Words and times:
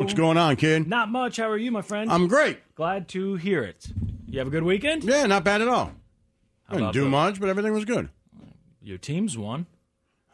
What's 0.00 0.14
going 0.14 0.38
on, 0.38 0.56
kid? 0.56 0.88
Not 0.88 1.10
much. 1.10 1.36
How 1.36 1.50
are 1.50 1.58
you, 1.58 1.70
my 1.70 1.82
friend? 1.82 2.10
I'm 2.10 2.26
great. 2.26 2.58
glad 2.74 3.06
to 3.08 3.34
hear 3.34 3.62
it. 3.62 3.86
You 4.26 4.38
have 4.38 4.48
a 4.48 4.50
good 4.50 4.62
weekend? 4.62 5.04
Yeah, 5.04 5.26
not 5.26 5.44
bad 5.44 5.60
at 5.60 5.68
all. 5.68 5.92
I 6.70 6.76
didn't 6.76 6.94
do 6.94 7.04
the- 7.04 7.10
much, 7.10 7.38
but 7.38 7.50
everything 7.50 7.74
was 7.74 7.84
good. 7.84 8.08
Your 8.80 8.96
team's 8.96 9.36
won. 9.36 9.66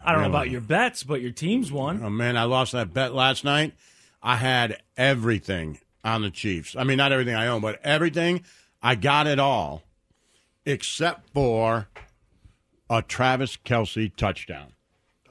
I 0.04 0.12
don't 0.12 0.22
know 0.22 0.28
about 0.28 0.50
your 0.50 0.60
bets, 0.60 1.02
but 1.02 1.20
your 1.20 1.32
team's 1.32 1.72
won. 1.72 2.00
Oh 2.00 2.10
man, 2.10 2.36
I 2.36 2.44
lost 2.44 2.70
that 2.72 2.94
bet 2.94 3.12
last 3.12 3.42
night. 3.42 3.74
I 4.22 4.36
had 4.36 4.80
everything 4.96 5.80
on 6.04 6.22
the 6.22 6.30
Chiefs. 6.30 6.76
I 6.76 6.84
mean, 6.84 6.96
not 6.96 7.10
everything 7.10 7.34
I 7.34 7.48
own, 7.48 7.60
but 7.60 7.80
everything. 7.82 8.44
I 8.80 8.94
got 8.94 9.26
it 9.26 9.40
all, 9.40 9.82
except 10.64 11.30
for 11.30 11.88
a 12.88 13.02
Travis 13.02 13.56
Kelce 13.56 14.14
touchdown. 14.14 14.74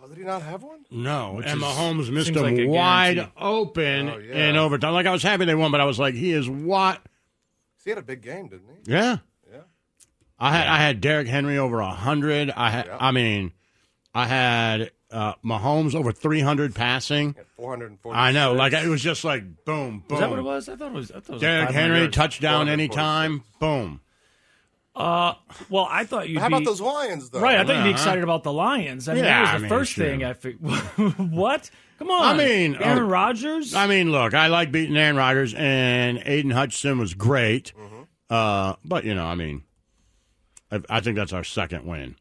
Oh, 0.06 0.10
did 0.10 0.18
he 0.20 0.24
not 0.24 0.44
have 0.44 0.62
one? 0.62 0.86
No, 0.92 1.38
and 1.44 1.46
is- 1.46 1.64
Mahomes 1.64 2.12
missed 2.12 2.28
seems 2.28 2.38
him 2.38 2.44
like 2.44 2.60
a 2.60 2.68
wide 2.68 3.16
guarantee. 3.16 3.34
open 3.40 4.10
Oh, 4.10 4.18
yeah. 4.20 4.50
in 4.50 4.56
overtime. 4.56 4.94
Like 4.94 5.08
I 5.08 5.12
was 5.12 5.24
happy 5.24 5.46
they 5.46 5.56
won, 5.56 5.72
but 5.72 5.82
I 5.82 5.86
was 5.86 5.98
like, 5.98 6.14
he 6.14 6.32
is 6.32 6.48
what? 6.48 7.02
He 7.84 7.90
had 7.90 7.98
a 8.00 8.04
big 8.04 8.22
game, 8.22 8.48
didn't 8.50 8.68
he? 8.86 8.92
Yeah. 8.92 9.18
Yeah. 9.52 9.60
I 10.40 10.52
had 10.56 10.68
I 10.68 10.78
had 10.78 11.02
Derrick 11.02 11.28
Henry 11.28 11.58
over 11.58 11.82
hundred. 11.82 12.52
I 12.52 12.70
had 12.70 12.86
Yeah. 12.88 12.98
I 13.00 13.12
mean, 13.12 13.52
I 14.14 14.26
had 14.28 14.92
uh, 15.12 15.34
Mahomes 15.44 15.96
over 15.96 16.12
three 16.12 16.40
hundred 16.42 16.76
passing. 16.76 17.34
He 17.34 17.42
440. 17.58 18.18
I 18.20 18.32
know, 18.32 18.54
like 18.54 18.74
it 18.74 18.88
was 18.88 19.02
just 19.02 19.24
like 19.24 19.44
boom, 19.66 20.04
boom. 20.08 20.16
Is 20.18 20.20
that 20.20 20.30
what 20.30 20.40
it 20.40 20.44
was? 20.44 20.68
I 20.70 20.76
thought 20.76 20.88
it 20.88 20.94
was. 20.94 21.12
I 21.12 21.16
thought 21.20 21.30
it 21.30 21.32
was 21.34 21.42
Derrick 21.42 21.68
500 21.68 21.80
Henry 21.82 22.00
yards. 22.00 22.16
touchdown 22.16 22.70
anytime, 22.70 23.44
boom. 23.60 24.02
Uh, 24.96 25.34
well, 25.70 25.88
I 25.90 26.06
thought 26.06 26.30
you'd 26.30 26.40
How 26.40 26.48
be 26.48 26.56
about 26.56 26.66
those 26.66 26.80
Lions, 26.80 27.30
though? 27.30 27.42
right. 27.42 27.58
I 27.60 27.66
thought 27.66 27.76
you'd 27.78 27.84
be 27.84 27.90
excited 27.92 28.24
about 28.24 28.44
the 28.44 28.54
Lions. 28.54 29.10
I 29.10 29.14
mean, 29.16 29.24
Yeah, 29.26 29.30
that 29.34 29.42
was 29.42 29.50
I 29.50 29.54
the 29.58 29.60
mean, 29.64 29.70
first 29.70 29.92
sure. 29.94 30.06
thing 30.06 30.24
I 30.24 30.34
figured. 30.34 30.62
what? 31.32 31.70
Come 32.00 32.12
on. 32.12 32.22
I 32.24 32.38
mean, 32.38 32.76
Aaron 32.76 33.00
uh, 33.04 33.08
Rodgers. 33.08 33.74
I 33.76 33.88
mean, 33.88 34.12
look, 34.12 34.34
I 34.34 34.48
like 34.48 34.72
beating 34.72 34.96
Aaron 34.98 35.16
Rodgers, 35.18 35.54
and 35.54 36.22
Aidan 36.26 36.52
Hutchinson 36.52 36.98
was 37.00 37.14
great. 37.14 37.74
Mm-hmm. 37.78 38.02
Uh, 38.30 38.76
but 38.86 39.04
you 39.04 39.14
know, 39.16 39.26
I 39.26 39.36
mean, 39.36 39.64
I, 40.72 40.82
I 40.90 41.00
think 41.02 41.16
that's 41.18 41.34
our 41.34 41.44
second 41.44 41.86
win. 41.86 42.16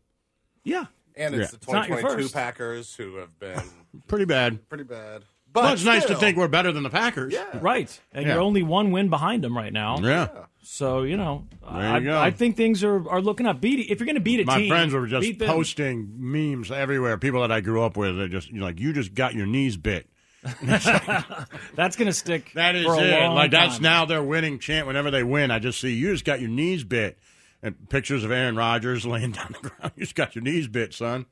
yeah. 0.64 0.86
And 1.16 1.32
it's 1.36 1.52
Yeah. 1.52 1.58
the 1.64 1.72
not 1.72 1.84
2022 1.86 2.22
first. 2.24 2.34
Packers 2.34 2.94
who 2.96 3.16
have 3.18 3.38
been 3.38 3.62
Pretty 4.08 4.24
bad. 4.24 4.68
pretty 4.68 4.82
bad. 4.82 5.22
But 5.54 5.62
Well, 5.62 5.72
it's 5.72 5.84
nice 5.84 6.04
to 6.06 6.16
think 6.16 6.36
we're 6.36 6.48
better 6.48 6.70
than 6.72 6.82
the 6.82 6.90
Packers. 6.90 7.32
Yeah. 7.32 7.46
Right. 7.60 7.98
And 8.12 8.26
Yeah. 8.26 8.34
you're 8.34 8.42
only 8.42 8.62
one 8.62 8.90
win 8.90 9.08
behind 9.08 9.42
them 9.42 9.56
right 9.56 9.72
now. 9.72 9.98
Yeah. 10.00 10.28
So 10.62 11.02
you 11.02 11.16
know, 11.16 11.46
There 11.62 11.70
I. 12.16 12.26
I 12.26 12.30
think 12.32 12.56
things 12.56 12.82
are, 12.84 13.08
are 13.08 13.20
looking 13.22 13.46
up. 13.46 13.60
Beat 13.60 13.90
if 13.90 14.00
you're 14.00 14.06
going 14.06 14.16
to 14.16 14.20
beat 14.20 14.40
a 14.40 14.44
My 14.44 14.58
team, 14.58 14.68
friends 14.68 14.92
were 14.92 15.06
just 15.06 15.38
posting 15.38 16.12
memes 16.18 16.70
everywhere. 16.70 17.16
People 17.18 17.40
that 17.42 17.52
I 17.52 17.60
grew 17.60 17.82
up 17.82 17.96
with, 17.96 18.16
they're 18.18 18.28
just 18.28 18.50
you 18.50 18.58
know, 18.58 18.64
like 18.66 18.80
you 18.80 18.92
just 18.92 19.14
got 19.14 19.34
your 19.34 19.46
knees 19.46 19.76
bit. 19.78 20.08
That's 20.62 21.96
going 21.96 22.06
to 22.06 22.12
stick. 22.12 22.52
That 22.54 22.74
is 22.74 22.84
for 22.84 22.94
a 22.96 22.98
it. 23.02 23.20
long 23.20 23.34
Like 23.34 23.50
that's 23.50 23.74
time. 23.74 23.82
now 23.82 24.04
their 24.04 24.22
winning 24.22 24.58
chant. 24.58 24.86
Whenever 24.86 25.10
they 25.10 25.22
win, 25.22 25.50
I 25.50 25.58
just 25.58 25.80
see 25.80 25.92
you 25.94 26.12
just 26.12 26.24
got 26.24 26.40
your 26.40 26.50
knees 26.50 26.84
bit, 26.84 27.18
and 27.62 27.88
pictures 27.88 28.24
of 28.24 28.30
Aaron 28.32 28.56
Rodgers 28.56 29.06
laying 29.06 29.32
down 29.32 29.54
the 29.62 29.68
ground. 29.70 29.92
You 29.96 30.02
just 30.02 30.14
got 30.14 30.34
your 30.34 30.42
knees 30.44 30.68
bit, 30.68 30.92
son. 30.94 31.26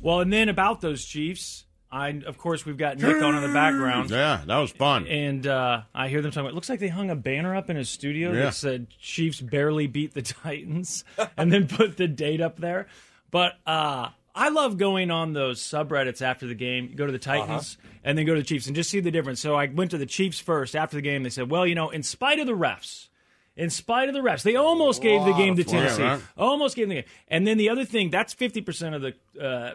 Well, 0.00 0.20
and 0.20 0.32
then 0.32 0.48
about 0.48 0.80
those 0.80 1.04
Chiefs, 1.04 1.65
I 1.90 2.08
of 2.26 2.36
course 2.38 2.66
we've 2.66 2.76
got 2.76 2.98
Nick 2.98 3.22
on 3.22 3.34
in 3.36 3.42
the 3.42 3.52
background, 3.54 4.10
Yeah, 4.10 4.42
that 4.46 4.56
was 4.58 4.70
fun. 4.72 5.06
and 5.06 5.46
uh, 5.46 5.82
I 5.94 6.08
hear 6.08 6.20
them 6.22 6.30
talking. 6.32 6.40
about 6.46 6.52
It 6.52 6.54
looks 6.54 6.68
like 6.68 6.80
they 6.80 6.88
hung 6.88 7.10
a 7.10 7.16
banner 7.16 7.54
up 7.54 7.70
in 7.70 7.76
his 7.76 7.88
studio 7.88 8.32
Yeah. 8.32 8.44
that 8.46 8.54
said 8.54 8.88
"Chiefs 9.00 9.40
barely 9.40 9.86
beat 9.86 10.12
the 10.14 10.22
Titans," 10.22 11.04
and 11.36 11.52
then 11.52 11.68
put 11.68 11.96
the 11.96 12.08
date 12.08 12.40
up 12.40 12.58
there. 12.58 12.88
But 13.30 13.52
uh, 13.66 14.08
I 14.34 14.48
love 14.50 14.78
going 14.78 15.10
on 15.10 15.32
those 15.32 15.60
subreddits 15.62 16.22
after 16.22 16.46
the 16.46 16.54
game. 16.54 16.88
You 16.90 16.96
go 16.96 17.06
to 17.06 17.12
the 17.12 17.18
Titans 17.18 17.78
and 18.04 18.16
then 18.18 18.26
go 18.26 18.34
to 18.34 18.40
the 18.40 18.46
Chiefs 18.46 18.66
and 18.66 18.74
just 18.76 18.90
see 18.90 19.00
the 19.00 19.10
difference. 19.10 19.40
So 19.40 19.54
I 19.54 19.66
went 19.66 19.90
to 19.92 19.98
the 19.98 20.06
Chiefs 20.06 20.38
first 20.40 20.74
after 20.76 20.96
the 20.96 21.02
game. 21.02 21.22
They 21.22 21.30
said, 21.30 21.50
"Well, 21.50 21.66
you 21.66 21.74
know, 21.74 21.90
in 21.90 22.02
spite 22.02 22.38
of 22.38 22.46
the 22.46 22.52
refs." 22.56 23.08
In 23.56 23.70
spite 23.70 24.08
of 24.10 24.14
the 24.14 24.20
refs, 24.20 24.42
they 24.42 24.54
almost 24.56 25.00
gave 25.00 25.24
the 25.24 25.32
game 25.32 25.56
to 25.56 25.64
Tennessee. 25.64 26.02
right. 26.02 26.20
Almost 26.36 26.76
gave 26.76 26.88
the 26.90 26.96
game. 26.96 27.04
And 27.28 27.46
then 27.46 27.56
the 27.56 27.70
other 27.70 27.86
thing, 27.86 28.10
that's 28.10 28.34
fifty 28.34 28.60
percent 28.60 28.94
of 28.94 29.00
the 29.00 29.14
uh, 29.42 29.74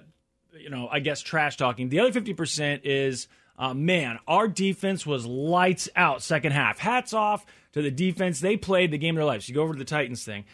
you 0.59 0.69
know, 0.69 0.87
I 0.91 0.99
guess 0.99 1.21
trash 1.21 1.57
talking. 1.57 1.89
The 1.89 1.99
other 1.99 2.19
50% 2.19 2.81
is, 2.83 3.27
uh, 3.57 3.73
man, 3.73 4.19
our 4.27 4.47
defense 4.47 5.05
was 5.05 5.25
lights 5.25 5.89
out 5.95 6.21
second 6.21 6.51
half. 6.51 6.79
Hats 6.79 7.13
off 7.13 7.45
to 7.73 7.81
the 7.81 7.91
defense. 7.91 8.39
They 8.39 8.57
played 8.57 8.91
the 8.91 8.97
game 8.97 9.15
of 9.15 9.19
their 9.19 9.25
lives. 9.25 9.47
You 9.47 9.55
go 9.55 9.63
over 9.63 9.73
to 9.73 9.79
the 9.79 9.85
Titans 9.85 10.23
thing. 10.23 10.45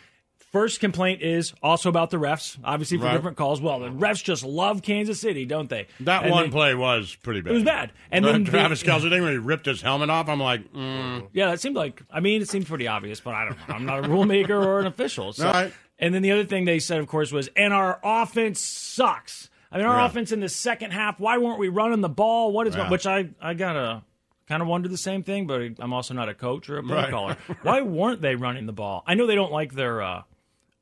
First 0.51 0.79
complaint 0.79 1.21
is 1.21 1.53
also 1.61 1.89
about 1.89 2.09
the 2.09 2.17
refs, 2.17 2.57
obviously 2.63 2.97
for 2.97 3.03
Right. 3.03 3.13
different 3.13 3.35
calls. 3.35 3.59
Well, 3.59 3.79
the 3.81 3.89
refs 3.89 4.23
just 4.23 4.43
love 4.45 4.81
Kansas 4.81 5.19
City, 5.19 5.43
don't 5.45 5.69
they? 5.69 5.88
That 6.00 6.23
And 6.23 6.31
one 6.31 6.43
they- 6.45 6.50
play 6.51 6.73
was 6.73 7.15
pretty 7.15 7.41
bad. 7.41 7.51
It 7.51 7.53
was 7.55 7.63
bad. 7.63 7.91
And 8.11 8.23
The 8.23 8.31
then 8.31 8.43
the- 8.45 8.51
Travis 8.51 8.81
Kelce 8.81 9.09
thing 9.09 9.21
when 9.23 9.33
he 9.33 9.38
ripped 9.38 9.65
his 9.65 9.81
helmet 9.81 10.09
off, 10.09 10.29
I'm 10.29 10.39
like, 10.39 10.71
mm, 10.71 11.27
Yeah, 11.33 11.51
that 11.51 11.59
seemed 11.59 11.75
like. 11.75 12.01
I 12.09 12.21
mean, 12.21 12.41
it 12.41 12.47
seemed 12.50 12.65
pretty 12.65 12.88
obvious, 12.88 13.19
but 13.19 13.33
I 13.33 13.45
don't. 13.45 13.57
know. 13.67 13.75
I'm 13.75 13.85
not 13.85 14.00
a 14.05 14.07
rulemaker 14.07 14.51
or 14.65 14.79
an 14.79 14.88
official. 14.88 15.33
So. 15.33 15.45
Right. 15.51 15.73
And 16.00 16.13
then 16.13 16.21
the 16.21 16.31
other 16.31 16.45
thing 16.45 16.65
they 16.65 16.79
said, 16.79 17.00
of 17.00 17.07
course, 17.07 17.31
was, 17.31 17.50
and 17.55 17.73
our 17.73 18.00
offense 18.03 18.61
sucks. 18.61 19.50
I 19.71 19.77
mean, 19.77 19.85
our 19.85 19.97
Yeah. 19.97 20.05
offense 20.05 20.31
in 20.31 20.39
the 20.39 20.49
second 20.49 20.91
half. 20.91 21.19
Why 21.19 21.37
weren't 21.37 21.59
we 21.59 21.67
running 21.69 22.01
the 22.01 22.09
ball? 22.09 22.51
What 22.51 22.67
is 22.67 22.75
Yeah. 22.75 22.89
which 22.89 23.05
I 23.05 23.29
I 23.41 23.53
gotta 23.53 24.03
kind 24.47 24.61
of 24.61 24.67
wonder 24.67 24.87
the 24.87 24.97
same 24.97 25.23
thing, 25.23 25.45
but 25.47 25.61
I'm 25.79 25.91
also 25.93 26.13
not 26.13 26.29
a 26.29 26.33
coach 26.33 26.69
or 26.69 26.77
a 26.77 26.83
play 26.83 26.95
Right. 26.95 27.09
caller. 27.11 27.37
Why 27.63 27.81
weren't 27.81 28.21
they 28.21 28.35
running 28.35 28.65
the 28.65 28.73
ball? 28.73 29.03
I 29.05 29.13
know 29.13 29.27
they 29.27 29.35
don't 29.35 29.51
like 29.51 29.73
their 29.73 30.01
uh, 30.01 30.21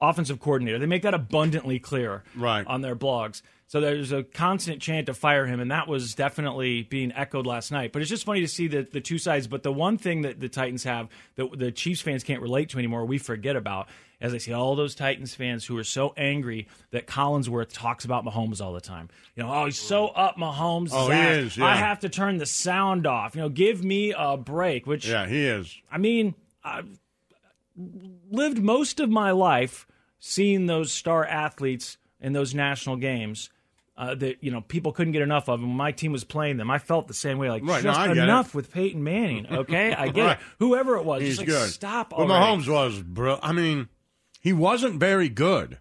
offensive 0.01 0.39
coordinator. 0.39 0.77
They 0.77 0.85
make 0.85 1.01
that 1.03 1.13
abundantly 1.15 1.79
clear 1.79 2.23
Right. 2.35 2.65
on 2.67 2.81
their 2.81 2.95
blogs. 2.95 3.41
So 3.67 3.81
there's 3.81 4.11
a 4.11 4.21
constant 4.23 4.79
chant 4.79 5.07
to 5.07 5.13
fire 5.15 5.47
him, 5.47 5.59
and 5.59 5.71
that 5.71 5.87
was 5.87 6.13
definitely 6.13 6.83
being 6.83 7.11
echoed 7.13 7.47
last 7.47 7.71
night. 7.71 7.91
But 7.91 8.03
it's 8.03 8.11
just 8.11 8.23
funny 8.25 8.41
to 8.41 8.47
see 8.47 8.67
the, 8.67 8.87
the 8.91 9.01
two 9.01 9.17
sides. 9.17 9.47
But 9.47 9.63
the 9.63 9.71
one 9.71 9.97
thing 9.97 10.21
that 10.21 10.39
the 10.39 10.49
Titans 10.49 10.83
have 10.83 11.09
that 11.35 11.57
the 11.57 11.71
Chiefs 11.71 12.01
fans 12.01 12.23
can't 12.23 12.41
relate 12.41 12.69
to 12.69 12.77
anymore, 12.77 13.05
we 13.05 13.17
forget 13.17 13.55
about, 13.55 13.87
as 14.21 14.35
I 14.35 14.37
see 14.37 14.53
all 14.53 14.75
those 14.75 14.93
Titans 14.93 15.33
fans 15.33 15.65
who 15.65 15.75
are 15.79 15.83
so 15.83 16.13
angry 16.15 16.67
that 16.91 17.07
Collinsworth 17.07 17.73
talks 17.73 18.05
about 18.05 18.23
Mahomes 18.23 18.61
all 18.61 18.71
the 18.71 18.81
time. 18.81 19.09
You 19.35 19.43
know, 19.43 19.51
oh, 19.51 19.65
he's 19.65 19.79
so 19.79 20.09
up 20.09 20.37
Mahomes. 20.37 20.89
Oh, 20.93 21.09
he 21.09 21.19
is, 21.19 21.57
yeah. 21.57 21.65
I 21.65 21.75
have 21.75 22.01
to 22.01 22.09
turn 22.09 22.37
the 22.37 22.45
sound 22.45 23.07
off. 23.07 23.35
You 23.35 23.41
know, 23.41 23.49
give 23.49 23.83
me 23.83 24.13
a 24.15 24.37
break. 24.37 24.85
Which 24.85 25.07
Yeah, 25.07 25.25
he 25.25 25.43
is. 25.43 25.75
I 25.91 25.97
mean, 25.97 26.35
I've 26.63 26.99
lived 28.29 28.61
most 28.61 28.99
of 28.99 29.09
my 29.09 29.31
life 29.31 29.87
seeing 30.19 30.67
those 30.67 30.91
star 30.91 31.25
athletes 31.25 31.97
in 32.21 32.33
those 32.33 32.53
national 32.53 32.97
games. 32.97 33.49
Uh, 33.97 34.13
that 34.13 34.43
you 34.43 34.51
know 34.51 34.59
people 34.59 34.91
couldn't 34.91 35.13
get 35.13 35.21
enough 35.21 35.47
of. 35.47 35.59
And 35.61 35.69
when 35.69 35.77
my 35.77 35.93
team 35.93 36.11
was 36.11 36.25
playing 36.25 36.57
them, 36.57 36.69
I 36.69 36.79
felt 36.79 37.07
the 37.07 37.13
same 37.13 37.37
way. 37.37 37.49
Like 37.49 37.63
Right, 37.63 37.81
just 37.81 37.97
get 38.07 38.17
enough 38.17 38.49
it. 38.49 38.55
with 38.55 38.73
Peyton 38.73 39.01
Manning. 39.03 39.47
Okay, 39.51 39.93
I 39.93 40.09
get 40.09 40.25
Right. 40.25 40.37
it. 40.37 40.43
Whoever 40.59 40.97
it 40.97 41.05
was, 41.05 41.21
He's 41.21 41.37
like, 41.37 41.47
good. 41.47 41.69
Stop 41.69 42.09
But 42.09 42.19
already. 42.19 42.33
Mahomes 42.63 42.67
was, 42.67 43.01
bro. 43.01 43.39
I 43.41 43.53
mean, 43.53 43.87
he 44.41 44.51
wasn't 44.51 44.99
very 44.99 45.29
good. 45.29 45.77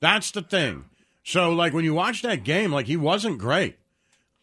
That's 0.00 0.30
the 0.32 0.42
thing. 0.42 0.84
So, 1.24 1.50
like, 1.52 1.72
when 1.72 1.84
you 1.84 1.94
watch 1.94 2.20
that 2.22 2.44
game, 2.44 2.72
like, 2.72 2.86
he 2.86 2.96
wasn't 2.98 3.38
great. 3.38 3.78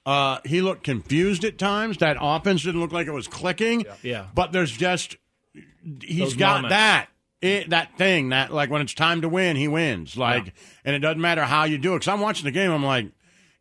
Uh, 0.07 0.39
he 0.43 0.61
looked 0.61 0.83
confused 0.83 1.45
at 1.45 1.57
times. 1.59 1.97
That 1.99 2.17
offense 2.19 2.63
didn't 2.63 2.81
look 2.81 2.91
like 2.91 3.05
it 3.07 3.11
was 3.13 3.27
clicking. 3.27 3.85
Yeah. 4.01 4.25
But 4.33 4.51
there's 4.51 4.71
just, 4.71 5.15
he's 6.01 6.19
Those 6.19 6.33
got 6.35 6.55
moments. 6.63 6.69
that. 6.73 7.07
It, 7.43 7.69
that 7.71 7.97
thing 7.97 8.29
that 8.29 8.53
like 8.53 8.69
when 8.69 8.81
it's 8.81 8.93
time 8.93 9.21
to 9.21 9.29
win, 9.29 9.55
he 9.55 9.67
wins. 9.67 10.15
Like, 10.17 10.53
and 10.85 10.95
it 10.95 10.99
doesn't 10.99 11.21
matter 11.21 11.43
how 11.43 11.65
you 11.65 11.77
do 11.77 11.93
it. 11.93 11.99
Because 11.99 12.07
I'm 12.07 12.21
watching 12.21 12.45
the 12.45 12.51
game, 12.51 12.71
I'm 12.71 12.85
like, 12.85 13.07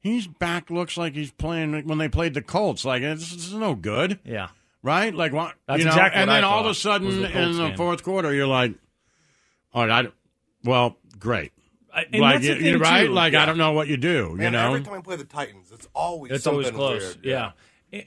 he's 0.00 0.26
back 0.26 0.70
looks 0.70 0.96
like 0.96 1.14
he's 1.14 1.31
playing 1.32 1.87
when 1.87 1.99
they 1.99 2.08
played 2.08 2.34
the 2.34 2.43
Colts. 2.43 2.84
Like, 2.84 3.02
this, 3.02 3.31
this 3.32 3.46
is 3.49 3.55
no 3.55 3.75
good 3.75 4.20
Yeah. 4.25 4.49
right? 4.82 5.14
Like 5.14 5.32
what? 5.32 5.55
That's 5.67 5.81
you 5.81 5.84
know, 5.87 5.90
exactly 5.90 6.20
and 6.20 6.29
what 6.29 6.34
I 6.34 6.40
then 6.40 6.44
all 6.44 6.61
of 6.61 6.67
a 6.67 6.75
sudden 6.75 7.23
the 7.23 7.38
in 7.43 7.56
the 7.56 7.69
game. 7.69 7.76
fourth 7.76 8.02
quarter, 8.02 8.32
you're 8.32 8.46
like, 8.46 8.75
all 9.75 9.87
right, 9.87 10.06
I, 10.06 10.12
well, 10.64 10.96
great. 11.19 11.52
I- 11.94 12.06
like 12.14 12.43
you- 12.43 12.55
you're 12.55 12.78
right, 12.78 13.06
too. 13.06 13.12
like 13.12 13.35
I 13.35 13.44
don't 13.46 13.58
know 13.58 13.73
what 13.73 13.88
you 13.88 13.96
do. 13.96 14.37
You 14.40 14.50
know, 14.50 14.69
every 14.69 14.82
time 14.82 14.94
I 14.94 15.00
play 15.02 15.17
the 15.17 15.25
Titans, 15.25 15.70
it's 15.73 15.87
always 15.94 16.32
It's 16.32 16.44
something 16.44 16.75
always 16.75 17.00
close. 17.00 17.14
weird. 17.17 17.25
Yeah. 17.25 17.46
A- 17.49 17.52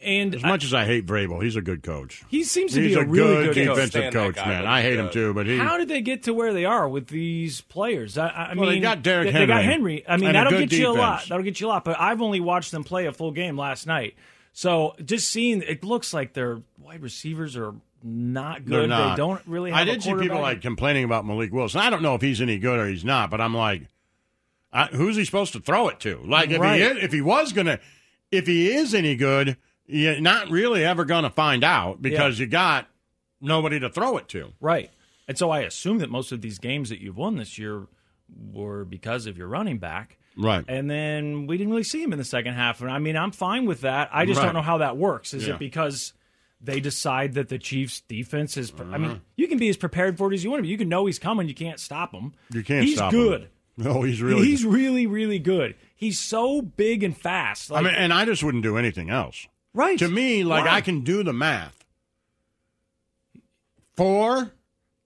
And 0.02 0.34
as 0.34 0.44
I- 0.44 0.48
much 0.50 0.64
as 0.64 0.74
I 0.74 0.86
hate 0.86 1.06
Vrabel, 1.06 1.44
he's 1.44 1.56
a 1.56 1.62
good 1.62 1.84
coach. 1.84 2.24
he 2.28 2.44
seems 2.44 2.74
to 2.74 2.82
He's 2.82 2.96
be 2.96 3.00
a, 3.00 3.04
a 3.04 3.08
really 3.08 3.46
good, 3.46 3.54
good, 3.54 3.66
defensive 3.68 3.90
Stand 3.90 4.14
that 4.16 4.20
coach, 4.36 4.36
man. 4.38 4.66
I 4.66 4.82
he's 4.82 4.90
hate 4.92 5.00
him 5.00 5.10
too, 5.12 5.34
but 5.36 5.46
he. 5.46 5.58
How 5.60 5.78
did 5.78 5.90
they 5.90 6.02
get 6.02 6.24
to 6.24 6.34
where 6.34 6.54
they 6.54 6.66
are 6.66 6.90
with 6.90 7.08
these 7.08 7.62
players? 7.62 8.18
I, 8.18 8.28
I 8.30 8.54
Well, 8.56 8.66
they 8.66 8.74
mean, 8.74 8.82
got 8.82 9.04
Derrick 9.04 9.32
they, 9.32 9.40
they 9.40 9.46
got 9.46 9.64
Henry 9.64 10.04
Henry. 10.04 10.06
I 10.08 10.18
mean, 10.18 10.34
that'll 10.34 10.52
good 10.54 10.70
get 10.70 10.80
you 10.80 10.90
a 10.90 10.94
lot. 10.94 11.26
That'll 11.30 11.44
get 11.44 11.60
you 11.60 11.68
a 11.68 11.70
lot. 11.70 11.86
But 11.86 12.00
I've 12.00 12.22
only 12.24 12.40
watched 12.40 12.72
them 12.72 12.84
play 12.84 13.06
a 13.06 13.14
full 13.14 13.32
game 13.32 13.58
last 13.60 13.86
night, 13.86 14.16
so 14.54 14.96
just 15.06 15.30
seeing 15.30 15.62
it 15.62 15.84
looks 15.84 16.16
like 16.16 16.34
their 16.34 16.62
wide 16.80 17.04
receivers 17.04 17.56
are 17.56 17.76
not 18.02 18.66
good. 18.66 18.90
not. 18.90 19.12
They 19.12 19.18
don't 19.18 19.42
really. 19.46 19.70
Have 19.70 19.80
I 19.80 19.82
a 19.84 19.86
did 19.86 20.02
see 20.02 20.10
people 20.10 20.22
quarterback. 20.30 20.42
like 20.42 20.62
complaining 20.64 21.04
about 21.04 21.28
Malik 21.28 21.54
Willis. 21.54 21.76
I 21.76 21.92
don't 21.92 22.02
know 22.02 22.16
if 22.16 22.22
he's 22.22 22.42
any 22.42 22.58
good 22.58 22.80
or 22.80 22.88
he's 22.88 23.06
not, 23.06 23.30
but 23.30 23.40
I'm 23.40 23.54
like, 23.56 23.84
I, 24.74 24.86
who's 24.86 25.16
he 25.16 25.26
supposed 25.26 25.54
to 25.54 25.60
throw 25.60 25.90
it 25.90 26.00
to? 26.00 26.22
Like 26.26 26.50
if 26.50 26.60
Right. 26.60 26.78
he 26.80 26.86
is, 26.88 27.04
if 27.04 27.12
he 27.14 27.22
was 27.22 27.54
gonna, 27.54 27.80
if 28.32 28.48
he 28.48 28.74
is 28.74 28.94
any 28.96 29.16
good, 29.16 29.58
you're 29.88 30.20
not 30.22 30.50
really 30.50 30.84
ever 30.84 31.06
gonna 31.06 31.30
find 31.30 31.64
out 31.64 32.02
because 32.02 32.40
you 32.40 32.48
got 32.48 32.88
nobody 33.42 33.80
to 33.80 33.90
throw 33.90 34.18
it 34.18 34.28
to. 34.30 34.54
Right. 34.60 34.90
And 35.28 35.38
so 35.38 35.50
I 35.52 35.62
assume 35.62 36.00
that 36.00 36.10
most 36.10 36.32
of 36.32 36.42
these 36.42 36.60
games 36.60 36.90
that 36.90 37.02
you've 37.02 37.18
won 37.18 37.36
this 37.38 37.58
year 37.58 37.88
were 38.54 38.86
because 38.86 39.26
of 39.26 39.38
your 39.38 39.48
running 39.48 39.78
back. 39.78 40.18
Right. 40.38 40.66
And 40.68 40.90
then 40.90 41.48
we 41.48 41.58
didn't 41.58 41.72
really 41.72 41.84
see 41.84 42.02
him 42.04 42.12
in 42.12 42.20
the 42.20 42.26
second 42.26 42.54
half. 42.56 42.82
And 42.82 42.92
I 42.92 43.00
mean, 43.00 43.16
I'm 43.16 43.32
fine 43.32 43.66
with 43.66 43.82
that. 43.82 44.10
I 44.12 44.26
just 44.26 44.40
Right. 44.40 44.46
don't 44.46 44.56
know 44.56 44.62
how 44.62 44.80
that 44.80 44.98
works. 44.98 45.34
Is 45.34 45.48
Yeah. 45.48 45.54
it 45.54 45.60
because 45.60 46.14
they 46.62 46.80
decide 46.80 47.34
that 47.34 47.50
the 47.50 47.58
Chiefs' 47.60 48.02
defense 48.02 48.58
is? 48.58 48.74
I 48.78 48.82
Uh-huh. 48.84 48.98
mean, 48.98 49.22
you 49.36 49.48
can 49.48 49.58
be 49.58 49.70
as 49.70 49.78
prepared 49.78 50.18
for 50.18 50.32
it 50.32 50.36
as 50.36 50.44
you 50.44 50.50
want 50.50 50.60
to 50.60 50.64
be. 50.64 50.70
You 50.70 50.78
can 50.78 50.90
know 50.90 51.06
he's 51.06 51.20
coming. 51.20 51.48
You 51.48 51.54
can't 51.56 51.80
stop 51.80 52.14
him. 52.14 52.34
You 52.52 52.64
can't 52.64 52.86
He's 52.86 52.96
stop 52.96 53.14
him. 53.14 53.20
good. 53.20 53.50
No, 53.78 54.04
he's 54.04 54.22
really. 54.22 54.46
he's 54.48 54.64
really, 54.64 55.06
really 55.06 55.38
good. 55.38 55.76
He's 55.94 56.18
so 56.18 56.62
big 56.62 57.04
and 57.04 57.16
fast. 57.16 57.74
I 57.74 57.82
mean, 57.82 57.94
and 57.94 58.14
I 58.14 58.24
just 58.24 58.42
wouldn't 58.42 58.64
do 58.64 58.78
anything 58.78 59.10
else. 59.10 59.48
Right. 59.76 60.00
To 60.00 60.08
me, 60.08 60.44
like? 60.44 60.66
I 60.66 60.82
can 60.82 61.02
do 61.02 61.22
the 61.24 61.34
math. 61.34 61.76
Four 63.96 64.52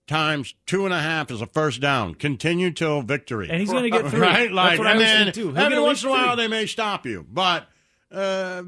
times 0.07 0.55
two 0.65 0.85
and 0.85 0.93
a 0.93 0.99
half 0.99 1.29
is 1.29 1.41
a 1.41 1.45
first 1.45 1.79
down. 1.81 2.15
Continue 2.15 2.71
till 2.71 3.01
victory. 3.01 3.49
And 3.49 3.59
he's 3.59 3.69
going 3.69 3.83
to 3.83 3.89
get 3.91 4.07
three. 4.09 4.19
right? 4.21 4.51
Like, 4.51 4.69
That's 4.71 4.79
what 4.79 4.87
I 4.87 4.91
and 4.93 4.99
then 5.01 5.17
thinking, 5.25 5.33
too. 5.43 5.47
He'll 5.49 5.55
get 5.55 5.65
every 5.71 5.79
once 5.83 6.01
in 6.03 6.09
a 6.09 6.11
while 6.11 6.35
three. 6.35 6.43
they 6.43 6.47
may 6.47 6.65
stop 6.65 7.05
you, 7.05 7.25
but 7.31 7.67
uh, 8.11 8.63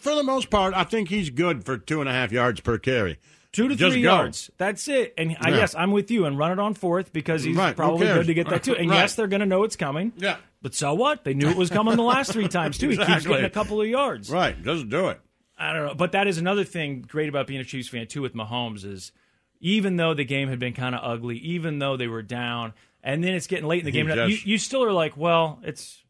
for 0.00 0.14
the 0.14 0.22
most 0.22 0.50
part, 0.50 0.74
I 0.74 0.84
think 0.84 1.08
he's 1.08 1.30
good 1.30 1.64
for 1.64 1.78
two 1.78 2.00
and 2.00 2.08
a 2.08 2.12
half 2.12 2.32
yards 2.32 2.60
per 2.60 2.76
carry. 2.76 3.18
Two 3.52 3.68
to 3.68 3.76
Just 3.76 3.92
three 3.94 4.02
go. 4.02 4.14
yards. 4.16 4.50
That's 4.58 4.88
it. 4.88 5.14
And 5.16 5.36
I 5.40 5.50
Yeah. 5.50 5.56
yes, 5.58 5.74
I'm 5.76 5.92
with 5.92 6.10
you 6.10 6.26
and 6.26 6.36
run 6.36 6.50
it 6.50 6.58
on 6.58 6.74
fourth 6.74 7.12
because 7.12 7.44
he's 7.44 7.56
Right, 7.56 7.74
probably 7.74 8.06
good 8.08 8.26
to 8.26 8.34
get 8.34 8.48
that 8.50 8.64
too. 8.64 8.74
And 8.76 8.90
Right. 8.90 8.96
yes, 8.96 9.14
they're 9.14 9.28
going 9.28 9.40
to 9.40 9.46
know 9.46 9.62
it's 9.62 9.76
coming. 9.76 10.12
Yeah. 10.16 10.36
But 10.60 10.74
so 10.74 10.92
what? 10.92 11.22
They 11.24 11.34
knew 11.34 11.48
it 11.48 11.56
was 11.56 11.70
coming 11.70 11.94
the 11.96 12.02
last 12.02 12.32
three 12.32 12.48
times 12.48 12.78
too. 12.78 12.88
He 12.90 12.96
keeps 12.96 13.24
getting 13.24 13.44
a 13.44 13.50
couple 13.50 13.80
of 13.80 13.86
yards. 13.86 14.28
Right, 14.28 14.60
just 14.62 14.88
do 14.88 15.08
it. 15.08 15.20
I 15.56 15.72
don't 15.72 15.86
know. 15.86 15.94
But 15.94 16.12
that 16.12 16.26
is 16.26 16.38
another 16.38 16.64
thing 16.64 17.02
great 17.02 17.28
about 17.28 17.46
being 17.46 17.60
a 17.60 17.64
Chiefs 17.64 17.88
fan 17.88 18.06
too 18.06 18.22
with 18.22 18.34
Mahomes 18.34 18.84
is 18.84 19.12
even 19.60 19.96
though 19.96 20.12
the 20.14 20.24
game 20.24 20.48
had 20.48 20.58
been 20.58 20.72
kind 20.74 20.94
of 20.94 21.00
ugly, 21.02 21.36
even 21.38 21.78
though 21.78 21.96
they 21.96 22.08
were 22.08 22.22
down, 22.22 22.72
and 23.02 23.22
then 23.22 23.34
it's 23.34 23.46
getting 23.46 23.66
late 23.66 23.80
in 23.80 23.86
the 23.86 23.92
game, 23.92 24.06
you, 24.28 24.34
just- 24.36 24.46
you 24.46 24.58
still 24.58 24.84
are 24.84 24.92
like, 24.92 25.16
well, 25.16 25.60
it's. 25.62 26.00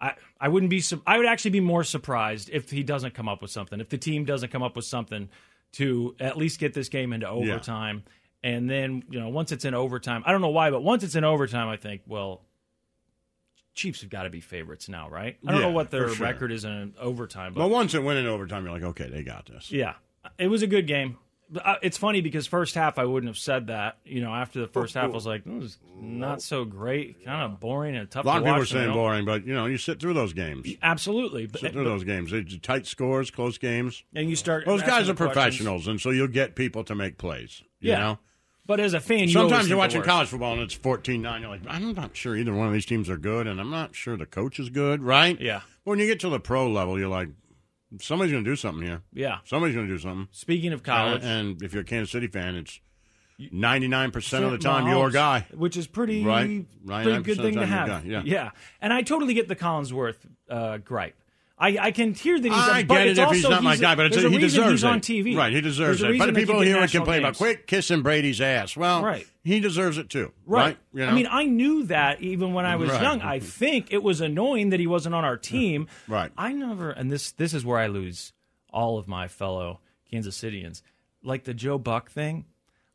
I, 0.00 0.14
I 0.40 0.48
wouldn't 0.48 0.70
be. 0.70 0.82
I 1.06 1.16
would 1.16 1.26
actually 1.26 1.52
be 1.52 1.60
more 1.60 1.84
surprised 1.84 2.50
if 2.52 2.70
he 2.70 2.82
doesn't 2.82 3.14
come 3.14 3.28
up 3.28 3.40
with 3.40 3.52
something. 3.52 3.80
If 3.80 3.88
the 3.88 3.98
team 3.98 4.24
doesn't 4.24 4.50
come 4.50 4.62
up 4.62 4.74
with 4.74 4.84
something 4.84 5.28
to 5.74 6.16
at 6.18 6.36
least 6.36 6.58
get 6.58 6.74
this 6.74 6.88
game 6.88 7.12
into 7.12 7.28
overtime, 7.28 8.02
and 8.42 8.68
then 8.68 9.04
you 9.10 9.20
know 9.20 9.28
once 9.28 9.52
it's 9.52 9.64
in 9.64 9.74
overtime, 9.74 10.24
I 10.26 10.32
don't 10.32 10.40
know 10.40 10.48
why, 10.48 10.70
but 10.70 10.82
once 10.82 11.04
it's 11.04 11.14
in 11.14 11.22
overtime, 11.22 11.68
I 11.68 11.76
think 11.76 12.02
well, 12.08 12.42
Chiefs 13.74 14.02
have 14.02 14.10
got 14.10 14.24
to 14.24 14.30
be 14.30 14.40
favorites 14.40 14.88
now, 14.88 15.08
right? 15.08 15.38
I 15.46 15.50
don't 15.52 15.60
Yeah, 15.60 15.66
know 15.68 15.72
what 15.72 15.90
their 15.90 16.08
sure. 16.10 16.26
record 16.26 16.52
is 16.52 16.64
in 16.64 16.94
overtime, 17.00 17.54
but 17.54 17.60
But 17.60 17.68
once 17.70 17.94
it 17.94 18.02
went 18.02 18.18
in 18.18 18.26
overtime, 18.26 18.64
you're 18.64 18.72
like, 18.74 18.82
okay, 18.82 19.08
they 19.08 19.22
got 19.22 19.46
this. 19.46 19.72
yeah, 19.72 19.94
it 20.38 20.48
was 20.48 20.62
a 20.62 20.66
good 20.66 20.86
game. 20.86 21.16
Uh, 21.62 21.74
It's 21.82 21.98
funny 21.98 22.22
because 22.22 22.46
first 22.46 22.74
half 22.74 22.98
I 22.98 23.04
wouldn't 23.04 23.28
have 23.28 23.36
said 23.36 23.66
that. 23.66 23.98
You 24.06 24.22
know, 24.22 24.34
after 24.34 24.60
the 24.60 24.66
first 24.66 24.94
half, 24.94 25.04
I 25.04 25.08
was 25.08 25.26
like, 25.26 25.44
"This 25.44 25.64
is 25.72 25.78
not 26.00 26.40
so 26.40 26.64
great, 26.64 27.22
kind 27.26 27.42
of 27.52 27.60
boring 27.60 27.94
and 27.94 28.10
tough." 28.10 28.24
A 28.24 28.28
lot 28.28 28.38
of 28.38 28.44
people 28.44 28.62
are 28.62 28.64
saying 28.64 28.92
boring, 28.94 29.26
but 29.26 29.46
you 29.46 29.52
know, 29.52 29.66
you 29.66 29.76
sit 29.76 30.00
through 30.00 30.14
those 30.14 30.32
games. 30.32 30.66
Absolutely, 30.82 31.46
but, 31.46 31.60
Sit 31.60 31.72
through 31.72 31.84
those 31.84 32.04
games. 32.04 32.30
They 32.30 32.42
tight 32.44 32.86
scores, 32.86 33.30
close 33.30 33.58
games. 33.58 34.02
and 34.14 34.30
you 34.30 34.36
start. 34.36 34.64
Those 34.64 34.80
guys 34.82 35.10
are 35.10 35.12
the 35.12 35.14
questions. 35.14 35.32
professionals, 35.34 35.88
and 35.88 36.00
so 36.00 36.08
you'll 36.10 36.28
get 36.28 36.54
people 36.54 36.84
to 36.84 36.94
make 36.94 37.18
plays. 37.18 37.62
You 37.80 37.90
Yeah. 37.90 37.98
know? 37.98 38.18
But 38.64 38.78
as 38.78 38.94
a 38.94 39.00
fan, 39.00 39.20
you 39.20 39.28
Sometimes 39.28 39.68
you're 39.68 39.76
watching 39.78 40.02
college 40.02 40.28
football 40.28 40.52
and 40.52 40.62
it's 40.62 40.74
14 40.74 41.20
9. 41.20 41.40
You're 41.42 41.50
like, 41.50 41.62
I'm 41.68 41.94
not 41.94 42.16
sure 42.16 42.36
either 42.36 42.54
one 42.54 42.68
of 42.68 42.72
these 42.72 42.86
teams 42.86 43.10
are 43.10 43.16
good, 43.16 43.46
and 43.46 43.60
I'm 43.60 43.70
not 43.70 43.94
sure 43.94 44.16
the 44.16 44.26
coach 44.26 44.60
is 44.60 44.68
good, 44.70 45.02
right? 45.02 45.40
Yeah. 45.40 45.62
When 45.84 45.98
you 45.98 46.06
get 46.06 46.20
to 46.20 46.28
the 46.28 46.38
pro 46.38 46.70
level, 46.70 46.96
you're 46.98 47.08
like, 47.08 47.28
somebody's 48.00 48.30
going 48.32 48.44
to 48.44 48.50
do 48.50 48.54
something 48.56 48.86
here. 48.86 49.02
Yeah. 49.12 49.38
Somebody's 49.44 49.74
going 49.74 49.88
to 49.88 49.92
do 49.92 49.98
something. 49.98 50.28
Speaking 50.30 50.72
of 50.72 50.82
college, 50.84 51.22
Uh, 51.24 51.26
and 51.26 51.62
if 51.62 51.72
you're 51.72 51.82
a 51.82 51.84
Kansas 51.84 52.12
City 52.12 52.28
fan, 52.28 52.54
it's 52.54 52.78
99% 53.40 54.44
of 54.44 54.52
the 54.52 54.58
time 54.58 54.84
Mahomes, 54.84 54.90
your 54.90 55.10
guy. 55.10 55.46
which 55.52 55.76
is 55.76 55.86
pretty 55.88 56.22
Right. 56.24 56.64
Pretty 56.86 57.22
good 57.22 57.38
thing 57.38 57.54
to 57.56 57.66
have. 57.66 57.88
guy, 57.88 58.22
yeah. 58.24 58.50
and 58.80 58.92
I 58.92 59.02
totally 59.02 59.34
get 59.34 59.48
the 59.48 59.56
Collinsworth 59.56 60.18
uh, 60.48 60.78
gripe. 60.78 61.16
I, 61.58 61.76
I 61.80 61.90
can 61.92 62.14
hear 62.14 62.40
that 62.40 62.48
he's. 62.48 62.52
I 62.52 62.82
but 62.82 62.94
get 62.94 63.06
it 63.06 63.18
if 63.18 63.28
he's 63.30 63.44
also- 63.44 63.50
not 63.50 63.62
my 63.62 63.76
guy, 63.76 63.94
but 63.94 64.06
it's 64.06 64.16
a 64.16 64.28
he 64.28 64.38
deserves 64.38 64.70
he's 64.72 64.84
it. 64.84 64.86
on 64.86 65.00
TV. 65.00 65.36
Right, 65.36 65.52
he 65.52 65.60
deserves 65.60 66.02
it. 66.02 66.18
But 66.18 66.34
people 66.34 66.60
here 66.60 66.80
would 66.80 66.90
complain 66.90 67.20
about 67.20 67.28
games. 67.34 67.38
quit 67.38 67.66
kissing 67.66 68.02
Brady's 68.02 68.40
ass. 68.40 68.76
Well, 68.76 69.02
Right. 69.04 69.26
he 69.44 69.60
deserves 69.60 69.96
it 69.98 70.08
too. 70.10 70.32
Right. 70.44 70.64
Right. 70.64 70.78
You 70.92 71.00
know? 71.06 71.12
I 71.12 71.14
mean, 71.14 71.28
I 71.30 71.44
knew 71.44 71.84
that 71.84 72.20
even 72.20 72.52
when 72.52 72.64
I 72.64 72.76
was 72.76 72.90
Right. 72.90 73.02
young. 73.02 73.20
I 73.20 73.38
think 73.38 73.92
it 73.92 74.02
was 74.02 74.20
annoying 74.20 74.70
that 74.70 74.80
he 74.80 74.86
wasn't 74.86 75.14
on 75.14 75.24
our 75.24 75.36
team. 75.36 75.86
Right. 76.08 76.32
I 76.36 76.52
never, 76.52 76.90
and 76.90 77.12
this 77.12 77.30
this 77.32 77.54
is 77.54 77.64
where 77.64 77.78
I 77.78 77.86
lose 77.86 78.32
all 78.70 78.98
of 78.98 79.06
my 79.06 79.28
fellow 79.28 79.80
Kansas 80.10 80.36
Cityans. 80.40 80.82
Like 81.22 81.44
the 81.44 81.54
Joe 81.54 81.78
Buck 81.78 82.10
thing, 82.10 82.46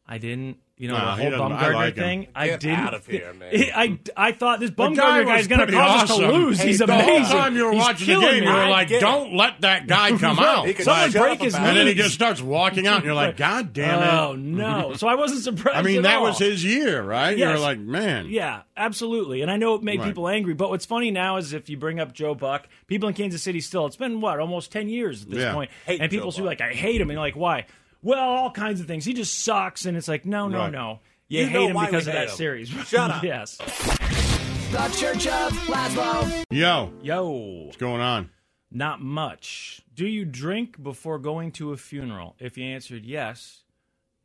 I 0.06 0.18
didn't. 0.18 0.58
You 0.80 0.90
know, 0.90 0.94
Nah, 0.96 1.16
the 1.16 1.24
he 1.24 1.30
whole 1.30 1.32
doesn't- 1.40 1.52
I 1.58 1.64
Bumgarner 1.64 1.74
like 1.74 1.96
him. 1.96 2.04
thing. 2.04 2.28
I 2.36 2.48
Get 2.50 2.60
didn't. 2.60 2.80
out 2.82 2.94
of 2.94 3.08
here, 3.08 3.34
man. 3.34 3.50
I, 3.76 4.00
I 4.16 4.32
thought 4.32 4.60
this 4.60 4.70
The 4.70 4.76
guy 4.76 4.90
Bumgarner 4.94 5.18
was 5.26 5.26
guy's 5.26 5.48
going 5.48 5.60
to 5.62 5.66
pretty 5.66 5.78
cause 5.80 6.04
us 6.04 6.08
to 6.18 6.24
awesome. 6.24 6.32
lose. 6.32 6.62
He's 6.62 6.80
Hey, 6.80 6.86
the 6.86 6.86
the 6.86 6.94
amazing. 6.94 7.14
whole 7.16 7.26
time 7.42 7.56
you 7.56 7.66
were 7.66 7.72
He's 7.72 7.80
watching 7.82 8.06
the 8.08 8.14
killing 8.14 8.28
game, 8.28 8.44
you 8.44 8.50
me. 8.52 8.56
were 8.56 8.70
like, 8.70 8.90
"Don't 8.90 9.34
let 9.34 9.62
that 9.62 9.88
guy 9.88 10.16
come 10.20 10.38
out." 10.38 10.68
He 10.68 10.76
can 10.76 10.86
Someone 10.86 11.12
break 11.14 11.42
his 11.42 11.56
about 11.56 11.68
and 11.70 11.78
then 11.78 11.88
he 11.88 11.96
just 11.96 12.14
starts 12.14 12.44
walking 12.44 12.86
out, 12.86 12.98
and 12.98 13.06
you're 13.06 13.16
like, 13.16 13.38
"God 13.38 13.74
damn 13.74 14.04
it!" 14.04 14.14
Oh 14.14 14.36
no! 14.36 14.94
So 14.94 15.08
I 15.08 15.16
wasn't 15.16 15.42
surprised. 15.42 15.78
I 15.78 15.82
mean, 15.82 15.98
at 15.98 16.04
that 16.04 16.18
all. 16.18 16.26
was 16.26 16.38
his 16.38 16.64
year, 16.64 17.02
right? 17.02 17.36
Yes. 17.36 17.50
You're 17.50 17.60
like, 17.60 17.80
man, 17.80 18.28
Yeah, 18.30 18.62
absolutely. 18.78 19.42
And 19.42 19.50
I 19.50 19.58
know 19.58 19.74
it 19.74 19.82
made 19.82 20.00
Right. 20.00 20.06
people 20.10 20.28
angry, 20.30 20.54
but 20.54 20.70
what's 20.70 20.86
funny 20.86 21.10
now 21.10 21.38
is 21.38 21.54
if 21.54 21.70
you 21.70 21.78
bring 21.78 22.00
up 22.00 22.14
Joe 22.14 22.36
Buck, 22.36 22.68
people 22.86 23.10
in 23.10 23.16
Kansas 23.16 23.42
City 23.42 23.62
still, 23.62 23.88
it's 23.88 23.96
been 23.96 24.22
what, 24.22 24.40
almost 24.40 24.72
10 24.72 24.90
years 24.90 25.24
at 25.24 25.32
this 25.32 25.40
Yeah. 25.40 25.54
point. 25.54 25.72
And 25.88 26.12
people 26.12 26.30
Joe 26.30 26.38
say, 26.38 26.44
like, 26.44 26.62
I 26.62 26.72
hate 26.74 27.02
him. 27.02 27.10
And 27.10 27.16
you're 27.16 27.22
like, 27.22 27.36
why? 27.36 27.66
Well, 28.08 28.20
all 28.30 28.52
kinds 28.52 28.80
of 28.80 28.88
things. 28.88 29.04
He 29.04 29.14
just 29.14 29.44
sucks. 29.44 29.86
And 29.86 29.98
it's 29.98 30.08
like, 30.08 30.26
no, 30.26 30.48
no, 30.48 30.60
Right. 30.60 30.72
no. 30.72 31.00
You, 31.28 31.42
You 31.42 31.48
hate 31.48 31.70
him 31.72 31.78
because 31.78 32.08
of 32.08 32.14
that 32.14 32.30
him. 32.30 32.36
series. 32.38 32.70
Shut 32.88 33.12
up. 33.12 33.22
yes. 33.24 33.58
The 33.58 34.96
Church 34.98 35.28
of 35.28 35.52
Lazlo. 35.68 36.44
Yo, 36.50 36.94
Yo, 37.02 37.30
what's 37.66 37.76
going 37.76 38.00
on? 38.00 38.30
not 38.72 39.02
much. 39.02 39.82
Do 39.94 40.08
you 40.08 40.24
drink 40.24 40.82
before 40.82 41.20
going 41.20 41.52
to 41.54 41.74
a 41.74 41.78
funeral? 41.78 42.36
If 42.40 42.58
you 42.58 42.64
answered 42.64 43.04
yes, 43.06 43.64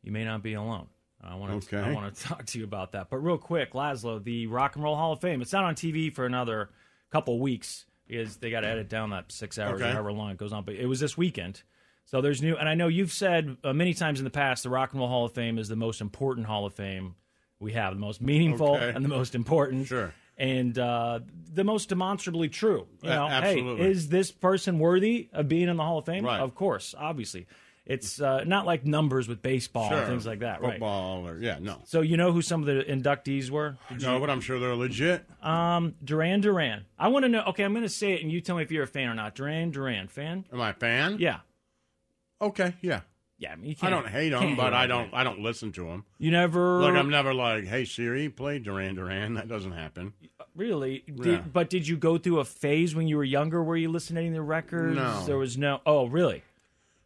you 0.01 0.13
may 0.13 0.23
not 0.23 0.43
be 0.43 0.53
alone. 0.53 0.87
I 1.21 1.35
want 1.35 1.61
to. 1.69 1.77
Okay. 1.77 1.89
I 1.89 1.93
want 1.93 2.13
to 2.15 2.23
talk 2.23 2.45
to 2.47 2.59
you 2.59 2.63
about 2.63 2.93
that. 2.93 3.09
But 3.09 3.17
real 3.17 3.37
quick, 3.37 3.73
Lazlo, 3.73 4.23
the 4.23 4.47
Rock 4.47 4.75
and 4.75 4.83
Roll 4.83 4.95
Hall 4.95 5.11
of 5.13 5.19
Fame. 5.21 5.41
It's 5.41 5.51
not 5.53 5.63
on 5.65 5.75
TV 5.75 6.13
for 6.13 6.25
another 6.25 6.69
couple 7.11 7.37
weeks 7.39 7.85
because 8.07 8.37
they 8.37 8.49
got 8.49 8.61
to 8.61 8.67
edit 8.67 8.87
down 8.89 9.09
that 9.09 9.29
six 9.31 9.59
hours 9.59 9.81
Okay. 9.81 9.89
or 9.89 9.93
however 9.93 10.11
long 10.13 10.31
it 10.31 10.37
goes 10.37 10.53
on. 10.53 10.63
But 10.63 10.75
it 10.75 10.85
was 10.85 10.99
this 11.01 11.17
weekend. 11.17 11.63
So 12.05 12.21
there's 12.21 12.41
new, 12.41 12.55
and 12.55 12.67
I 12.69 12.75
know 12.75 12.87
you've 12.87 13.11
said 13.11 13.57
uh, 13.63 13.73
many 13.73 13.93
times 13.93 14.19
in 14.19 14.23
the 14.23 14.29
past 14.29 14.63
the 14.63 14.69
Rock 14.69 14.91
and 14.91 14.99
Roll 14.99 15.09
Hall 15.09 15.25
of 15.25 15.33
Fame 15.33 15.57
is 15.57 15.67
the 15.67 15.75
most 15.75 16.01
important 16.01 16.45
Hall 16.47 16.65
of 16.65 16.73
Fame 16.73 17.15
we 17.59 17.73
have, 17.73 17.93
the 17.93 17.99
most 17.99 18.21
meaningful 18.21 18.75
Okay. 18.75 18.91
and 18.93 19.03
the 19.03 19.09
most 19.09 19.35
important. 19.35 19.87
Sure. 19.87 20.13
And 20.37 20.77
uh, 20.77 21.19
the 21.53 21.63
most 21.63 21.89
demonstrably 21.89 22.49
true. 22.49 22.87
You 23.01 23.09
know, 23.09 23.27
absolutely. 23.27 23.83
hey, 23.85 23.91
is 23.91 24.09
this 24.09 24.31
person 24.31 24.79
worthy 24.79 25.29
of 25.31 25.47
being 25.47 25.69
in 25.69 25.77
the 25.77 25.83
Hall 25.83 25.99
of 25.99 26.05
Fame? 26.05 26.25
Right. 26.25 26.39
Of 26.39 26.55
course, 26.55 26.93
obviously. 26.97 27.47
It's 27.85 28.21
uh, 28.21 28.43
not 28.45 28.65
like 28.65 28.85
numbers 28.85 29.27
with 29.27 29.41
baseball 29.41 29.89
Sure. 29.89 29.97
and 29.99 30.07
things 30.07 30.25
like 30.25 30.39
that, 30.39 30.61
right? 30.61 30.71
Football 30.73 31.27
or 31.27 31.37
yeah, 31.39 31.57
no. 31.59 31.81
So 31.85 31.99
you 32.01 32.15
know 32.15 32.31
who 32.31 32.41
some 32.41 32.61
of 32.61 32.65
the 32.67 32.81
inductees 32.83 33.49
were? 33.49 33.77
Did 33.89 34.01
No, 34.01 34.13
you- 34.15 34.19
but 34.21 34.29
I'm 34.29 34.39
sure 34.41 34.57
they're 34.59 34.73
legit. 34.75 35.25
Um, 35.43 35.95
Duran 36.03 36.39
Duran. 36.41 36.85
I 36.97 37.09
want 37.09 37.23
to 37.23 37.29
know. 37.29 37.43
Okay, 37.47 37.63
I'm 37.63 37.73
going 37.73 37.83
to 37.83 37.89
say 37.89 38.13
it, 38.13 38.21
and 38.23 38.31
you 38.31 38.39
tell 38.41 38.55
me 38.55 38.63
if 38.63 38.71
you're 38.71 38.83
a 38.83 38.87
fan 38.87 39.09
or 39.09 39.13
not. 39.15 39.35
Duran 39.35 39.71
Duran, 39.71 40.07
fan? 40.07 40.45
Am 40.53 40.61
I 40.61 40.69
a 40.69 40.73
fan? 40.73 41.17
Yeah, 41.19 41.39
Okay, 42.41 42.73
yeah. 42.81 43.01
yeah. 43.37 43.51
I, 43.53 43.55
mean, 43.55 43.75
I 43.81 43.89
don't 43.89 44.07
hate 44.07 44.33
can't 44.33 44.57
but 44.57 44.73
I 44.73 44.87
don't. 44.87 45.13
I 45.13 45.23
don't 45.23 45.39
listen 45.39 45.71
to 45.73 45.87
him. 45.87 46.03
You 46.17 46.31
never 46.31 46.81
Like 46.81 46.95
I'm 46.95 47.09
never 47.09 47.33
like, 47.33 47.65
hey 47.65 47.85
Siri, 47.85 48.29
play 48.29 48.59
Duran 48.59 48.95
Duran. 48.95 49.35
That 49.35 49.47
doesn't 49.47 49.71
happen. 49.71 50.13
really. 50.55 51.03
Did, 51.07 51.25
Yeah. 51.25 51.41
But 51.51 51.69
did 51.69 51.87
you 51.87 51.97
go 51.97 52.17
through 52.17 52.39
a 52.39 52.45
phase 52.45 52.95
when 52.95 53.07
you 53.07 53.17
were 53.17 53.23
younger 53.23 53.63
where 53.63 53.77
you 53.77 53.89
listened 53.89 54.15
to 54.17 54.21
any 54.21 54.29
of 54.29 54.33
the 54.35 54.41
records? 54.41 54.95
No. 54.95 55.25
There 55.25 55.37
was 55.37 55.57
no. 55.57 55.81
Oh, 55.85 56.05
really? 56.07 56.43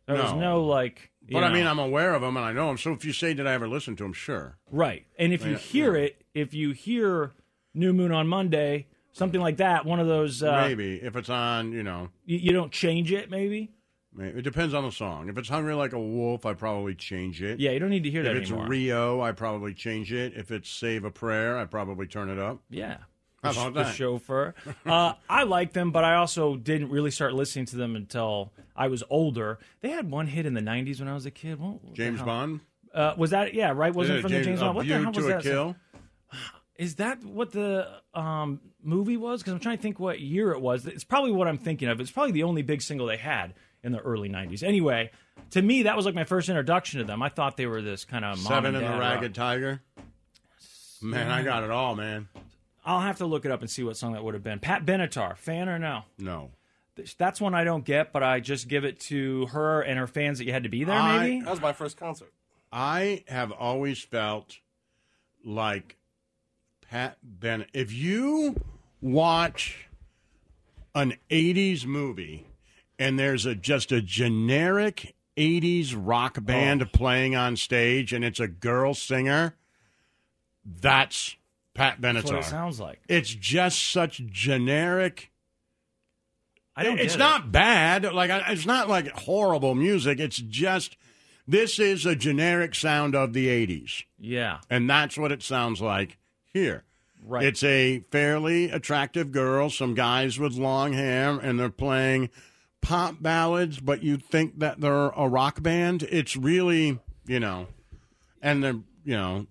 There 0.05 0.15
was 0.15 0.33
No. 0.33 0.39
no 0.39 0.63
like. 0.63 1.11
But 1.29 1.43
I 1.43 1.51
mean, 1.51 1.67
I'm 1.67 1.79
aware 1.79 2.13
of 2.15 2.21
them 2.21 2.37
and 2.37 2.45
I 2.45 2.53
know 2.53 2.67
them. 2.67 2.77
So 2.77 2.93
if 2.93 3.03
you 3.03 3.11
say, 3.11 3.33
did 3.33 3.45
I 3.45 3.53
ever 3.53 3.67
listen 3.67 3.95
to 3.97 4.03
them? 4.03 4.13
Sure. 4.13 4.57
Right. 4.71 5.05
And 5.19 5.33
if 5.33 5.45
you 5.45 5.51
Yeah, 5.51 5.57
hear 5.57 5.97
yeah. 5.97 6.03
it, 6.05 6.21
if 6.33 6.53
you 6.53 6.71
hear 6.71 7.33
New 7.73 7.91
Moon 7.91 8.13
on 8.13 8.29
Monday, 8.29 8.87
something 9.11 9.41
like 9.41 9.57
that, 9.57 9.85
one 9.85 9.99
of 9.99 10.07
those, 10.07 10.41
uh, 10.41 10.61
Maybe 10.65 10.95
if 11.03 11.17
it's 11.17 11.29
on, 11.29 11.73
you 11.73 11.83
know, 11.83 12.07
you, 12.25 12.37
you 12.37 12.53
don't 12.53 12.71
change 12.71 13.11
it, 13.11 13.29
maybe? 13.29 13.71
It 14.19 14.41
depends 14.43 14.73
on 14.73 14.83
the 14.83 14.91
song. 14.91 15.29
If 15.29 15.37
it's 15.37 15.49
Hungry 15.49 15.73
Like 15.75 15.93
a 15.93 15.99
Wolf, 15.99 16.45
I 16.45 16.53
probably 16.53 16.95
change 16.95 17.41
it. 17.41 17.59
Yeah, 17.59 17.71
you 17.71 17.79
don't 17.79 17.89
need 17.89 18.03
to 18.03 18.09
hear 18.11 18.23
that 18.23 18.35
If 18.35 18.43
it's 18.43 18.51
anymore. 18.51 18.67
Rio, 18.69 19.21
I 19.21 19.31
probably 19.31 19.73
change 19.73 20.11
it. 20.13 20.33
If 20.35 20.51
it's 20.51 20.69
Save 20.69 21.03
a 21.03 21.11
Prayer, 21.11 21.57
I 21.57 21.65
probably 21.65 22.07
turn 22.07 22.29
it 22.29 22.39
up. 22.39 22.59
yeah. 22.69 22.97
How 23.43 23.51
The- 23.51 23.59
about 23.61 23.73
the 23.75 23.83
that? 23.83 23.95
chauffeur. 23.95 24.55
uh, 24.87 25.13
I 25.29 25.43
like 25.43 25.71
them, 25.73 25.91
but 25.91 26.03
I 26.03 26.15
also 26.15 26.55
didn't 26.55 26.89
really 26.89 27.11
start 27.11 27.33
listening 27.33 27.65
to 27.67 27.75
them 27.75 27.95
until 27.95 28.51
I 28.75 28.87
was 28.87 29.03
older. 29.11 29.59
They 29.81 29.89
had 29.89 30.09
one 30.09 30.25
hit 30.25 30.47
in 30.47 30.55
the 30.55 30.61
'90s 30.61 30.99
when 30.99 31.07
I 31.07 31.13
was 31.13 31.27
a 31.27 31.31
kid. 31.31 31.59
What, 31.59 31.73
what 31.83 31.91
the 31.91 31.93
James 31.93 32.17
hell? 32.17 32.25
Bond. 32.25 32.61
Uh, 32.93 33.13
was 33.15 33.29
that 33.29 33.53
yeah? 33.53 33.71
Right? 33.75 33.93
Wasn't 33.93 34.15
Yeah, 34.15 34.21
from 34.23 34.31
the 34.31 34.41
James 34.43 34.59
A 34.59 34.63
Bond? 34.65 34.75
What 34.75 34.81
the 34.87 34.93
View 34.95 35.03
hell 35.03 35.11
was 35.13 35.17
to 35.17 35.29
that? 35.29 35.39
a 35.39 35.43
Kill. 35.43 35.75
Is 36.77 36.95
that 36.95 37.23
what 37.23 37.51
the 37.51 37.87
um, 38.13 38.59
movie 38.83 39.17
was? 39.17 39.41
Because 39.41 39.53
I'm 39.53 39.59
trying 39.59 39.77
to 39.77 39.81
think 39.83 39.99
what 39.99 40.19
year 40.19 40.51
it 40.51 40.59
was. 40.61 40.85
It's 40.85 41.03
probably 41.03 41.31
what 41.31 41.47
I'm 41.47 41.57
thinking 41.57 41.89
of. 41.89 41.99
It's 41.99 42.11
probably 42.11 42.33
the 42.33 42.43
only 42.43 42.61
big 42.63 42.81
single 42.81 43.07
they 43.07 43.17
had 43.17 43.53
in 43.83 43.91
the 43.91 43.99
early 43.99 44.29
'90s. 44.29 44.63
Anyway, 44.63 45.11
to 45.51 45.61
me, 45.61 45.83
that 45.83 45.95
was 45.95 46.05
like 46.05 46.15
my 46.15 46.23
first 46.23 46.49
introduction 46.49 46.99
to 46.99 47.05
them. 47.05 47.21
I 47.21 47.29
thought 47.29 47.57
they 47.57 47.65
were 47.67 47.81
this 47.81 48.05
kind 48.05 48.25
of 48.25 48.37
mom 48.43 48.47
Seven 48.51 48.75
and 48.75 48.77
and 48.77 48.85
the 48.85 48.89
dad 48.89 48.99
Ragged 48.99 49.37
rock. 49.37 49.47
Tiger. 49.47 49.81
Man, 51.01 51.29
I 51.29 51.43
got 51.43 51.63
it 51.63 51.69
all, 51.71 51.95
man. 51.95 52.27
I'll 52.85 53.01
have 53.01 53.17
to 53.17 53.25
look 53.25 53.45
it 53.45 53.51
up 53.51 53.61
and 53.61 53.69
see 53.69 53.83
what 53.83 53.97
song 53.97 54.13
that 54.13 54.23
would 54.23 54.33
have 54.33 54.43
been. 54.43 54.59
Pat 54.59 54.85
Benatar, 54.85 55.37
fan 55.37 55.69
or 55.69 55.77
no? 55.77 56.03
No. 56.17 56.51
That's 57.19 57.39
one 57.39 57.53
I 57.53 57.63
don't 57.63 57.85
get, 57.85 58.11
but 58.11 58.23
I 58.23 58.39
just 58.39 58.67
give 58.67 58.83
it 58.83 58.99
to 59.01 59.45
her 59.47 59.81
and 59.81 59.99
her 59.99 60.07
fans 60.07 60.39
that 60.39 60.45
you 60.45 60.53
had 60.53 60.63
to 60.63 60.69
be 60.69 60.83
there. 60.83 60.95
I- 60.95 61.19
Maybe 61.27 61.41
That 61.41 61.51
was 61.51 61.61
my 61.61 61.73
first 61.73 61.97
concert. 61.97 62.31
I 62.71 63.23
have 63.27 63.51
always 63.51 64.01
felt 64.03 64.57
like 65.45 65.97
Pat 66.89 67.17
Bennett. 67.21 67.69
If 67.73 67.93
you 67.93 68.55
watch 69.01 69.87
an 70.95 71.13
80s 71.29 71.85
movie 71.85 72.46
and 72.99 73.17
there's 73.19 73.45
a 73.45 73.55
just 73.55 73.91
a 73.91 74.01
generic 74.01 75.15
80s 75.37 75.93
rock 75.95 76.35
oh. 76.37 76.41
band 76.41 76.81
Oh. 76.81 76.85
playing 76.91 77.35
on 77.35 77.55
stage 77.55 78.11
and 78.13 78.23
it's 78.25 78.39
a 78.39 78.47
girl 78.47 78.93
singer, 78.93 79.55
that's 80.65 81.35
Pat 81.73 81.97
that's 82.01 82.23
what 82.25 82.33
Benatar. 82.33 82.39
it 82.39 82.45
sounds 82.45 82.79
like. 82.79 82.99
It's 83.07 83.29
just 83.29 83.91
such 83.91 84.17
generic. 84.27 85.31
I 86.75 86.83
don't. 86.83 86.99
It's 86.99 87.15
get 87.15 87.15
it. 87.15 87.19
not 87.19 87.51
bad. 87.51 88.13
Like 88.13 88.29
it's 88.49 88.65
not 88.65 88.89
like 88.89 89.07
horrible 89.09 89.75
music. 89.75 90.19
It's 90.19 90.37
just 90.37 90.97
this 91.47 91.79
is 91.79 92.05
a 92.05 92.15
generic 92.15 92.75
sound 92.75 93.15
of 93.15 93.33
the 93.33 93.47
'80s, 93.47 94.03
Yeah. 94.19 94.59
and 94.69 94.89
that's 94.89 95.17
what 95.17 95.31
it 95.31 95.41
sounds 95.41 95.81
like 95.81 96.17
here. 96.51 96.83
Right. 97.25 97.43
It's 97.45 97.63
a 97.63 97.99
fairly 98.11 98.69
attractive 98.69 99.31
girl, 99.31 99.69
some 99.69 99.93
guys 99.95 100.39
with 100.39 100.53
long 100.53 100.93
hair, 100.93 101.31
and 101.39 101.59
they're 101.59 101.69
playing 101.69 102.29
pop 102.87 103.21
ballads, 103.21 103.79
but 103.79 104.03
you 104.03 104.17
think 104.17 104.59
that 104.59 104.79
they're 104.81 105.09
a 105.09 105.27
rock 105.27 105.61
band. 105.61 106.03
It's 106.03 106.35
really, 106.35 106.99
you 107.25 107.39
know, 107.39 107.67
and 108.41 108.63
they're, 108.63 108.79
you 109.03 109.15
know, 109.15 109.47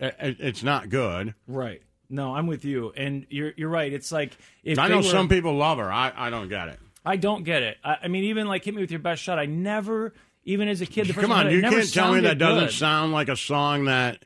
i- 0.00 0.06
i- 0.06 0.36
it's 0.38 0.62
not 0.62 0.88
good. 0.88 1.34
Right. 1.46 1.82
No, 2.08 2.34
I'm 2.34 2.46
with 2.46 2.64
you, 2.64 2.92
and 2.96 3.26
you're 3.30 3.52
you're 3.56 3.68
right. 3.68 3.92
It's 3.92 4.12
like 4.12 4.36
if 4.62 4.78
I 4.78 4.88
know 4.88 4.98
were- 4.98 5.02
some 5.02 5.28
people 5.28 5.54
love 5.56 5.78
her. 5.78 5.92
I, 5.92 6.12
I 6.16 6.30
don't 6.30 6.48
get 6.48 6.68
it. 6.68 6.78
I 7.04 7.16
don't 7.16 7.42
get 7.44 7.62
it. 7.62 7.78
I, 7.84 7.96
I 8.04 8.08
mean, 8.08 8.24
even 8.24 8.46
like 8.46 8.64
hit 8.64 8.74
me 8.74 8.80
with 8.80 8.90
your 8.90 9.00
best 9.00 9.22
shot. 9.22 9.38
I 9.38 9.46
never, 9.46 10.12
even 10.44 10.68
as 10.68 10.80
a 10.80 10.86
kid, 10.86 11.06
the 11.08 11.12
first 11.14 11.22
Come 11.22 11.32
on, 11.32 11.50
you 11.50 11.60
never 11.60 11.76
can't 11.76 11.92
tell 11.92 12.12
me 12.14 12.20
that 12.20 12.28
sounded 12.30 12.38
doesn't 12.38 12.70
sound 12.72 13.12
like 13.12 13.28
a 13.28 13.36
song 13.36 13.84
that 13.86 14.24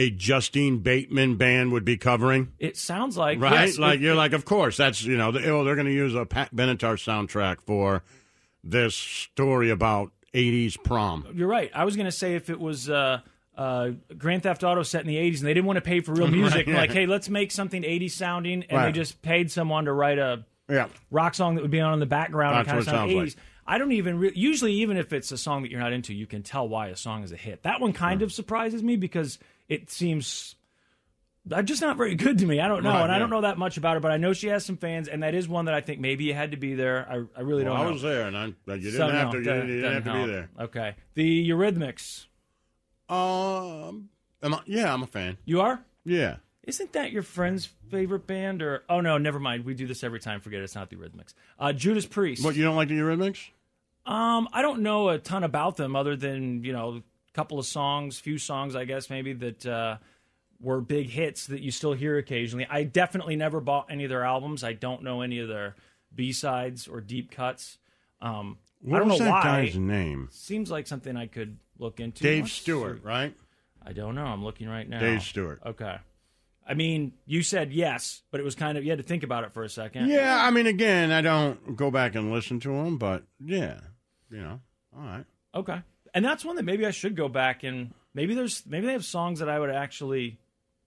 a 0.00 0.10
Justine 0.10 0.78
Bateman 0.78 1.36
band 1.36 1.72
would 1.72 1.84
be 1.84 1.96
covering, 1.96 2.52
It 2.58 2.76
sounds 2.76 3.16
like 3.16 3.40
right? 3.40 3.52
yes, 3.68 3.78
like 3.78 4.00
it- 4.00 4.02
you're 4.02 4.14
it- 4.14 4.16
like, 4.16 4.32
of 4.32 4.44
course, 4.44 4.76
that's 4.76 5.02
you 5.04 5.16
know, 5.16 5.30
the, 5.30 5.48
oh, 5.50 5.62
they're 5.64 5.74
going 5.74 5.86
to 5.86 5.92
use 5.92 6.14
a 6.14 6.24
Pat 6.24 6.54
Benatar 6.54 6.94
soundtrack 6.96 7.60
for 7.60 8.02
this 8.64 8.94
story 8.94 9.70
about 9.70 10.12
'80s 10.34 10.82
prom. 10.82 11.26
You're 11.34 11.48
right. 11.48 11.70
I 11.74 11.84
was 11.84 11.96
going 11.96 12.06
to 12.06 12.12
say 12.12 12.34
if 12.34 12.48
it 12.50 12.58
was 12.60 12.88
uh, 12.88 13.20
uh, 13.56 13.90
Grand 14.16 14.42
Theft 14.44 14.62
Auto 14.64 14.82
set 14.82 15.02
in 15.02 15.06
the 15.08 15.16
80s 15.16 15.38
and 15.40 15.46
they 15.48 15.54
didn't 15.54 15.66
want 15.66 15.76
to 15.78 15.80
pay 15.82 16.00
for 16.00 16.12
real 16.14 16.28
music, 16.40 16.66
Right, 16.66 16.76
like, 16.76 16.92
hey, 16.92 17.06
let's 17.06 17.28
make 17.28 17.50
something 17.52 17.82
80s 17.82 18.12
sounding, 18.12 18.64
and 18.70 18.84
they 18.84 18.92
just 18.92 19.20
paid 19.22 19.50
someone 19.50 19.84
to 19.86 19.92
write 19.92 20.18
a 20.18 20.44
Yeah, 20.68 20.86
rock 21.10 21.34
song 21.34 21.56
that 21.56 21.62
would 21.62 21.70
be 21.70 21.80
on 21.80 21.92
in 21.94 22.00
the 22.00 22.06
background 22.06 22.54
That's 22.56 22.68
and 22.68 22.68
kind 22.68 22.78
of 22.78 22.84
sound 22.84 23.10
sounds 23.12 23.34
80s. 23.34 23.36
I 23.70 23.78
don't 23.78 23.92
even 23.92 24.18
re- 24.18 24.32
usually 24.34 24.72
even 24.74 24.96
if 24.96 25.12
it's 25.12 25.30
a 25.30 25.38
song 25.38 25.62
that 25.62 25.70
you're 25.70 25.80
not 25.80 25.92
into, 25.92 26.12
you 26.12 26.26
can 26.26 26.42
tell 26.42 26.68
why 26.68 26.88
a 26.88 26.96
song 26.96 27.22
is 27.22 27.30
a 27.30 27.36
hit. 27.36 27.62
That 27.62 27.80
one 27.80 27.92
kind 27.92 28.22
of 28.22 28.32
surprises 28.32 28.82
me 28.82 28.96
because 28.96 29.38
it 29.68 29.90
seems 29.90 30.56
uh, 31.50 31.62
just 31.62 31.80
not 31.80 31.96
very 31.96 32.16
good 32.16 32.38
to 32.38 32.46
me. 32.46 32.60
I 32.60 32.66
don't 32.68 32.82
know, 32.82 32.90
Right, 32.90 33.02
and 33.04 33.12
I 33.12 33.18
don't 33.20 33.30
know 33.30 33.42
that 33.42 33.58
much 33.58 33.76
about 33.76 33.94
her, 33.94 34.00
but 34.00 34.10
I 34.10 34.16
know 34.16 34.32
she 34.32 34.48
has 34.48 34.64
some 34.64 34.76
fans, 34.76 35.06
and 35.08 35.22
that 35.22 35.34
is 35.34 35.48
one 35.48 35.66
that 35.66 35.74
I 35.74 35.80
think 35.82 36.00
maybe 36.00 36.24
you 36.24 36.34
had 36.34 36.50
to 36.50 36.56
be 36.56 36.74
there. 36.74 37.06
I, 37.08 37.14
I 37.38 37.42
really 37.42 37.62
well, 37.64 37.74
don't 37.74 37.82
I 37.82 37.84
know. 37.86 37.92
was 37.92 38.02
there, 38.02 38.26
and 38.26 38.36
I, 38.36 38.44
you 38.46 38.52
didn't 38.66 38.92
So, 38.92 39.08
have 39.08 39.26
no, 39.26 39.32
to. 39.32 39.38
You 39.38 39.44
didn't, 39.44 39.68
you 39.68 39.74
didn't 39.82 39.92
have 39.94 40.04
to 40.04 40.12
be 40.26 40.32
there. 40.32 40.50
Okay, 40.60 40.94
the 41.14 41.48
Eurythmics. 41.48 42.26
Um, 43.08 44.08
am 44.42 44.54
I, 44.54 44.60
yeah, 44.66 44.92
I'm 44.92 45.02
a 45.02 45.06
fan. 45.06 45.38
You 45.44 45.60
are? 45.60 45.80
Yeah, 46.04 46.36
Isn't 46.64 46.92
that 46.94 47.12
your 47.12 47.22
friend's 47.22 47.66
favorite 47.90 48.26
band? 48.26 48.62
Or 48.62 48.84
oh 48.88 49.00
no, 49.00 49.18
never 49.18 49.38
mind. 49.38 49.64
We 49.64 49.74
do 49.74 49.86
this 49.86 50.02
every 50.04 50.20
time. 50.20 50.40
Forget 50.40 50.60
it. 50.60 50.64
It's 50.64 50.74
not 50.74 50.90
the 50.90 50.96
Eurythmics. 50.96 51.34
Uh, 51.58 51.72
Judas 51.72 52.06
Priest. 52.06 52.44
what 52.44 52.56
you 52.56 52.62
don't 52.64 52.76
like 52.76 52.88
the 52.88 52.98
Eurythmics? 52.98 53.48
Um, 54.06 54.48
I 54.52 54.62
don't 54.62 54.80
know 54.82 55.08
a 55.10 55.18
ton 55.18 55.44
about 55.44 55.76
them 55.76 55.94
other 55.94 56.16
than 56.16 56.64
you 56.64 56.72
know 56.72 56.96
a 56.96 57.02
couple 57.34 57.58
of 57.58 57.66
songs, 57.66 58.18
few 58.18 58.38
songs, 58.38 58.74
I 58.74 58.84
guess 58.84 59.10
maybe 59.10 59.32
that 59.34 59.66
uh, 59.66 59.96
were 60.60 60.80
big 60.80 61.08
hits 61.10 61.46
that 61.48 61.60
you 61.60 61.70
still 61.70 61.92
hear 61.92 62.18
occasionally. 62.18 62.66
I 62.68 62.84
definitely 62.84 63.36
never 63.36 63.60
bought 63.60 63.86
any 63.90 64.04
of 64.04 64.10
their 64.10 64.24
albums. 64.24 64.64
I 64.64 64.72
don't 64.72 65.02
know 65.02 65.20
any 65.20 65.38
of 65.38 65.48
their 65.48 65.76
B 66.14 66.32
sides 66.32 66.88
or 66.88 67.00
deep 67.00 67.30
cuts. 67.30 67.78
Um, 68.20 68.58
What 68.82 68.96
I 68.96 68.98
don't 69.00 69.08
was 69.10 69.18
know 69.20 69.24
that 69.26 69.30
why. 69.32 69.42
guy's 69.64 69.76
name? 69.76 70.28
Seems 70.32 70.70
like 70.70 70.86
something 70.86 71.16
I 71.16 71.26
could 71.26 71.58
look 71.78 72.00
into. 72.00 72.22
Dave 72.22 72.44
Let's 72.44 72.52
Stewart, 72.54 72.98
see. 73.02 73.06
right? 73.06 73.34
I 73.84 73.92
don't 73.92 74.14
know. 74.14 74.24
I'm 74.24 74.44
looking 74.44 74.68
right 74.68 74.88
now. 74.88 74.98
Dave 75.00 75.22
Stewart. 75.22 75.60
Okay. 75.64 75.96
I 76.68 76.74
mean, 76.74 77.12
you 77.26 77.42
said 77.42 77.72
yes, 77.72 78.22
but 78.30 78.38
it 78.40 78.44
was 78.44 78.54
kind 78.54 78.76
of 78.76 78.84
you 78.84 78.90
had 78.90 78.98
to 78.98 79.04
think 79.04 79.22
about 79.22 79.44
it 79.44 79.52
for 79.52 79.62
a 79.64 79.68
second. 79.68 80.08
Yeah, 80.08 80.38
I 80.40 80.50
mean, 80.50 80.66
again, 80.66 81.10
I 81.10 81.20
don't 81.20 81.76
go 81.76 81.90
back 81.90 82.14
and 82.14 82.30
listen 82.30 82.60
to 82.60 82.68
them, 82.68 82.96
but 82.98 83.24
yeah, 83.40 83.80
you 84.30 84.40
know, 84.40 84.60
all 84.96 85.02
right. 85.04 85.24
Okay. 85.54 85.80
And 86.14 86.24
that's 86.24 86.44
one 86.44 86.56
that 86.56 86.64
maybe 86.64 86.86
I 86.86 86.90
should 86.90 87.16
go 87.16 87.28
back 87.28 87.62
and 87.64 87.92
maybe 88.14 88.34
there's 88.34 88.64
maybe 88.66 88.86
they 88.86 88.92
have 88.92 89.04
songs 89.04 89.38
that 89.40 89.48
I 89.48 89.58
would 89.58 89.70
actually 89.70 90.38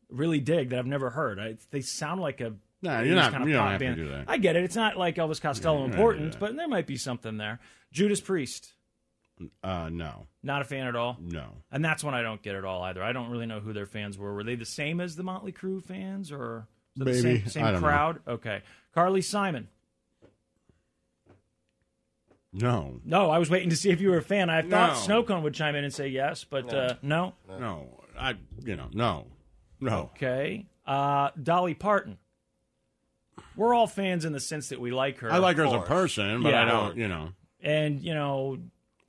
really 0.09 0.39
dig 0.39 0.69
that 0.69 0.79
I've 0.79 0.85
never 0.85 1.09
heard. 1.09 1.39
I, 1.39 1.55
they 1.71 1.81
sound 1.81 2.21
like 2.21 2.41
a 2.41 2.53
No, 2.81 3.01
you're 3.01 3.15
not- 3.15 3.31
kind 3.31 3.43
of 3.43 3.49
you 3.49 3.55
don't 3.55 3.67
have 3.71 3.79
to 3.79 3.95
do 3.95 4.09
that. 4.09 4.25
I 4.27 4.37
get 4.37 4.55
it. 4.55 4.63
It's 4.63 4.75
not 4.75 4.97
like 4.97 5.15
Elvis 5.15 5.41
Costello 5.41 5.85
you 5.85 5.91
don't 5.91 5.91
have 5.91 5.91
to 5.91 5.97
do 5.97 6.01
important, 6.25 6.39
but 6.39 6.55
there 6.55 6.67
might 6.67 6.87
be 6.87 6.97
something 6.97 7.37
there. 7.37 7.59
Judas 7.91 8.19
Priest, 8.21 8.73
Uh, 9.63 9.89
no, 9.91 10.27
not 10.43 10.61
a 10.61 10.65
fan 10.65 10.87
at 10.87 10.95
all. 10.95 11.17
no. 11.21 11.45
And 11.71 11.83
that's 11.83 12.03
one 12.03 12.13
I 12.13 12.21
don't 12.21 12.41
get 12.41 12.55
at 12.55 12.65
all 12.65 12.83
either. 12.83 13.01
I 13.03 13.11
don't 13.13 13.29
really 13.29 13.45
know 13.45 13.59
who 13.59 13.73
their 13.73 13.85
fans 13.85 14.17
were. 14.17 14.33
Were 14.33 14.43
they 14.43 14.55
the 14.55 14.65
same 14.65 14.99
as 15.01 15.15
the 15.15 15.23
Motley 15.23 15.51
Crue 15.51 15.83
fans 15.83 16.31
or 16.31 16.67
the 16.95 17.05
Maybe. 17.05 17.43
same, 17.49 17.63
don't 17.63 17.73
know. 17.73 17.79
crowd. 17.79 18.19
Okay, 18.27 18.61
Carly 18.93 19.21
Simon. 19.21 19.67
No, 22.53 22.99
No, 23.03 23.31
I 23.31 23.39
was 23.39 23.49
waiting 23.49 23.69
to 23.71 23.75
see 23.75 23.89
if 23.89 23.99
you 23.99 24.09
were 24.11 24.17
a 24.17 24.21
fan. 24.21 24.49
I 24.49 24.61
thought 24.61 24.93
No. 24.93 24.99
Snow 24.99 25.23
Cone 25.23 25.41
would 25.43 25.53
chime 25.55 25.75
in 25.75 25.83
and 25.83 25.93
say 25.93 26.07
yes, 26.07 26.43
but 26.43 26.71
uh, 26.73 26.95
no. 27.01 27.33
no, 27.49 28.03
I, 28.17 28.35
you 28.63 28.75
know, 28.75 28.89
no, 28.93 29.25
no. 29.79 30.11
Okay, 30.15 30.67
uh, 30.85 31.29
Dolly 31.41 31.73
Parton. 31.73 32.17
We're 33.55 33.73
all 33.73 33.87
fans 33.87 34.25
in 34.25 34.33
the 34.33 34.39
sense 34.39 34.69
that 34.69 34.79
we 34.79 34.91
like 34.91 35.19
her. 35.19 35.31
I 35.31 35.37
like 35.37 35.57
her 35.57 35.65
as 35.65 35.73
a 35.73 35.79
person, 35.81 36.43
but 36.43 36.53
I 36.53 36.65
don't, 36.65 36.97
you 36.97 37.07
know, 37.07 37.29
and 37.61 37.99
you 38.01 38.13
know, 38.13 38.59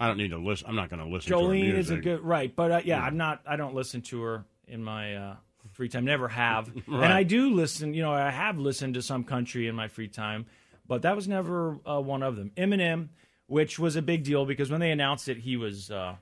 I 0.01 0.07
don't 0.07 0.17
need 0.17 0.31
to 0.31 0.39
listen. 0.39 0.67
I'm 0.69 0.77
not 0.77 0.89
going 0.91 1.01
to 1.01 1.07
listen. 1.09 1.31
to 1.31 1.39
her 1.39 1.45
Jolene 1.45 1.75
is 1.75 1.91
a 1.91 1.97
good 1.97 2.21
right, 2.23 2.55
but 2.55 2.71
uh, 2.73 2.81
yeah, 2.85 3.01
I'm 3.03 3.17
not. 3.17 3.43
I 3.47 3.57
don't 3.57 3.75
listen 3.75 4.01
to 4.03 4.23
her 4.23 4.45
in 4.67 4.83
my 4.83 5.15
uh, 5.17 5.37
free 5.73 5.89
time. 5.89 6.05
Never 6.05 6.29
have, 6.29 6.71
and 6.87 7.05
I 7.05 7.23
do 7.23 7.55
listen. 7.55 7.93
You 7.95 8.03
know, 8.03 8.13
I 8.13 8.31
have 8.31 8.59
listened 8.59 8.95
to 8.95 9.03
some 9.03 9.25
country 9.25 9.67
in 9.69 9.75
my 9.75 9.89
free 9.89 10.09
time, 10.09 10.47
but 10.87 11.03
that 11.03 11.15
was 11.17 11.29
never 11.29 11.79
uh, 11.87 12.01
one 12.01 12.23
of 12.23 12.37
them. 12.37 12.51
Eminem, 12.57 13.09
which 13.47 13.79
was 13.79 13.97
a 13.97 14.03
big 14.03 14.25
deal 14.25 14.45
because 14.47 14.71
when 14.71 14.81
they 14.81 14.91
announced 14.91 15.29
it, 15.29 15.39
he 15.39 15.57
was 15.57 15.91
uh, 15.91 16.17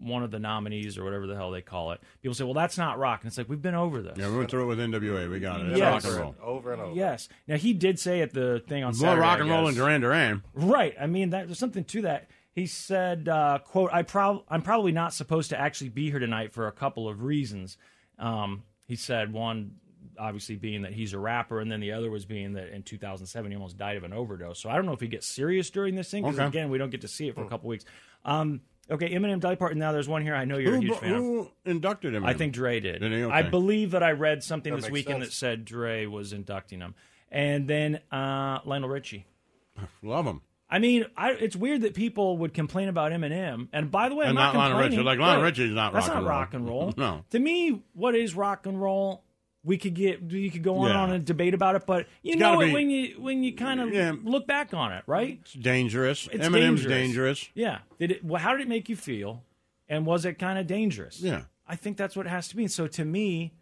one 0.00 0.22
of 0.22 0.30
the 0.30 0.38
nominees 0.38 0.96
or 0.98 1.04
whatever 1.04 1.26
the 1.26 1.34
hell 1.34 1.50
they 1.50 1.60
call 1.62 1.92
it. 1.92 2.00
People 2.22 2.34
say, 2.34 2.44
"Well, 2.44 2.54
that's 2.54 2.78
not 2.78 2.98
rock," 2.98 3.22
and 3.22 3.28
it's 3.28 3.38
like 3.38 3.48
we've 3.48 3.62
been 3.62 3.74
over 3.74 4.00
this. 4.02 4.16
Yeah, 4.16 4.30
we 4.30 4.38
went 4.38 4.50
through 4.50 4.64
it 4.64 4.66
with 4.66 4.78
NWA. 4.78 5.30
We 5.30 5.40
got 5.40 5.60
it. 5.60 5.68
It's 5.70 5.78
Yes. 5.78 6.04
rock 6.04 6.12
and 6.12 6.22
roll. 6.22 6.34
Over 6.42 6.72
and 6.72 6.82
over. 6.82 6.94
Yes. 6.94 7.28
Now 7.46 7.56
he 7.56 7.72
did 7.72 7.98
say 7.98 8.20
at 8.20 8.32
the 8.32 8.62
thing 8.68 8.84
on 8.84 8.88
More 8.90 8.94
Saturday, 9.08 9.20
rock 9.20 9.40
and 9.40 9.50
roll 9.50 9.66
than 9.66 9.74
Duran 9.74 10.00
Duran. 10.00 10.42
Right. 10.54 10.94
I 11.00 11.06
mean, 11.06 11.30
that, 11.30 11.46
there's 11.46 11.58
something 11.58 11.84
to 11.84 12.02
that. 12.02 12.28
He 12.52 12.66
said, 12.66 13.28
uh, 13.28 13.58
"quote 13.64 13.90
I 13.92 14.02
prob- 14.02 14.44
I'm 14.48 14.62
probably 14.62 14.92
not 14.92 15.14
supposed 15.14 15.50
to 15.50 15.60
actually 15.60 15.90
be 15.90 16.10
here 16.10 16.18
tonight 16.18 16.52
for 16.52 16.66
a 16.66 16.72
couple 16.72 17.08
of 17.08 17.22
reasons." 17.22 17.76
Um, 18.18 18.64
he 18.86 18.96
said 18.96 19.32
one, 19.32 19.76
obviously 20.18 20.56
being 20.56 20.82
that 20.82 20.92
he's 20.92 21.12
a 21.12 21.18
rapper, 21.18 21.60
and 21.60 21.70
then 21.70 21.80
the 21.80 21.92
other 21.92 22.10
was 22.10 22.24
being 22.24 22.54
that 22.54 22.68
in 22.68 22.82
2007 22.82 23.50
he 23.50 23.56
almost 23.56 23.76
died 23.76 23.96
of 23.96 24.04
an 24.04 24.12
overdose. 24.12 24.60
So 24.60 24.68
I 24.70 24.76
don't 24.76 24.86
know 24.86 24.92
if 24.92 25.00
he 25.00 25.08
gets 25.08 25.26
serious 25.26 25.70
during 25.70 25.94
this 25.94 26.10
thing 26.10 26.22
because 26.22 26.38
Okay. 26.38 26.46
again, 26.48 26.70
we 26.70 26.78
don't 26.78 26.90
get 26.90 27.00
to 27.02 27.08
see 27.08 27.28
it 27.28 27.34
for 27.34 27.42
a 27.44 27.48
couple 27.48 27.68
weeks. 27.68 27.84
Um, 28.24 28.60
okay, 28.90 29.10
Eminem, 29.14 29.40
Dolly 29.40 29.56
Parton. 29.56 29.78
Now 29.78 29.92
there's 29.92 30.08
one 30.08 30.22
here 30.22 30.34
I 30.34 30.44
know 30.44 30.58
you're 30.58 30.74
a 30.74 30.80
huge 30.80 30.96
fan 30.98 31.12
of. 31.14 31.18
who 31.20 31.50
inducted 31.64 32.14
him? 32.14 32.24
I 32.24 32.34
think 32.34 32.52
Dre 32.54 32.80
did. 32.80 33.00
Did 33.00 33.12
he? 33.12 33.22
I 33.24 33.42
believe 33.42 33.92
that 33.92 34.02
I 34.02 34.12
read 34.12 34.42
something 34.42 34.74
That 34.74 34.82
this 34.82 34.90
weekend 34.90 35.22
sense. 35.22 35.28
that 35.34 35.36
said 35.36 35.64
Dre 35.64 36.06
was 36.06 36.32
inducting 36.32 36.80
him, 36.80 36.94
and 37.30 37.68
then 37.68 38.00
uh, 38.10 38.58
Lionel 38.64 38.88
Richie. 38.88 39.26
Love 40.02 40.26
him. 40.26 40.42
I 40.70 40.80
mean, 40.80 41.06
I, 41.16 41.30
it's 41.30 41.56
weird 41.56 41.80
that 41.80 41.94
people 41.94 42.36
would 42.38 42.52
complain 42.52 42.88
about 42.90 43.10
Eminem. 43.10 43.68
And 43.72 43.90
by 43.90 44.10
the 44.10 44.14
way, 44.14 44.24
I'm 44.24 44.30
And 44.30 44.36
not, 44.36 44.52
not 44.52 44.58
Lionel 44.58 44.76
complaining. 44.78 44.98
Richie. 44.98 45.06
Like, 45.06 45.18
Lionel 45.18 45.42
Right. 45.42 45.48
Richie's 45.48 45.72
not 45.72 45.92
That's 45.94 46.08
rock 46.08 46.14
not 46.14 46.18
and 46.18 46.26
roll. 46.28 46.38
rock 46.38 46.54
and 46.54 46.68
roll. 46.68 46.94
No. 46.98 47.24
To 47.30 47.38
me, 47.38 47.82
what 47.94 48.14
is 48.14 48.34
rock 48.34 48.66
and 48.66 48.78
roll? 48.78 49.24
We 49.64 49.76
could 49.76 49.94
get 49.94 50.22
you 50.22 50.50
could 50.50 50.62
go 50.62 50.78
on 50.78 50.90
Yeah. 50.90 51.00
on 51.00 51.12
a 51.12 51.18
debate 51.18 51.52
about 51.52 51.74
it, 51.74 51.84
but 51.84 52.06
you 52.22 52.32
It's 52.32 52.40
know 52.40 52.60
it 52.60 52.66
be- 52.68 52.72
when 52.72 52.90
you 52.90 53.20
when 53.20 53.42
you 53.42 53.52
kind 53.54 53.80
of 53.80 53.92
Yeah. 53.92 54.14
look 54.22 54.46
back 54.46 54.72
on 54.72 54.92
it, 54.92 55.02
right? 55.06 55.38
It's 55.42 55.52
dangerous. 55.52 56.28
It's 56.32 56.46
Eminem's 56.46 56.82
dangerous. 56.82 56.86
dangerous. 56.86 57.48
Yeah. 57.54 57.78
Did 57.98 58.12
it? 58.12 58.24
Well, 58.24 58.40
how 58.40 58.52
did 58.52 58.60
it 58.62 58.68
make 58.68 58.88
you 58.88 58.96
feel? 58.96 59.42
And 59.88 60.06
was 60.06 60.24
it 60.24 60.34
kind 60.38 60.58
of 60.58 60.66
dangerous? 60.66 61.20
Yeah. 61.20 61.42
I 61.66 61.74
think 61.76 61.96
that's 61.96 62.14
what 62.16 62.26
it 62.26 62.30
has 62.30 62.48
to 62.48 62.56
be. 62.56 62.62
And 62.64 62.72
so 62.72 62.86
to 62.86 63.04
me, 63.04 63.52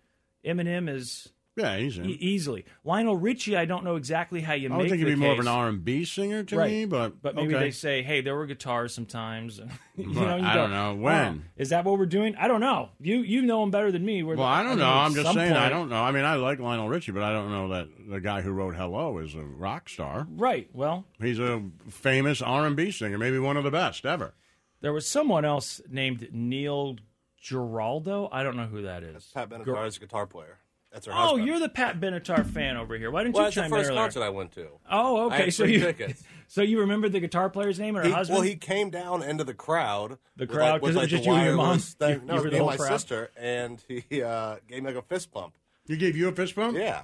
Eminem 0.44 0.88
is 0.88 1.32
Yeah, 1.56 1.78
he's 1.78 1.96
in. 1.96 2.04
e- 2.04 2.18
easily 2.20 2.66
Lionel 2.84 3.16
Richie. 3.16 3.56
I 3.56 3.64
don't 3.64 3.82
know 3.82 3.96
exactly 3.96 4.42
how 4.42 4.52
you 4.52 4.68
I 4.68 4.72
make. 4.72 4.78
would 4.78 4.88
think 4.90 4.98
he'd 4.98 5.04
the 5.06 5.14
be 5.14 5.20
more 5.20 5.32
of 5.32 5.38
an 5.38 5.48
R 5.48 5.68
and 5.68 5.82
B 5.82 6.04
singer 6.04 6.44
to 6.44 6.56
right. 6.56 6.70
me, 6.70 6.84
but 6.84 7.22
but 7.22 7.34
maybe 7.34 7.54
okay. 7.54 7.64
they 7.64 7.70
say, 7.70 8.02
hey, 8.02 8.20
there 8.20 8.34
were 8.36 8.44
guitars 8.46 8.92
sometimes. 8.92 9.58
you 9.96 10.06
know, 10.06 10.36
you 10.36 10.44
I 10.44 10.54
go, 10.54 10.60
don't 10.60 10.70
know. 10.70 10.94
When? 10.96 11.44
"Oh, 11.46 11.50
is 11.56 11.70
that 11.70 11.84
what 11.86 11.98
we're 11.98 12.04
doing? 12.04 12.36
I 12.36 12.46
don't 12.46 12.60
know. 12.60 12.90
You 13.00 13.18
you 13.20 13.40
know 13.40 13.62
him 13.62 13.70
better 13.70 13.90
than 13.90 14.04
me. 14.04 14.22
We're- 14.22 14.36
Well, 14.36 14.46
I 14.46 14.62
don't 14.62 14.72
mean, 14.72 14.80
know. 14.80 14.84
at 14.86 14.96
I'm 15.06 15.14
just 15.14 15.26
some 15.26 15.34
saying. 15.36 15.52
I 15.54 15.70
don't 15.70 15.88
know. 15.88 16.02
I 16.02 16.10
mean, 16.12 16.24
I 16.24 16.34
like 16.36 16.58
Lionel 16.58 16.88
Richie, 16.90 17.12
but 17.12 17.22
I 17.22 17.32
don't 17.32 17.50
know 17.50 17.68
that 17.68 17.88
the 18.10 18.20
guy 18.20 18.42
who 18.42 18.50
wrote 18.52 18.74
"Hello" 18.74 19.16
is 19.18 19.34
a 19.34 19.42
rock 19.42 19.88
star. 19.88 20.26
Right. 20.30 20.68
Well, 20.74 21.06
He's 21.18 21.38
a 21.38 21.62
famous 21.88 22.42
R 22.42 22.66
and 22.66 22.76
B 22.76 22.90
singer, 22.90 23.16
maybe 23.16 23.38
one 23.38 23.56
of 23.56 23.64
the 23.64 23.70
best 23.70 24.04
ever. 24.04 24.34
there 24.82 24.92
was 24.92 25.08
someone 25.08 25.46
else 25.46 25.80
named 25.88 26.28
Neil 26.32 26.96
Giraldo. 27.40 28.28
I 28.30 28.42
don't 28.42 28.56
know 28.56 28.66
who 28.66 28.82
that 28.82 29.02
is. 29.02 29.30
Pat 29.32 29.48
Gir- 29.48 29.58
Benatar's 29.58 29.96
a 29.96 30.00
guitar 30.00 30.26
player. 30.26 30.58
That's 30.96 31.04
her 31.04 31.12
Oh, 31.12 31.16
husband. 31.16 31.46
you're 31.46 31.58
the 31.60 31.68
Pat 31.68 32.00
Benatar 32.00 32.46
fan 32.46 32.78
over 32.78 32.96
here. 32.96 33.10
Why 33.10 33.22
didn't 33.22 33.36
you 33.36 33.42
try 33.42 33.42
earlier? 33.42 33.42
well, 33.42 33.44
you 33.44 33.48
it's 33.48 33.54
the 33.54 33.60
chime 33.60 33.70
first 33.70 33.90
in 33.90 33.92
earlier? 33.92 34.02
concert 34.06 34.22
I 34.22 34.28
went 34.30 34.52
to. 34.52 34.66
Oh, 34.90 35.16
I 35.16 35.20
okay. 35.26 35.44
had 35.44 35.52
So 35.52 35.64
you 35.64 35.80
tickets. 35.80 36.22
so 36.48 36.62
you 36.62 36.80
remembered 36.80 37.12
the 37.12 37.20
guitar 37.20 37.50
player's 37.50 37.78
name 37.78 37.98
or 37.98 38.00
her 38.00 38.06
He, 38.06 38.12
husband? 38.14 38.36
well, 38.36 38.42
he 38.42 38.56
came 38.56 38.88
down 38.88 39.22
into 39.22 39.44
the 39.44 39.52
crowd. 39.52 40.16
The 40.36 40.44
with, 40.46 40.50
crowd, 40.52 40.72
like, 40.72 40.80
'cause 40.80 40.86
with, 40.88 40.94
it 40.94 40.96
like 40.96 41.02
was 41.02 41.10
just 41.10 41.24
the 41.24 41.30
you 41.30 41.36
and 41.36 41.46
your 41.46 41.56
mom? 41.56 41.78
Thing. 41.80 42.20
You- 42.20 42.26
No, 42.26 42.34
you 42.36 42.38
were 42.40 42.44
me 42.46 42.50
the 42.50 42.56
and 42.56 42.60
whole 42.62 42.70
my 42.70 42.76
crowd? 42.78 42.88
sister, 42.88 43.30
and 43.36 43.84
he 43.86 44.22
uh, 44.22 44.56
gave 44.66 44.82
me 44.82 44.88
like 44.88 44.96
a 44.96 45.06
fist 45.06 45.30
bump. 45.32 45.52
He 45.86 45.98
gave 45.98 46.16
you 46.16 46.28
a 46.28 46.32
fist 46.32 46.54
bump? 46.56 46.78
Yeah, 46.78 47.02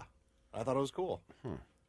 I 0.54 0.62
thought 0.62 0.74
it 0.76 0.80
was 0.80 0.90
cool. 0.90 1.20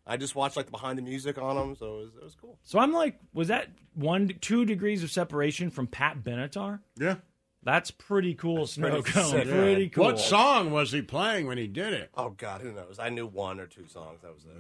I 0.06 0.18
just 0.18 0.36
watched 0.36 0.58
like 0.58 0.66
the 0.66 0.72
behind 0.74 0.98
the 0.98 1.04
music 1.04 1.38
on 1.38 1.56
him, 1.56 1.74
so 1.78 2.00
it 2.00 2.00
was, 2.02 2.16
it 2.18 2.24
was 2.26 2.36
cool. 2.36 2.58
so 2.63 2.80
I'm 2.80 2.92
like, 2.92 3.18
was 3.34 3.48
that 3.48 3.70
one, 3.94 4.30
two 4.42 4.66
degrees 4.66 5.02
of 5.04 5.10
separation 5.10 5.70
from 5.70 5.88
Pat 5.88 6.22
Benatar? 6.22 6.82
Yeah. 7.00 7.16
That's 7.63 7.91
pretty 7.91 8.34
cool, 8.34 8.67
Snow 8.67 8.89
pretty 8.89 9.12
Cone. 9.12 9.26
sick, 9.32 9.47
Pretty 9.47 9.89
cool. 9.89 10.06
What 10.06 10.19
song 10.19 10.71
was 10.71 10.91
he 10.91 11.02
playing 11.02 11.47
when 11.47 11.58
he 11.58 11.67
did 11.67 11.93
it? 11.93 12.10
Oh 12.15 12.32
God, 12.32 12.62
who 12.62 12.71
knows? 12.73 12.99
I 12.99 13.10
knew 13.10 13.26
one 13.26 13.60
or 13.60 13.67
two 13.67 13.88
songs. 13.88 14.19
That 14.21 14.34
was 14.34 14.43
it. 14.45 14.52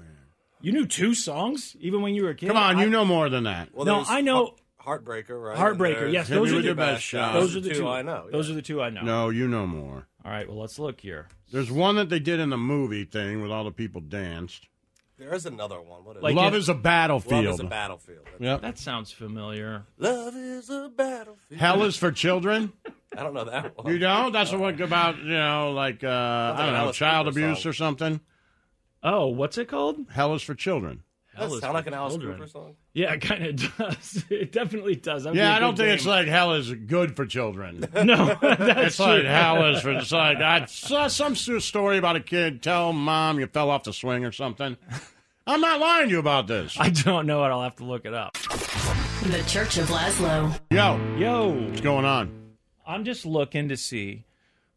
You 0.61 0.71
knew 0.71 0.85
two 0.85 1.13
songs 1.13 1.75
even 1.81 2.01
when 2.01 2.15
you 2.15 2.23
were 2.23 2.29
a 2.29 2.35
kid. 2.35 2.47
Come 2.47 2.55
on, 2.57 2.77
I- 2.77 2.83
you 2.83 2.89
know 2.89 3.03
more 3.05 3.27
than 3.29 3.43
that. 3.43 3.69
Well, 3.73 3.85
No, 3.85 4.03
I 4.07 4.21
know- 4.21 4.55
Heartbreaker, 4.81 5.41
right? 5.41 5.57
Heartbreaker, 5.57 6.11
yes, 6.11 6.27
those 6.27 6.49
are 6.49 6.51
the 6.51 6.55
With 6.57 6.65
Your 6.65 6.75
best 6.75 7.03
shots. 7.03 7.33
Those 7.33 7.55
are 7.55 7.61
the 7.61 7.69
two, 7.69 7.75
two 7.81 7.87
I 7.87 8.01
know. 8.01 8.27
Those 8.29 8.49
are 8.49 8.53
the 8.53 8.61
two 8.61 8.81
I 8.81 8.89
know. 8.89 9.01
No, 9.01 9.29
you 9.29 9.47
know 9.47 9.65
more. 9.65 10.07
All 10.25 10.31
right, 10.31 10.45
well, 10.45 10.57
let's 10.57 10.77
look 10.77 10.99
here. 10.99 11.29
There's 11.53 11.71
one 11.71 11.95
that 11.95 12.09
they 12.09 12.19
did 12.19 12.41
in 12.41 12.49
the 12.49 12.57
movie 12.57 13.05
thing 13.05 13.41
with 13.41 13.49
all 13.49 13.63
the 13.63 13.71
people 13.71 14.01
danced. 14.01 14.67
There 15.17 15.33
is 15.33 15.45
another 15.45 15.79
one. 15.81 16.03
What 16.03 16.17
is 16.17 16.23
Like? 16.23 16.35
Love 16.35 16.53
it- 16.53 16.57
is 16.57 16.69
a 16.69 16.73
battlefield. 16.73 17.45
Love 17.45 17.53
is 17.55 17.59
a 17.59 17.63
battlefield. 17.65 18.27
Yep. 18.39 18.61
That 18.61 18.77
sounds 18.79 19.11
familiar. 19.11 19.83
Love 19.97 20.35
is 20.35 20.69
a 20.69 20.89
battlefield. 20.95 21.59
Hell 21.59 21.83
is 21.83 21.95
for 21.95 22.11
children. 22.11 22.73
I 23.17 23.21
don't 23.21 23.33
know 23.35 23.45
that 23.45 23.77
one. 23.77 23.93
You 23.93 23.99
don't? 23.99 24.31
That's 24.31 24.49
the 24.51 24.57
one 24.57 24.81
about 24.81 25.19
you 25.19 25.29
know, 25.29 25.71
like 25.71 26.03
uh, 26.03 26.07
I 26.07 26.55
don't 26.57 26.73
know, 26.73 26.79
Alice 26.79 26.97
child 26.97 27.27
Cooper 27.27 27.39
abuse 27.39 27.61
song. 27.61 27.69
or 27.69 27.73
something. 27.73 28.19
Oh, 29.03 29.27
what's 29.27 29.57
it 29.57 29.67
called? 29.67 29.97
Hell 30.11 30.33
is 30.33 30.41
for 30.41 30.55
children. 30.55 31.03
Does 31.35 31.39
Hell 31.39 31.49
that 31.49 31.55
is 31.55 31.61
sound 31.61 31.73
like 31.73 31.87
an 31.87 31.93
Alice 31.95 32.13
children. 32.13 32.35
Cooper 32.35 32.47
song? 32.47 32.75
Yeah, 32.93 33.13
it 33.13 33.21
kind 33.21 33.43
of 33.45 33.77
does. 33.77 34.23
It 34.29 34.51
definitely 34.51 34.95
does. 34.95 35.23
That'd 35.23 35.35
Yeah, 35.37 35.55
I 35.55 35.59
don't 35.59 35.75
good 35.75 35.85
think 35.85 35.97
it's 35.97 36.05
like 36.05 36.27
hell 36.27 36.53
is 36.53 36.71
good 36.71 37.15
for 37.15 37.25
children. 37.25 37.79
no. 37.95 38.37
That's 38.41 38.87
It's 38.87 38.99
like 38.99 39.23
hell 39.23 39.65
is 39.65 39.81
for. 39.81 39.91
It's 39.93 40.11
like 40.11 40.37
I 40.37 40.65
saw 40.65 41.07
some 41.07 41.35
story 41.35 41.97
about 41.97 42.15
a 42.15 42.19
kid 42.19 42.61
tell 42.61 42.93
mom 42.93 43.39
you 43.39 43.47
fell 43.47 43.71
off 43.71 43.83
the 43.83 43.93
swing 43.93 44.25
or 44.25 44.31
something. 44.31 44.77
I'm 45.47 45.59
not 45.59 45.79
lying 45.79 46.07
to 46.09 46.11
you 46.13 46.19
about 46.19 46.45
this. 46.47 46.77
I 46.79 46.89
don't 46.91 47.25
know 47.25 47.43
it. 47.43 47.47
I'll 47.47 47.63
have 47.63 47.77
to 47.77 47.83
look 47.85 48.05
it 48.05 48.13
up. 48.13 48.33
The 48.37 49.43
Church 49.47 49.77
of 49.77 49.87
Lazlo. 49.87 50.59
Yo, 50.69 50.99
Yo, 51.17 51.49
what's 51.49 51.81
going 51.81 52.05
on? 52.05 52.55
I'm 52.85 53.05
just 53.05 53.25
looking 53.25 53.69
to 53.69 53.77
see 53.77 54.25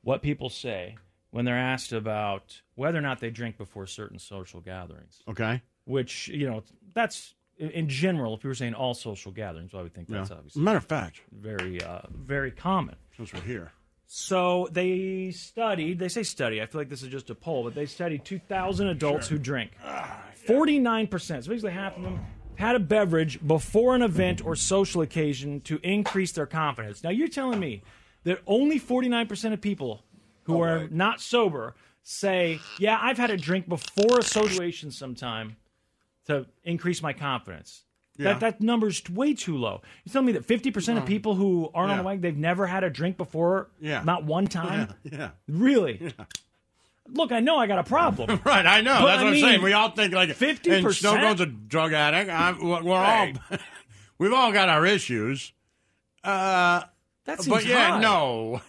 what 0.02 0.22
people 0.22 0.48
say 0.48 0.96
when 1.30 1.44
they're 1.44 1.58
asked 1.58 1.92
about 1.92 2.62
whether 2.76 2.96
or 2.98 3.02
not 3.02 3.20
they 3.20 3.28
drink 3.30 3.58
before 3.58 3.86
certain 3.86 4.18
social 4.18 4.60
gatherings. 4.60 5.22
Okay. 5.28 5.60
Which 5.86 6.28
you 6.28 6.50
know, 6.50 6.62
that's 6.94 7.34
in- 7.58 7.88
general. 7.88 8.34
If 8.34 8.44
you 8.44 8.48
were 8.48 8.54
saying 8.54 8.74
all 8.74 8.94
social 8.94 9.32
gatherings, 9.32 9.72
well, 9.72 9.80
I 9.80 9.82
would 9.84 9.94
think 9.94 10.08
that's 10.08 10.30
a 10.30 10.36
obviously 10.36 10.62
matter 10.62 10.78
of 10.78 10.84
fact, 10.84 11.20
very, 11.32 11.82
uh, 11.82 12.00
very 12.10 12.50
common. 12.50 12.96
since 13.16 13.32
we're 13.32 13.40
here, 13.40 13.72
So 14.06 14.68
they 14.70 15.30
studied, 15.30 15.98
they 15.98 16.08
say 16.08 16.22
study, 16.22 16.60
I 16.60 16.66
feel 16.66 16.80
like 16.80 16.88
this 16.88 17.02
is 17.02 17.08
just 17.08 17.30
a 17.30 17.34
poll, 17.34 17.64
but 17.64 17.74
they 17.74 17.86
studied 17.86 18.24
2,000 18.24 18.88
adults 18.88 19.28
who 19.28 19.38
drink. 19.38 19.72
49%, 20.46 21.44
so 21.44 21.50
basically 21.50 21.72
half 21.72 21.96
of 21.96 22.02
them, 22.02 22.20
had 22.56 22.76
a 22.76 22.80
beverage 22.80 23.44
before 23.46 23.94
an 23.94 24.02
event 24.02 24.44
or 24.44 24.56
social 24.56 25.02
occasion 25.02 25.60
to 25.62 25.78
increase 25.82 26.32
their 26.32 26.46
confidence. 26.46 27.02
Now 27.02 27.10
you're 27.10 27.28
telling 27.28 27.60
me 27.60 27.82
that 28.24 28.40
only 28.46 28.80
49% 28.80 29.52
of 29.52 29.60
people 29.60 30.04
who 30.44 30.60
are 30.62 30.78
right. 30.80 30.92
not 30.92 31.20
sober 31.20 31.74
say, 32.02 32.60
yeah, 32.78 32.98
I've 33.00 33.18
had 33.18 33.30
a 33.30 33.36
drink 33.36 33.68
before 33.68 34.20
a 34.20 34.22
situation 34.22 34.90
sometime 34.90 35.56
to 36.26 36.46
increase 36.64 37.02
my 37.02 37.12
confidence. 37.12 37.82
Yeah. 38.18 38.32
That 38.32 38.40
that 38.40 38.60
number's 38.62 39.02
way 39.10 39.34
too 39.34 39.58
low. 39.58 39.82
You're 40.04 40.12
telling 40.12 40.26
me 40.26 40.32
that 40.32 40.46
50% 40.46 40.96
of 40.96 41.04
people 41.04 41.34
who 41.34 41.70
aren't 41.74 41.90
on 41.92 41.98
the 41.98 42.02
wagon, 42.02 42.22
they've 42.22 42.36
never 42.36 42.66
had 42.66 42.82
a 42.82 42.88
drink 42.88 43.18
before? 43.18 43.68
Yeah. 43.78 44.02
Not 44.04 44.24
one 44.24 44.46
time? 44.46 44.94
yeah. 45.04 45.30
Really? 45.48 46.14
Look, 47.08 47.30
I 47.30 47.40
know 47.40 47.58
I 47.58 47.66
got 47.66 47.78
a 47.78 47.84
problem. 47.84 48.40
Right, 48.44 48.64
I 48.66 48.80
know. 48.80 49.00
But, 49.00 49.06
That's 49.06 49.20
I 49.20 49.24
what 49.24 49.32
mean, 49.34 49.44
I'm 49.44 49.50
saying. 49.50 49.62
We 49.62 49.72
all 49.74 49.90
think 49.90 50.14
like 50.14 50.30
50%? 50.30 50.66
And 50.84 50.94
Snowcone's 50.94 51.40
a 51.40 51.46
drug 51.46 51.92
addict. 51.92 52.30
I'm, 52.30 52.64
we're 52.66 52.82
we're 52.82 52.96
all. 52.96 53.28
We've 54.18 54.32
all 54.32 54.50
got 54.50 54.70
our 54.70 54.86
issues. 54.86 55.52
Uh, 56.24 56.82
That 57.26 57.42
seems 57.42 57.48
but 57.54 57.66
yeah, 57.66 57.90
high. 57.92 58.00
no. 58.00 58.62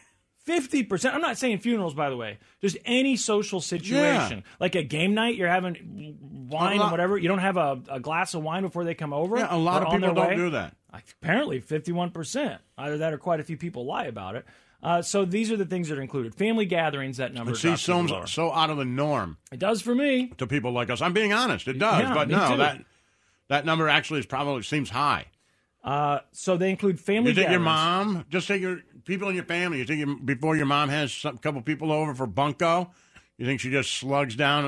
50%. 0.48 1.14
I'm 1.14 1.22
not 1.22 1.38
saying 1.38 1.60
funerals, 1.60 1.94
by 1.94 2.10
the 2.10 2.16
way. 2.18 2.38
Just 2.62 2.78
any 2.86 3.18
social 3.18 3.60
situation. 3.62 4.44
Like 4.60 4.76
a 4.76 4.84
game 4.84 5.14
night, 5.14 5.36
you're 5.36 5.50
having 5.50 6.18
wine 6.50 6.80
A 6.80 6.84
and 6.84 6.92
whatever. 6.92 7.18
You 7.18 7.28
don't 7.28 7.40
have 7.40 7.58
a, 7.58 7.82
a 7.90 8.00
glass 8.00 8.34
of 8.34 8.44
wine 8.44 8.64
before 8.64 8.84
they 8.86 8.96
come 8.96 9.14
over. 9.14 9.38
Yeah, 9.38 9.48
a 9.54 9.58
lot 9.58 9.84
of 9.84 9.92
people 9.92 10.14
don't 10.14 10.30
way. 10.30 10.36
do 10.36 10.50
that. 10.52 10.76
Apparently, 11.22 11.62
51%. 11.62 12.60
Either 12.78 12.98
that 13.00 13.14
or 13.14 13.18
quite 13.18 13.40
a 13.40 13.44
few 13.44 13.58
people 13.58 13.86
lie 13.86 14.06
about 14.06 14.36
it. 14.36 14.46
Uh, 14.82 15.02
so 15.02 15.26
these 15.26 15.52
are 15.52 15.58
the 15.58 15.66
things 15.66 15.90
that 15.90 15.98
are 15.98 16.02
included. 16.02 16.34
Family 16.36 16.66
gatherings, 16.66 17.18
that 17.18 17.34
number 17.34 17.52
It 17.52 17.58
seems 17.58 17.82
so, 17.82 18.26
so 18.26 18.54
out 18.54 18.70
of 18.70 18.78
the 18.78 18.86
norm 18.86 19.38
It 19.52 19.60
does 19.60 19.82
for 19.82 19.94
me. 19.96 20.28
to 20.38 20.46
people 20.48 20.72
like 20.72 20.90
us. 20.90 21.02
I'm 21.02 21.14
being 21.14 21.34
honest. 21.34 21.68
It 21.68 21.80
does, 21.80 22.04
Yeah, 22.04 22.14
but 22.14 22.30
no, 22.30 22.52
too. 22.52 22.58
that 22.58 22.86
that 23.50 23.66
number 23.66 23.90
actually 23.90 24.20
is 24.20 24.26
probably 24.28 24.62
seems 24.62 24.92
high. 24.92 25.26
Uh, 25.84 26.20
so 26.32 26.58
they 26.58 26.70
include 26.70 27.00
family 27.00 27.30
You 27.30 27.36
think 27.36 27.50
your 27.50 27.60
mom? 27.60 28.26
Just 28.30 28.48
take 28.48 28.62
your 28.62 28.80
people 29.06 29.30
in 29.30 29.36
your 29.36 29.46
family. 29.46 29.80
You 29.80 29.86
think 29.86 30.06
your, 30.06 30.16
before 30.18 30.56
your 30.56 30.66
mom 30.66 30.90
has 30.90 31.24
a 31.24 31.34
couple 31.34 31.62
people 31.62 31.92
over 31.92 32.13
for 32.13 32.28
bunko, 32.28 32.92
you 33.38 33.46
think 33.46 33.62
she 33.62 33.70
just 33.70 33.94
slugs 33.94 34.36
down 34.36 34.66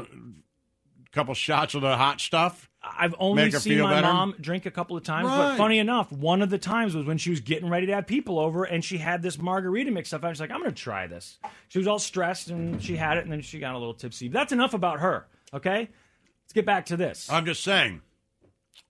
a 1.05 1.11
couple 1.11 1.33
shots 1.33 1.73
of 1.75 1.81
the 1.81 1.97
hot 1.97 2.21
stuff? 2.21 2.69
I've 2.81 3.15
only 3.19 3.51
seen 3.51 3.81
my 3.81 3.95
better? 3.95 4.07
mom 4.07 4.35
drink 4.39 4.65
a 4.65 4.71
couple 4.71 4.95
of 4.95 5.03
times, 5.03 5.27
but 5.27 5.57
funny 5.57 5.79
enough, 5.79 6.11
one 6.13 6.41
of 6.41 6.49
the 6.49 6.57
times 6.57 6.95
was 6.95 7.05
when 7.05 7.17
she 7.17 7.29
was 7.29 7.41
getting 7.41 7.69
ready 7.69 7.87
to 7.87 7.95
have 7.95 8.07
people 8.07 8.39
over, 8.39 8.63
and 8.63 8.83
she 8.85 8.97
had 8.97 9.21
this 9.21 9.37
margarita 9.37 9.91
mix 9.91 10.13
up. 10.13 10.23
I 10.23 10.29
was 10.29 10.39
like, 10.39 10.49
"I'm 10.49 10.61
going 10.61 10.73
to 10.73 10.81
try 10.81 11.05
this." 11.05 11.39
She 11.67 11.77
was 11.77 11.87
all 11.87 11.99
stressed, 11.99 12.47
and 12.49 12.81
she 12.81 12.95
had 12.95 13.17
it, 13.17 13.25
and 13.25 13.31
then 13.33 13.41
she 13.41 13.59
got 13.59 13.75
a 13.75 13.77
little 13.77 13.93
tipsy. 13.93 14.29
That's 14.29 14.53
enough 14.53 14.73
about 14.73 15.01
her. 15.01 15.27
Okay, 15.53 15.89
let's 16.43 16.53
get 16.53 16.65
back 16.65 16.85
to 16.85 16.95
this. 16.95 17.29
I'm 17.29 17.45
just 17.45 17.63
saying. 17.63 18.01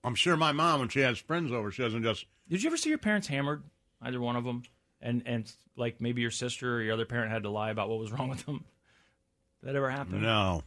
I'm 0.02 0.14
sure 0.14 0.36
my 0.36 0.52
mom, 0.52 0.80
when 0.80 0.88
she 0.88 1.00
has 1.00 1.18
friends 1.18 1.52
over, 1.52 1.70
she 1.70 1.82
doesn't 1.82 2.02
just. 2.02 2.26
Did 2.48 2.62
you 2.62 2.68
ever 2.70 2.76
see 2.76 2.88
your 2.88 2.98
parents 2.98 3.28
hammered? 3.28 3.62
Either 4.02 4.20
one 4.20 4.36
of 4.36 4.44
them, 4.44 4.62
and 5.02 5.22
and 5.26 5.52
like 5.76 6.00
maybe 6.00 6.22
your 6.22 6.30
sister 6.30 6.76
or 6.76 6.82
your 6.82 6.94
other 6.94 7.04
parent 7.04 7.30
had 7.30 7.42
to 7.42 7.50
lie 7.50 7.70
about 7.70 7.88
what 7.90 7.98
was 7.98 8.10
wrong 8.12 8.28
with 8.28 8.44
them. 8.46 8.64
That 9.62 9.76
ever 9.76 9.90
happened? 9.90 10.22
No. 10.22 10.62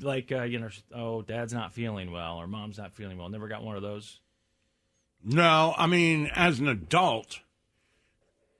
Like 0.00 0.30
uh, 0.30 0.44
you 0.44 0.60
know, 0.60 0.68
oh, 0.94 1.22
dad's 1.22 1.52
not 1.52 1.72
feeling 1.72 2.12
well 2.12 2.36
or 2.36 2.46
mom's 2.46 2.78
not 2.78 2.94
feeling 2.94 3.18
well. 3.18 3.28
Never 3.28 3.48
got 3.48 3.64
one 3.64 3.74
of 3.74 3.82
those. 3.82 4.20
No, 5.24 5.74
I 5.76 5.88
mean, 5.88 6.30
as 6.32 6.60
an 6.60 6.68
adult, 6.68 7.40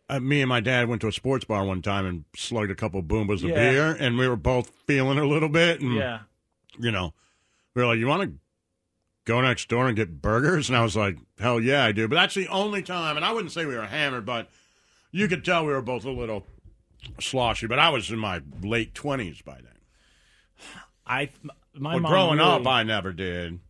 uh, 0.08 0.18
me 0.18 0.40
and 0.42 0.48
my 0.48 0.58
dad 0.58 0.88
went 0.88 1.02
to 1.02 1.06
a 1.08 1.12
sports 1.12 1.44
bar 1.44 1.64
one 1.64 1.82
time 1.82 2.04
and 2.04 2.24
slugged 2.34 2.72
a 2.72 2.74
couple 2.74 3.00
boombas 3.00 3.44
of 3.48 3.54
beer, 3.54 3.92
and 3.92 4.18
we 4.18 4.26
were 4.26 4.34
both 4.34 4.70
feeling 4.88 5.18
a 5.18 5.24
little 5.24 5.48
bit. 5.48 5.80
And, 5.80 5.94
Yeah. 5.94 6.20
you 6.80 6.90
know, 6.90 7.14
we 7.74 7.82
were 7.82 7.86
like, 7.88 7.98
you 8.00 8.08
want 8.08 8.22
to 8.32 8.38
go 9.26 9.40
next 9.42 9.68
door 9.68 9.86
and 9.86 9.94
get 9.96 10.22
burgers? 10.22 10.68
And 10.70 10.76
I 10.78 10.82
was 10.82 10.96
like, 10.96 11.18
hell 11.38 11.60
yeah, 11.60 11.84
I 11.84 11.92
do. 11.92 12.08
But 12.08 12.14
that's 12.16 12.34
the 12.34 12.48
only 12.48 12.82
time, 12.82 13.16
and 13.16 13.24
I 13.24 13.32
wouldn't 13.32 13.52
say 13.52 13.66
we 13.66 13.76
were 13.76 13.84
hammered, 13.86 14.24
but 14.24 14.48
you 15.12 15.28
could 15.28 15.44
tell 15.44 15.66
we 15.66 15.72
were 15.72 15.82
both 15.82 16.04
a 16.06 16.10
little 16.10 16.46
sloshy. 17.20 17.66
But 17.66 17.78
I 17.78 17.90
was 17.90 18.10
in 18.10 18.18
my 18.18 18.40
late 18.62 18.94
20s 18.94 19.44
by 19.44 19.56
then. 19.56 19.72
I 21.06 21.28
my 21.74 21.98
mom 21.98 22.10
growing 22.10 22.40
up, 22.40 22.66
I 22.66 22.82
never 22.82 23.12
did. 23.12 23.60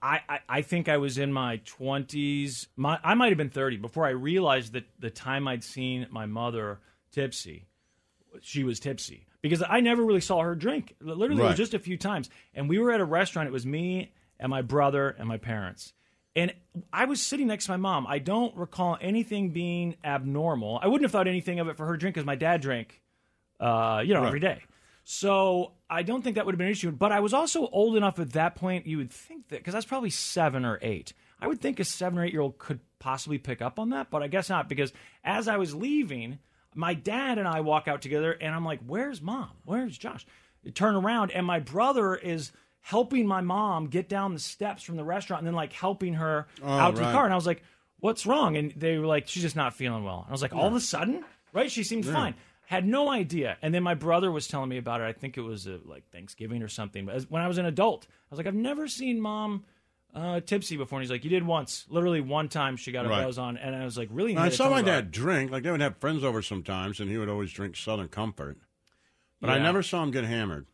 I, 0.00 0.20
I, 0.28 0.38
I 0.48 0.62
think 0.62 0.88
I 0.88 0.96
was 0.98 1.18
in 1.18 1.32
my 1.32 1.58
20s. 1.58 2.68
My, 2.76 3.00
I 3.02 3.14
might 3.14 3.30
have 3.30 3.36
been 3.38 3.50
30 3.50 3.78
before 3.78 4.06
I 4.06 4.10
realized 4.10 4.74
that 4.74 4.84
the 5.00 5.10
time 5.10 5.48
I'd 5.48 5.64
seen 5.64 6.06
my 6.10 6.24
mother 6.24 6.78
tipsy, 7.10 7.66
she 8.42 8.62
was 8.62 8.78
tipsy. 8.78 9.26
Because 9.42 9.60
I 9.68 9.80
never 9.80 10.04
really 10.04 10.20
saw 10.20 10.40
her 10.40 10.54
drink. 10.54 10.94
Literally, 11.00 11.40
it 11.40 11.44
Right. 11.44 11.48
was 11.50 11.58
just 11.58 11.74
a 11.74 11.80
few 11.80 11.96
times. 11.96 12.30
And 12.54 12.68
we 12.68 12.78
were 12.78 12.92
at 12.92 13.00
a 13.00 13.04
restaurant. 13.04 13.48
It 13.48 13.52
was 13.52 13.66
me 13.66 14.12
and 14.38 14.50
my 14.50 14.62
brother 14.62 15.08
and 15.10 15.28
my 15.28 15.36
parents. 15.38 15.92
And 16.34 16.54
I 16.92 17.04
was 17.04 17.20
sitting 17.20 17.46
next 17.46 17.66
to 17.66 17.72
my 17.72 17.76
mom. 17.76 18.06
I 18.06 18.18
don't 18.18 18.56
recall 18.56 18.96
anything 19.00 19.50
being 19.50 19.96
abnormal. 20.02 20.78
I 20.82 20.86
wouldn't 20.86 21.04
have 21.04 21.12
thought 21.12 21.28
anything 21.28 21.60
of 21.60 21.68
it 21.68 21.76
for 21.76 21.84
her 21.86 21.96
drink 21.96 22.14
because 22.14 22.24
my 22.26 22.36
dad 22.36 22.62
drank, 22.62 23.02
uh, 23.60 24.02
you 24.04 24.14
know, 24.14 24.20
Right. 24.20 24.28
every 24.28 24.40
day. 24.40 24.62
So 25.04 25.72
I 25.90 26.02
don't 26.04 26.22
think 26.22 26.36
that 26.36 26.46
would 26.46 26.54
have 26.54 26.58
been 26.58 26.68
an 26.68 26.72
issue. 26.72 26.90
But 26.92 27.12
I 27.12 27.20
was 27.20 27.34
also 27.34 27.66
old 27.68 27.96
enough 27.96 28.18
at 28.18 28.30
that 28.32 28.54
point. 28.54 28.86
You 28.86 28.98
would 28.98 29.10
think 29.10 29.48
that 29.48 29.58
because 29.58 29.74
I 29.74 29.78
was 29.78 29.84
probably 29.84 30.10
seven 30.10 30.64
or 30.64 30.78
eight. 30.80 31.12
I 31.40 31.48
would 31.48 31.60
think 31.60 31.80
a 31.80 31.84
seven 31.84 32.18
or 32.18 32.24
eight 32.24 32.32
year 32.32 32.40
old 32.40 32.56
could 32.58 32.80
possibly 32.98 33.36
pick 33.38 33.60
up 33.60 33.78
on 33.80 33.90
that, 33.90 34.10
but 34.10 34.22
I 34.22 34.28
guess 34.28 34.48
not 34.48 34.68
because 34.68 34.92
as 35.24 35.48
I 35.48 35.56
was 35.56 35.74
leaving, 35.74 36.38
my 36.74 36.94
dad 36.94 37.36
and 37.38 37.48
I 37.48 37.60
walk 37.60 37.88
out 37.88 38.00
together, 38.00 38.32
and 38.32 38.54
I'm 38.54 38.64
like, 38.64 38.80
"Where's 38.86 39.20
mom? 39.20 39.50
Where's 39.64 39.98
Josh?" 39.98 40.24
I 40.64 40.70
turn 40.70 40.94
around, 40.94 41.32
and 41.32 41.44
my 41.44 41.58
brother 41.58 42.14
is 42.14 42.52
helping 42.82 43.26
my 43.26 43.40
mom 43.40 43.86
get 43.86 44.08
down 44.08 44.34
the 44.34 44.40
steps 44.40 44.82
from 44.82 44.96
the 44.96 45.04
restaurant, 45.04 45.40
and 45.40 45.46
then 45.46 45.54
like 45.54 45.72
helping 45.72 46.14
her 46.14 46.46
out 46.64 46.96
to 46.96 47.00
the 47.00 47.10
car. 47.12 47.24
And 47.24 47.32
I 47.32 47.36
was 47.36 47.46
like, 47.46 47.62
"What's 48.00 48.26
wrong?" 48.26 48.56
And 48.56 48.72
they 48.76 48.98
were 48.98 49.06
like, 49.06 49.28
"She's 49.28 49.42
just 49.42 49.56
not 49.56 49.74
feeling 49.74 50.04
well." 50.04 50.18
And 50.20 50.28
I 50.28 50.32
was 50.32 50.42
like, 50.42 50.54
"All 50.54 50.66
of 50.66 50.74
a 50.74 50.80
sudden, 50.80 51.24
right? 51.52 51.70
She 51.70 51.82
seemed 51.84 52.06
fine." 52.06 52.34
Had 52.66 52.86
no 52.86 53.10
idea. 53.10 53.58
And 53.60 53.74
then 53.74 53.82
my 53.82 53.94
brother 53.94 54.30
was 54.30 54.48
telling 54.48 54.68
me 54.70 54.78
about 54.78 55.00
it. 55.02 55.04
I 55.04 55.12
think 55.12 55.36
it 55.36 55.42
was 55.42 55.66
uh 55.66 55.78
like 55.84 56.08
Thanksgiving 56.10 56.62
or 56.62 56.68
something. 56.68 57.04
But 57.06 57.16
as, 57.16 57.28
when 57.30 57.42
I 57.42 57.48
was 57.48 57.58
an 57.58 57.66
adult, 57.66 58.06
I 58.10 58.26
was 58.30 58.38
like, 58.38 58.46
I've 58.46 58.54
never 58.54 58.88
seen 58.88 59.20
mom 59.20 59.64
uh, 60.14 60.40
tipsy 60.40 60.76
before. 60.78 60.98
And 60.98 61.04
he's 61.04 61.10
like, 61.10 61.22
You 61.24 61.28
did 61.30 61.44
once. 61.46 61.84
Literally 61.90 62.20
one 62.22 62.48
time 62.48 62.76
she 62.76 62.90
got 62.92 63.04
a 63.04 63.08
Right. 63.08 63.24
buzz 63.24 63.36
on. 63.36 63.56
And 63.58 63.76
I 63.76 63.84
was 63.84 63.98
like, 63.98 64.08
Really? 64.10 64.36
I 64.36 64.48
saw 64.48 64.70
my 64.70 64.80
dad 64.80 65.10
drink. 65.10 65.50
Like 65.50 65.64
they 65.64 65.70
would 65.70 65.82
have 65.82 65.98
friends 65.98 66.24
over 66.24 66.40
sometimes, 66.40 66.98
and 66.98 67.10
he 67.10 67.18
would 67.18 67.28
always 67.28 67.52
drink 67.52 67.76
Southern 67.76 68.08
Comfort. 68.08 68.56
But 69.40 69.50
I 69.50 69.58
never 69.58 69.82
saw 69.82 70.02
him 70.02 70.10
get 70.10 70.24
hammered. 70.24 70.66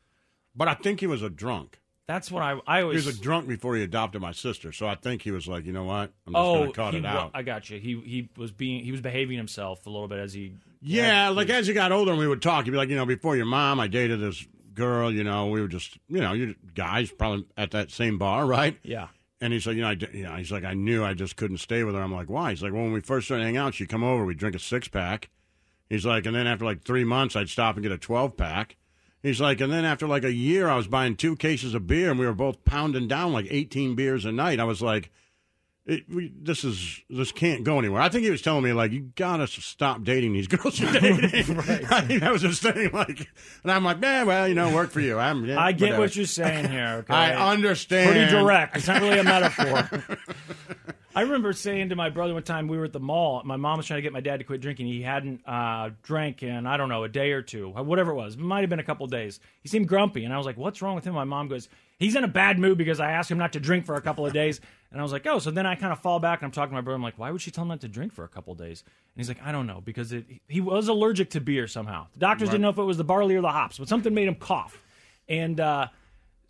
But 0.54 0.68
I 0.68 0.74
think 0.74 1.00
he 1.00 1.06
was 1.06 1.22
a 1.22 1.30
drunk. 1.30 1.80
That's 2.08 2.30
what 2.30 2.42
I, 2.42 2.58
I 2.66 2.80
He 2.80 2.86
was 2.86 3.06
a 3.06 3.12
drunk 3.12 3.46
before 3.46 3.76
he 3.76 3.82
adopted 3.82 4.22
my 4.22 4.32
sister. 4.32 4.72
So 4.72 4.86
I 4.88 4.94
think 4.94 5.20
he 5.20 5.30
was 5.30 5.46
like, 5.46 5.66
you 5.66 5.74
know 5.74 5.84
what? 5.84 6.10
I'm 6.26 6.32
just 6.32 6.36
oh, 6.36 6.54
going 6.54 6.66
to 6.68 6.72
cut 6.72 6.94
he 6.94 7.00
it 7.00 7.06
out. 7.06 7.32
I 7.34 7.42
got 7.42 7.68
you. 7.68 7.78
He 7.78 8.00
he 8.00 8.30
was 8.34 8.50
being 8.50 8.82
he 8.82 8.90
was 8.90 9.02
behaving 9.02 9.36
himself 9.36 9.86
a 9.86 9.90
little 9.90 10.08
bit 10.08 10.18
as 10.18 10.32
he. 10.32 10.54
yeah, 10.80 11.28
like 11.28 11.50
as 11.50 11.66
he 11.66 11.74
got 11.74 11.92
older 11.92 12.12
and 12.12 12.18
we 12.18 12.26
would 12.26 12.40
talk, 12.40 12.64
he'd 12.64 12.70
be 12.70 12.78
like, 12.78 12.88
you 12.88 12.96
know, 12.96 13.04
before 13.04 13.36
your 13.36 13.44
mom, 13.44 13.78
I 13.78 13.88
dated 13.88 14.20
this 14.20 14.46
girl. 14.72 15.12
You 15.12 15.22
know, 15.22 15.48
we 15.48 15.60
were 15.60 15.68
just, 15.68 15.98
you 16.08 16.22
know, 16.22 16.32
you 16.32 16.54
guys 16.74 17.10
probably 17.10 17.44
at 17.58 17.72
that 17.72 17.90
same 17.90 18.16
bar, 18.16 18.46
right? 18.46 18.78
Yeah. 18.82 19.08
And 19.42 19.52
he's 19.52 19.66
like, 19.66 19.76
you 19.76 19.82
know, 19.82 19.88
I, 19.88 19.96
you 20.14 20.22
know, 20.22 20.34
he's 20.36 20.50
like, 20.50 20.64
I 20.64 20.72
knew 20.72 21.04
I 21.04 21.12
just 21.12 21.36
couldn't 21.36 21.58
stay 21.58 21.84
with 21.84 21.94
her. 21.94 22.00
I'm 22.00 22.12
like, 22.12 22.30
why? 22.30 22.50
He's 22.50 22.62
like, 22.62 22.72
well, 22.72 22.84
when 22.84 22.92
we 22.92 23.00
first 23.00 23.26
started 23.26 23.44
hanging 23.44 23.58
out, 23.58 23.74
she'd 23.74 23.90
come 23.90 24.02
over, 24.02 24.24
we'd 24.24 24.38
drink 24.38 24.56
a 24.56 24.58
six 24.58 24.88
pack. 24.88 25.28
He's 25.90 26.06
like, 26.06 26.24
and 26.24 26.34
then 26.34 26.46
after 26.46 26.64
like 26.64 26.82
three 26.84 27.04
months, 27.04 27.36
I'd 27.36 27.50
stop 27.50 27.76
and 27.76 27.82
get 27.82 27.92
a 27.92 27.98
12 27.98 28.36
pack. 28.36 28.76
He's 29.22 29.40
like, 29.40 29.60
and 29.60 29.72
then 29.72 29.84
after 29.84 30.06
like 30.06 30.24
a 30.24 30.32
year, 30.32 30.68
I 30.68 30.76
was 30.76 30.86
buying 30.86 31.16
two 31.16 31.36
cases 31.36 31.74
of 31.74 31.86
beer, 31.86 32.10
and 32.10 32.18
we 32.18 32.26
were 32.26 32.34
both 32.34 32.64
pounding 32.64 33.08
down 33.08 33.32
like 33.32 33.46
18 33.50 33.94
beers 33.94 34.24
a 34.24 34.32
night. 34.32 34.60
I 34.60 34.64
was 34.64 34.80
like, 34.80 35.10
it, 35.88 36.04
we, 36.08 36.30
this 36.38 36.64
is 36.64 37.00
this 37.08 37.32
can't 37.32 37.64
go 37.64 37.78
anywhere. 37.78 38.02
I 38.02 38.10
think 38.10 38.22
he 38.22 38.30
was 38.30 38.42
telling 38.42 38.62
me 38.62 38.74
like, 38.74 38.92
you 38.92 39.10
gotta 39.16 39.46
stop 39.46 40.04
dating 40.04 40.34
these 40.34 40.46
girls 40.48 40.78
you're 40.78 40.92
dating. 41.00 41.58
I 41.58 42.02
think 42.02 42.20
that 42.20 42.30
was 42.30 42.42
his 42.42 42.60
thing. 42.60 42.90
Like, 42.92 43.26
and 43.62 43.72
I'm 43.72 43.84
like, 43.84 43.98
man, 43.98 44.26
well, 44.26 44.46
you 44.46 44.54
know, 44.54 44.72
work 44.72 44.90
for 44.90 45.00
you. 45.00 45.18
I'm, 45.18 45.46
yeah, 45.46 45.58
I 45.58 45.72
get 45.72 45.86
whatever." 45.86 46.02
what 46.02 46.16
you're 46.16 46.26
saying 46.26 46.70
here. 46.70 46.98
Okay? 46.98 47.14
I 47.14 47.52
understand. 47.52 48.10
Pretty 48.12 48.30
direct. 48.30 48.76
It's 48.76 48.86
not 48.86 49.00
really 49.00 49.18
a 49.18 49.24
metaphor. 49.24 50.18
I 51.18 51.22
remember 51.22 51.52
saying 51.52 51.88
to 51.88 51.96
my 51.96 52.10
brother 52.10 52.32
one 52.32 52.44
time 52.44 52.68
we 52.68 52.78
were 52.78 52.84
at 52.84 52.92
the 52.92 53.00
mall. 53.00 53.42
My 53.44 53.56
mom 53.56 53.78
was 53.78 53.86
trying 53.86 53.98
to 53.98 54.02
get 54.02 54.12
my 54.12 54.20
dad 54.20 54.36
to 54.36 54.44
quit 54.44 54.60
drinking. 54.60 54.86
He 54.86 55.02
hadn't 55.02 55.40
uh, 55.48 55.90
drank 56.04 56.44
in 56.44 56.64
I 56.64 56.76
don't 56.76 56.88
know 56.88 57.02
a 57.02 57.08
day 57.08 57.32
or 57.32 57.42
two, 57.42 57.70
whatever 57.70 58.12
it 58.12 58.14
was. 58.14 58.34
It 58.34 58.40
might 58.40 58.60
have 58.60 58.70
been 58.70 58.78
a 58.78 58.84
couple 58.84 59.04
days. 59.08 59.40
He 59.60 59.68
seemed 59.68 59.88
grumpy, 59.88 60.24
and 60.24 60.32
I 60.32 60.36
was 60.36 60.46
like, 60.46 60.56
"What's 60.56 60.80
wrong 60.80 60.94
with 60.94 61.04
him?" 61.04 61.14
My 61.14 61.24
mom 61.24 61.48
goes, 61.48 61.68
"He's 61.98 62.14
in 62.14 62.22
a 62.22 62.28
bad 62.28 62.60
mood 62.60 62.78
because 62.78 63.00
I 63.00 63.10
asked 63.10 63.32
him 63.32 63.38
not 63.38 63.54
to 63.54 63.58
drink 63.58 63.84
for 63.84 63.96
a 63.96 64.00
couple 64.00 64.24
of 64.26 64.32
days." 64.32 64.60
And 64.90 64.98
I 64.98 65.02
was 65.02 65.12
like, 65.12 65.26
"Oh." 65.26 65.38
So 65.40 65.50
then 65.50 65.66
I 65.66 65.74
kind 65.74 65.92
of 65.92 65.98
fall 65.98 66.18
back 66.20 66.40
and 66.40 66.46
I'm 66.46 66.50
talking 66.50 66.70
to 66.70 66.74
my 66.76 66.80
brother. 66.80 66.94
I'm 66.94 67.02
like, 67.02 67.18
"Why 67.18 67.32
would 67.32 67.42
she 67.42 67.50
tell 67.50 67.62
him 67.62 67.68
not 67.68 67.80
to 67.80 67.88
drink 67.88 68.14
for 68.14 68.24
a 68.24 68.28
couple 68.28 68.52
of 68.52 68.58
days?" 68.58 68.84
And 68.86 69.16
he's 69.16 69.28
like, 69.28 69.42
"I 69.44 69.50
don't 69.50 69.66
know 69.66 69.82
because 69.84 70.12
it, 70.12 70.24
he 70.46 70.62
was 70.62 70.88
allergic 70.88 71.30
to 71.30 71.40
beer 71.40 71.66
somehow. 71.66 72.06
The 72.14 72.20
doctors 72.20 72.48
didn't 72.48 72.62
know 72.62 72.70
if 72.70 72.78
it 72.78 72.84
was 72.84 72.96
the 72.96 73.04
barley 73.04 73.34
or 73.34 73.42
the 73.42 73.50
hops, 73.50 73.76
but 73.78 73.88
something 73.88 74.14
made 74.14 74.28
him 74.28 74.36
cough." 74.36 74.80
And 75.28 75.60
uh, 75.60 75.88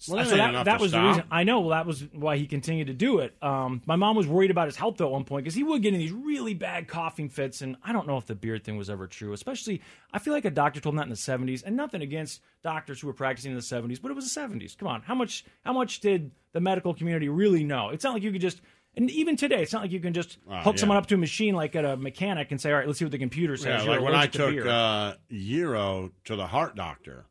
Well, 0.06 0.24
that 0.24 0.64
that, 0.64 0.80
was 0.80 0.92
the 0.92 1.02
reason. 1.02 1.24
I 1.30 1.42
know. 1.42 1.61
Well, 1.61 1.70
that 1.70 1.84
was 1.84 2.04
why 2.12 2.37
he 2.37 2.46
continued 2.46 2.87
to 2.87 2.92
do 2.92 3.18
it. 3.18 3.34
Um, 3.42 3.82
my 3.84 3.96
mom 3.96 4.14
was 4.14 4.28
worried 4.28 4.50
about 4.52 4.66
his 4.66 4.76
health 4.76 4.96
though 4.96 5.06
at 5.06 5.12
one 5.12 5.24
point 5.24 5.42
because 5.44 5.56
he 5.56 5.64
would 5.64 5.82
get 5.82 5.92
in 5.92 5.98
these 5.98 6.12
really 6.12 6.54
bad 6.54 6.87
coughing 6.87 7.28
fits, 7.28 7.62
and 7.62 7.76
I 7.82 7.92
don't 7.92 8.06
know 8.06 8.16
if 8.16 8.26
the 8.26 8.37
beard 8.37 8.62
thing 8.62 8.76
was 8.76 8.88
ever 8.90 9.08
true. 9.08 9.32
Especially, 9.32 9.82
I 10.12 10.20
feel 10.20 10.32
like 10.32 10.44
a 10.44 10.50
doctor 10.50 10.78
told 10.80 10.92
him 10.94 10.98
that 10.98 11.04
in 11.04 11.08
the 11.08 11.16
'70s, 11.16 11.64
and 11.66 11.76
nothing 11.76 12.02
against 12.02 12.42
doctors 12.62 13.00
who 13.00 13.08
were 13.08 13.12
practicing 13.12 13.50
in 13.50 13.56
the 13.56 13.62
'70s, 13.62 14.00
but 14.00 14.11
it 14.12 14.14
was 14.14 14.32
the 14.32 14.40
'70s. 14.40 14.78
Come 14.78 14.87
on, 14.88 15.02
how 15.02 15.14
much? 15.16 15.44
How 15.64 15.72
much 15.72 15.98
did 16.00 16.30
the 16.52 16.61
medical 16.61 16.94
community 16.94 17.28
really 17.28 17.64
know? 17.64 17.88
It's 17.88 18.04
not 18.04 18.14
like 18.14 18.22
you 18.22 18.30
could 18.32 18.40
just. 18.40 18.61
And 18.96 19.11
even 19.11 19.37
today, 19.37 19.62
it's 19.62 19.72
not 19.72 19.82
like 19.82 19.92
you 19.92 20.00
can 20.00 20.12
just 20.12 20.38
Oh, 20.48 20.56
hook 20.56 20.74
yeah. 20.76 20.80
someone 20.80 20.98
up 20.98 21.06
to 21.06 21.14
a 21.14 21.18
machine 21.18 21.54
like 21.54 21.76
at 21.76 21.84
a 21.84 21.96
mechanic 21.96 22.50
and 22.50 22.61
say, 22.61 22.70
"All 22.70 22.78
right, 22.78 22.87
let's 22.87 22.98
see 22.98 23.04
what 23.04 23.12
the 23.12 23.18
computer 23.18 23.56
says." 23.56 23.84
Yeah, 23.84 23.90
like 23.90 24.00
when 24.00 24.14
I 24.14 24.26
to 24.26 24.38
took 24.38 24.50
beer." 24.50 24.66
uh, 24.68 25.14
Euro 25.28 26.11
to 26.24 26.37
the 26.37 26.46
heart 26.46 26.74
doctor, 26.74 27.26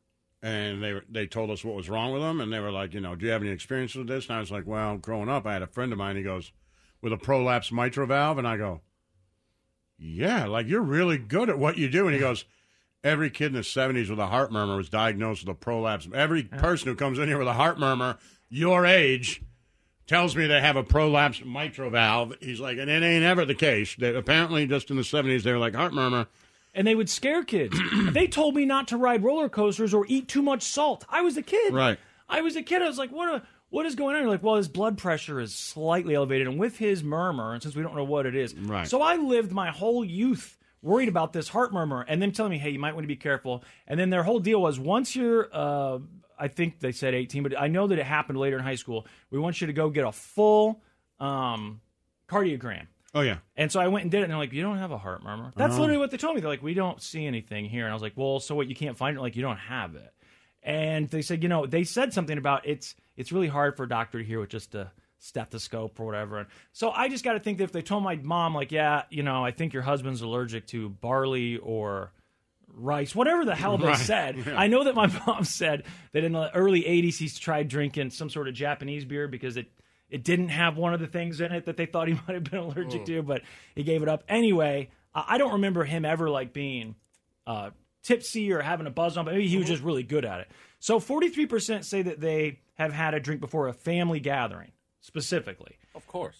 and 0.47 0.81
they 0.81 1.01
they 1.09 1.27
told 1.27 1.51
us 1.51 1.63
what 1.63 1.75
was 1.75 1.89
wrong 1.89 2.13
with 2.13 2.21
them, 2.21 2.39
and 2.39 2.51
they 2.51 2.59
were 2.59 2.71
like, 2.71 2.93
you 2.93 3.01
know, 3.01 3.15
do 3.15 3.25
you 3.25 3.31
have 3.31 3.41
any 3.41 3.51
experience 3.51 3.95
with 3.95 4.07
this? 4.07 4.27
And 4.27 4.37
I 4.37 4.39
was 4.39 4.51
like, 4.51 4.65
well, 4.65 4.97
growing 4.97 5.29
up, 5.29 5.45
I 5.45 5.53
had 5.53 5.61
a 5.61 5.67
friend 5.67 5.91
of 5.91 5.97
mine. 5.97 6.15
He 6.15 6.23
goes 6.23 6.51
with 7.01 7.11
a 7.11 7.17
prolapse 7.17 7.71
mitral 7.71 8.07
valve, 8.07 8.37
and 8.37 8.47
I 8.47 8.57
go, 8.57 8.81
yeah, 9.97 10.45
like 10.45 10.67
you're 10.67 10.81
really 10.81 11.17
good 11.17 11.49
at 11.49 11.59
what 11.59 11.77
you 11.77 11.89
do. 11.89 12.05
And 12.05 12.13
he 12.13 12.19
goes. 12.19 12.45
Every 13.03 13.29
kid 13.29 13.47
in 13.47 13.53
the 13.53 13.59
70s 13.59 14.09
with 14.09 14.19
a 14.19 14.25
heart 14.25 14.51
murmur 14.51 14.75
was 14.75 14.89
diagnosed 14.89 15.45
with 15.45 15.55
a 15.55 15.57
prolapse. 15.57 16.09
Every 16.13 16.43
person 16.43 16.89
who 16.89 16.95
comes 16.95 17.19
in 17.19 17.27
here 17.27 17.37
with 17.37 17.47
a 17.47 17.53
heart 17.53 17.79
murmur, 17.79 18.17
your 18.49 18.87
age, 18.87 19.43
tells 20.07 20.35
me 20.35 20.47
they 20.47 20.59
have 20.59 20.75
a 20.75 20.83
prolapse 20.83 21.45
mitral 21.45 21.91
valve. 21.91 22.33
He's 22.41 22.59
like, 22.59 22.79
and 22.79 22.89
it 22.89 23.03
ain't 23.03 23.23
ever 23.23 23.45
the 23.45 23.53
case. 23.53 23.95
That 23.97 24.15
apparently, 24.15 24.65
just 24.65 24.89
in 24.89 24.97
the 24.97 25.03
70s, 25.03 25.43
they 25.43 25.53
were 25.53 25.59
like, 25.59 25.75
heart 25.75 25.93
murmur. 25.93 26.27
And 26.77 26.87
they 26.87 26.95
would 26.95 27.09
scare 27.09 27.43
kids. 27.43 27.77
they 28.11 28.27
told 28.27 28.55
me 28.55 28.63
not 28.63 28.87
to 28.89 28.97
ride 28.97 29.23
roller 29.23 29.49
coasters 29.49 29.93
or 29.93 30.05
eat 30.07 30.27
too 30.29 30.41
much 30.41 30.61
salt. 30.61 31.03
I 31.09 31.21
was 31.21 31.35
a 31.35 31.41
kid. 31.41 31.73
Right. 31.73 31.99
I 32.29 32.41
was 32.41 32.55
a 32.55 32.63
kid. 32.63 32.81
I 32.81 32.87
was 32.87 32.97
like, 32.97 33.11
what? 33.11 33.33
A, 33.33 33.43
what 33.69 33.85
is 33.85 33.95
going 33.95 34.15
on? 34.15 34.21
You're 34.21 34.31
like, 34.31 34.43
well, 34.43 34.55
his 34.55 34.69
blood 34.69 34.97
pressure 34.97 35.41
is 35.41 35.53
slightly 35.53 36.15
elevated, 36.15 36.47
and 36.47 36.57
with 36.57 36.77
his 36.77 37.03
murmur, 37.03 37.53
and 37.53 37.61
since 37.61 37.75
we 37.75 37.83
don't 37.83 37.95
know 37.95 38.03
what 38.05 38.25
it 38.25 38.35
is, 38.35 38.55
Right. 38.55 38.87
So 38.87 39.01
I 39.01 39.17
lived 39.17 39.51
my 39.51 39.71
whole 39.71 40.05
youth 40.05 40.57
worried 40.81 41.09
about 41.09 41.33
this 41.33 41.49
heart 41.49 41.73
murmur, 41.73 42.05
and 42.07 42.21
them 42.21 42.31
telling 42.31 42.51
me, 42.51 42.57
hey, 42.57 42.69
you 42.69 42.79
might 42.79 42.93
want 42.93 43.03
to 43.03 43.09
be 43.09 43.15
careful. 43.17 43.63
And 43.87 43.99
then 43.99 44.09
their 44.09 44.23
whole 44.23 44.39
deal 44.39 44.61
was 44.61 44.79
once 44.79 45.15
you're, 45.15 45.49
uh, 45.51 45.99
I 46.39 46.47
think 46.47 46.79
they 46.79 46.91
said 46.91 47.13
18, 47.13 47.43
but 47.43 47.59
I 47.59 47.67
know 47.67 47.87
that 47.87 47.97
it 47.97 48.05
happened 48.05 48.37
later 48.37 48.57
in 48.57 48.63
high 48.63 48.75
school. 48.75 49.07
We 49.31 49.39
want 49.39 49.59
you 49.59 49.67
to 49.67 49.73
go 49.73 49.89
get 49.89 50.05
a 50.05 50.11
full 50.11 50.81
um, 51.19 51.81
cardiogram. 52.29 52.87
Oh 53.17 53.21
yeah. 53.21 53.37
And 53.55 53.71
so 53.71 53.79
I 53.79 53.87
went 53.87 54.03
and 54.03 54.11
did 54.11 54.19
it, 54.19 54.23
and 54.23 54.31
they're 54.31 54.37
like, 54.37 54.53
"You 54.53 54.61
don't 54.61 54.77
have 54.77 54.91
a 54.91 54.97
heart 54.97 55.23
murmur." 55.23 55.51
That's 55.55 55.75
Oh. 55.75 55.79
literally 55.81 55.97
what 55.99 56.11
they 56.11 56.17
told 56.17 56.35
me. 56.35 56.41
They're 56.41 56.49
like, 56.49 56.61
"We 56.61 56.73
don't 56.73 57.01
see 57.01 57.25
anything 57.25 57.65
here," 57.65 57.83
and 57.85 57.91
I 57.91 57.93
was 57.93 58.01
like, 58.03 58.13
"Well, 58.15 58.39
so 58.39 58.53
what? 58.55 58.67
You 58.67 58.75
can't 58.75 58.97
find 58.97 59.17
it? 59.17 59.21
Like, 59.21 59.35
you 59.35 59.41
don't 59.41 59.57
have 59.57 59.95
it?" 59.95 60.13
And 60.63 61.09
they 61.09 61.21
said, 61.21 61.43
you 61.43 61.49
know, 61.49 61.65
they 61.65 61.83
said 61.83 62.13
something 62.13 62.37
about 62.37 62.67
it's 62.67 62.95
it's 63.15 63.31
really 63.31 63.47
hard 63.47 63.77
for 63.77 63.83
a 63.83 63.89
doctor 63.89 64.19
to 64.19 64.23
hear 64.25 64.39
with 64.39 64.49
just 64.49 64.75
a 64.75 64.91
stethoscope 65.19 65.99
or 65.99 66.05
whatever. 66.05 66.39
And 66.39 66.47
so 66.73 66.91
I 66.91 67.09
just 67.09 67.23
got 67.23 67.33
to 67.33 67.39
think 67.39 67.57
that 67.59 67.65
if 67.65 67.71
they 67.71 67.81
told 67.81 68.03
my 68.03 68.15
mom, 68.17 68.53
like, 68.53 68.71
yeah, 68.71 69.03
you 69.09 69.23
know, 69.23 69.43
I 69.45 69.51
think 69.51 69.73
your 69.73 69.81
husband's 69.83 70.21
allergic 70.21 70.67
to 70.67 70.89
barley 70.89 71.57
or 71.57 72.11
rice, 72.73 73.15
whatever 73.15 73.45
the 73.45 73.55
hell 73.55 73.77
they 73.77 73.87
Right. 73.87 73.97
said. 73.97 74.35
Yeah. 74.45 74.59
I 74.59 74.67
know 74.67 74.83
that 74.83 74.93
my 74.95 75.07
mom 75.27 75.43
said 75.45 75.83
that 76.11 76.23
in 76.23 76.33
the 76.33 76.53
early 76.53 76.81
80s 76.83 77.17
he 77.17 77.29
tried 77.29 77.67
drinking 77.69 78.09
some 78.11 78.29
sort 78.29 78.47
of 78.47 78.53
Japanese 78.53 79.05
beer 79.05 79.27
because 79.27 79.57
it 79.57 79.67
it 80.09 80.23
didn't 80.23 80.49
have 80.49 80.77
one 80.77 80.93
of 80.93 80.99
the 80.99 81.07
things 81.07 81.41
in 81.41 81.51
it 81.51 81.65
that 81.65 81.77
they 81.77 81.85
thought 81.85 82.07
he 82.07 82.13
might 82.27 82.33
have 82.35 82.43
been 82.43 82.59
allergic 82.59 83.01
Mm. 83.01 83.05
to, 83.05 83.23
but 83.23 83.41
he 83.75 83.83
gave 83.83 84.01
it 84.03 84.09
up. 84.09 84.23
Anyway, 84.29 84.89
I 85.13 85.23
I 85.29 85.37
don't 85.37 85.53
remember 85.53 85.83
him 85.83 86.05
ever 86.05 86.29
like 86.29 86.53
being 86.53 86.95
uh, 87.45 87.71
tipsy 88.03 88.51
or 88.51 88.61
having 88.61 88.87
a 88.87 88.91
buzz 88.91 89.17
on, 89.17 89.25
but 89.25 89.31
maybe 89.33 89.47
he 89.47 89.57
was 89.57 89.65
Mm-hmm. 89.65 89.73
just 89.73 89.83
really 89.83 90.03
good 90.03 90.25
at 90.25 90.39
it. 90.41 90.47
So 90.79 90.99
43% 90.99 91.83
say 91.83 92.01
that 92.03 92.19
they 92.19 92.59
have 92.75 92.93
had 92.93 93.13
a 93.13 93.19
drink 93.19 93.41
before 93.41 93.67
a 93.67 93.73
family 93.73 94.19
gathering, 94.19 94.71
specifically. 95.01 95.77
Of 95.95 96.05
course. 96.07 96.37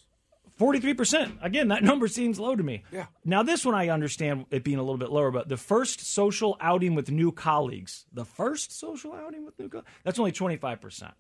43%. 0.60 1.38
Again, 1.42 1.68
that 1.70 1.84
number 1.92 2.08
seems 2.08 2.40
low 2.40 2.56
to 2.56 2.64
me. 2.64 2.84
Yeah. 2.92 3.06
Now, 3.26 3.44
this 3.44 3.66
one 3.66 3.76
I 3.76 3.90
understand 3.90 4.46
it 4.52 4.64
being 4.64 4.78
a 4.78 4.82
little 4.82 4.98
bit 4.98 5.12
lower, 5.12 5.32
but 5.32 5.48
the 5.50 5.58
first 5.58 6.02
social 6.14 6.58
outing 6.60 6.96
with 6.96 7.12
new 7.12 7.32
colleagues, 7.32 8.06
the 8.14 8.26
first 8.26 8.78
social 8.78 9.14
outing 9.14 9.46
with 9.46 9.58
new 9.60 9.70
colleagues, 9.70 9.88
that's 10.04 10.20
only 10.20 10.32
25%. 10.32 11.12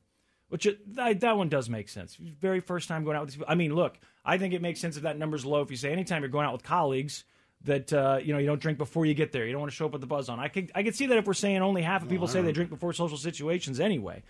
Which 0.49 0.67
that, 0.93 1.19
that 1.19 1.37
one 1.37 1.49
does 1.49 1.69
make 1.69 1.89
sense. 1.89 2.15
Very 2.15 2.61
first 2.61 2.87
time 2.87 3.03
going 3.03 3.17
out 3.17 3.21
with 3.21 3.31
these 3.31 3.37
people. 3.37 3.51
I 3.51 3.55
mean, 3.55 3.75
look, 3.75 3.99
I 4.23 4.37
think 4.37 4.53
it 4.53 4.61
makes 4.61 4.79
sense 4.79 4.95
if 4.95 5.03
that 5.03 5.17
number's 5.17 5.45
low. 5.45 5.61
If 5.61 5.71
you 5.71 5.77
say 5.77 5.91
anytime 5.91 6.21
you're 6.21 6.29
going 6.29 6.45
out 6.45 6.53
with 6.53 6.63
colleagues 6.63 7.25
that 7.63 7.91
uh, 7.91 8.19
you 8.23 8.31
know 8.31 8.39
you 8.39 8.45
don't 8.47 8.61
drink 8.61 8.77
before 8.77 9.05
you 9.05 9.13
get 9.13 9.31
there, 9.33 9.45
you 9.45 9.51
don't 9.51 9.59
want 9.59 9.71
to 9.71 9.75
show 9.75 9.87
up 9.87 9.91
with 9.91 10.01
the 10.01 10.07
buzz 10.07 10.29
on. 10.29 10.39
I 10.39 10.47
could 10.47 10.71
I 10.73 10.83
could 10.83 10.95
see 10.95 11.07
that 11.07 11.17
if 11.17 11.25
we're 11.25 11.33
saying 11.33 11.57
only 11.61 11.81
half 11.81 12.01
of 12.01 12.09
people 12.09 12.27
say 12.27 12.41
they 12.41 12.53
drink 12.53 12.69
before 12.69 12.93
social 12.93 13.17
situations 13.17 13.79
anyway. 13.79 14.23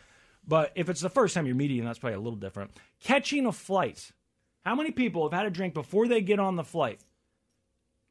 But 0.47 0.71
if 0.75 0.89
it's 0.89 1.01
the 1.01 1.09
first 1.09 1.35
time 1.35 1.45
you're 1.45 1.55
meeting, 1.55 1.83
that's 1.83 1.99
probably 1.99 2.15
a 2.15 2.19
little 2.21 2.39
different. 2.39 2.71
Catching 3.03 3.45
a 3.45 3.51
flight. 3.51 4.11
How 4.65 4.75
many 4.75 4.91
people 4.91 5.29
have 5.29 5.37
had 5.37 5.45
a 5.45 5.49
drink 5.51 5.73
before 5.73 6.07
they 6.07 6.21
get 6.21 6.39
on 6.39 6.55
the 6.55 6.63
flight? 6.63 7.01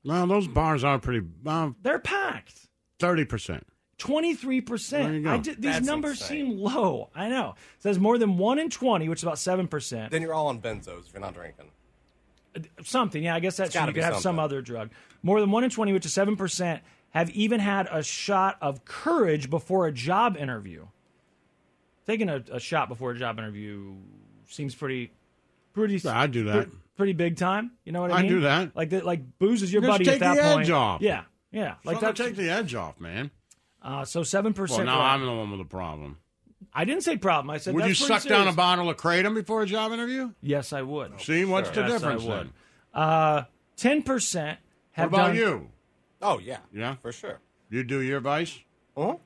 Well, 0.05 0.27
those 0.27 0.47
bars 0.47 0.85
are 0.85 0.99
pretty. 0.99 1.27
Uh, 1.45 1.71
They're 1.83 1.99
packed. 1.99 2.69
Thirty 3.01 3.25
percent. 3.25 3.67
Twenty-three 3.99 4.49
There 4.49 4.55
you 4.57 4.63
percent. 4.63 5.25
go. 5.25 5.31
I 5.33 5.37
did- 5.39 5.57
These 5.63 5.73
That's 5.73 5.87
numbers 5.87 6.21
insane. 6.21 6.51
seem 6.51 6.59
low. 6.59 7.09
I 7.15 7.29
know. 7.29 7.55
It 7.77 7.83
says 7.83 7.99
more 7.99 8.19
than 8.19 8.37
one 8.37 8.59
in 8.59 8.69
twenty, 8.69 9.09
which 9.09 9.21
is 9.21 9.23
about 9.23 9.39
seven 9.39 9.67
percent. 9.69 10.11
Then 10.11 10.21
you're 10.23 10.35
all 10.35 10.49
on 10.49 10.61
benzos 10.61 11.07
if 11.07 11.13
you're 11.15 11.21
not 11.23 11.33
drinking. 11.35 11.71
Uh, 12.55 12.61
something, 12.85 13.23
yeah. 13.23 13.35
I 13.35 13.41
guess 13.41 13.57
that's 13.57 13.73
true. 13.73 13.81
You 13.81 13.87
be 13.89 13.93
could 13.95 14.05
have 14.05 14.19
some 14.19 14.39
other 14.39 14.61
drug. 14.61 14.91
More 15.23 15.41
than 15.41 15.51
one 15.51 15.65
in 15.65 15.71
twenty, 15.71 15.93
which 15.95 16.05
is 16.05 16.13
seven 16.13 16.37
percent, 16.37 16.83
have 17.11 17.31
even 17.31 17.59
had 17.59 17.89
a 17.91 18.03
shot 18.03 18.59
of 18.61 18.85
courage 18.85 19.49
before 19.49 19.87
a 19.87 19.93
job 19.93 20.37
interview. 20.37 20.87
Taking 22.07 22.29
a, 22.29 22.43
a 22.53 22.61
shot 22.61 22.89
before 22.89 23.13
a 23.13 23.19
job 23.19 23.39
interview 23.39 23.95
seems 24.49 24.75
pretty, 24.75 25.11
pretty. 25.73 25.97
Yeah, 25.97 26.21
I'd 26.21 26.33
do 26.33 26.45
that. 26.45 26.69
pre- 26.69 26.79
Pretty 26.97 27.13
big 27.13 27.37
time. 27.37 27.73
You 27.85 27.93
know 27.93 28.01
what 28.01 28.11
I 28.11 28.23
mean? 28.23 28.27
I'd 28.27 28.35
do 28.35 28.41
that. 28.41 28.77
Like 28.77 28.91
that. 28.91 29.05
Like 29.05 29.39
booze 29.39 29.63
is 29.63 29.71
your 29.73 29.83
Just 29.83 29.91
buddy 29.91 30.05
take 30.05 30.15
at 30.15 30.21
that 30.21 30.37
the 30.37 30.43
point. 30.55 30.61
edge 30.67 30.71
off. 30.71 31.03
Yeah, 31.03 31.25
yeah. 31.51 31.75
Like 31.85 32.01
Like 32.03 32.15
that. 32.17 32.25
take 32.25 32.37
the 32.37 32.49
edge 32.49 32.75
off, 32.75 32.99
man. 33.01 33.31
Uh, 33.83 34.05
so 34.05 34.23
seven 34.23 34.53
percent. 34.53 34.87
Well, 34.87 34.87
percent. 34.87 34.99
now 35.01 35.05
I'm 35.07 35.25
the 35.25 35.33
one 35.33 35.51
with 35.51 35.61
the 35.61 35.65
problem. 35.65 36.19
I 36.73 36.85
didn't 36.85 37.03
say 37.03 37.17
problem. 37.17 37.51
I 37.51 37.59
said 37.59 37.75
Would 37.75 37.85
you 37.85 37.91
that's 37.91 38.01
pretty 38.07 38.21
suck 38.21 38.29
down 38.29 38.49
a 38.49 38.53
bottle 38.53 38.89
of 38.91 38.97
kratom 38.97 39.35
before 39.35 39.63
a 39.63 39.67
job 39.67 39.93
interview? 39.93 40.33
Yes, 40.43 40.73
I 40.73 40.83
would. 40.83 41.21
See, 41.21 41.45
what's 41.45 41.71
the 41.71 41.83
Yes, 41.83 41.93
difference 41.93 42.23
I 42.25 42.27
would. 42.27 42.37
then? 42.47 42.53
Uh, 42.95 43.45
ten 43.77 44.03
percent 44.03 44.59
What 44.95 45.03
have 45.03 45.13
about 45.13 45.27
done. 45.29 45.37
you? 45.37 45.71
Oh 46.23 46.39
yeah, 46.39 46.59
Yeah, 46.73 46.97
for 46.97 47.13
sure. 47.13 47.41
you 47.71 47.85
do 47.85 48.01
your 48.01 48.21
vice. 48.21 48.59
Huh? 48.97 49.17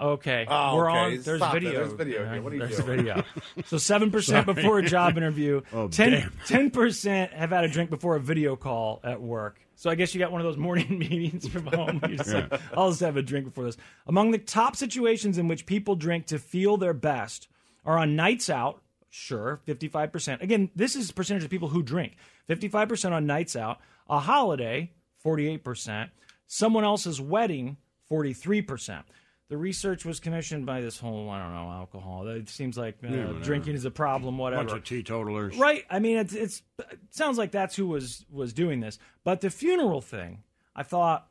Okay, 0.00 0.46
Oh, 0.48 0.76
we're 0.76 0.90
okay. 0.90 0.98
on. 1.16 1.22
There's 1.22 1.38
Stop 1.40 1.54
it. 1.56 1.62
video. 1.62 1.80
There's 1.80 1.92
video 1.92 2.32
here. 2.32 2.40
What 2.42 2.52
are 2.52 2.56
you 2.56 2.62
There's 2.66 2.76
doing? 2.84 2.96
video. 2.98 3.22
So 3.66 3.76
seven 3.76 4.10
percent 4.10 4.46
before 4.46 4.78
a 4.78 4.82
job 4.82 5.16
interview. 5.18 5.60
Oh, 5.72 5.88
10 5.88 6.32
damn. 6.48 6.70
percent 6.70 7.32
have 7.32 7.50
had 7.50 7.64
a 7.64 7.68
drink 7.68 7.90
before 7.90 8.16
a 8.16 8.20
video 8.20 8.56
call 8.56 9.00
at 9.04 9.20
work. 9.20 9.60
So 9.80 9.88
I 9.88 9.94
guess 9.94 10.14
you 10.14 10.18
got 10.18 10.30
one 10.30 10.42
of 10.42 10.46
those 10.46 10.58
morning 10.58 10.98
meetings 10.98 11.48
from 11.48 11.64
home. 11.74 12.02
You 12.06 12.18
just 12.18 12.34
like, 12.34 12.52
I'll 12.76 12.90
just 12.90 13.00
have 13.00 13.16
a 13.16 13.22
drink 13.22 13.46
before 13.46 13.64
this. 13.64 13.78
Among 14.06 14.30
the 14.30 14.36
top 14.36 14.76
situations 14.76 15.38
in 15.38 15.48
which 15.48 15.64
people 15.64 15.96
drink 15.96 16.26
to 16.26 16.38
feel 16.38 16.76
their 16.76 16.92
best 16.92 17.48
are 17.86 17.96
on 17.96 18.14
nights 18.14 18.50
out. 18.50 18.82
Sure, 19.08 19.58
fifty-five 19.64 20.12
percent. 20.12 20.42
Again, 20.42 20.68
this 20.76 20.94
is 20.94 21.10
percentage 21.12 21.44
of 21.44 21.50
people 21.50 21.68
who 21.68 21.82
drink. 21.82 22.16
Fifty-five 22.46 22.90
percent 22.90 23.14
on 23.14 23.24
nights 23.24 23.56
out. 23.56 23.80
A 24.10 24.18
holiday, 24.18 24.92
forty-eight 25.16 25.64
percent. 25.64 26.10
Someone 26.46 26.84
else's 26.84 27.18
wedding, 27.18 27.78
forty-three 28.06 28.60
percent. 28.60 29.06
The 29.50 29.56
research 29.56 30.04
was 30.04 30.20
commissioned 30.20 30.64
by 30.64 30.80
this 30.80 30.96
whole 30.98 31.28
I 31.28 31.42
don't 31.42 31.52
know 31.52 31.70
alcohol. 31.70 32.28
It 32.28 32.48
seems 32.48 32.78
like 32.78 32.98
uh, 33.04 33.08
whatever. 33.08 33.40
drinking 33.40 33.74
is 33.74 33.84
a 33.84 33.90
problem. 33.90 34.38
Whatever. 34.38 34.62
Bunch 34.62 34.78
of 34.78 34.84
teetotalers. 34.84 35.58
Right. 35.58 35.84
I 35.90 35.98
mean, 35.98 36.18
it's, 36.18 36.32
it's 36.32 36.62
it 36.78 37.00
sounds 37.10 37.36
like 37.36 37.50
that's 37.50 37.74
who 37.74 37.88
was 37.88 38.24
was 38.30 38.52
doing 38.52 38.78
this. 38.78 38.98
But 39.24 39.40
the 39.40 39.50
funeral 39.50 40.00
thing, 40.00 40.44
I 40.74 40.84
thought, 40.84 41.28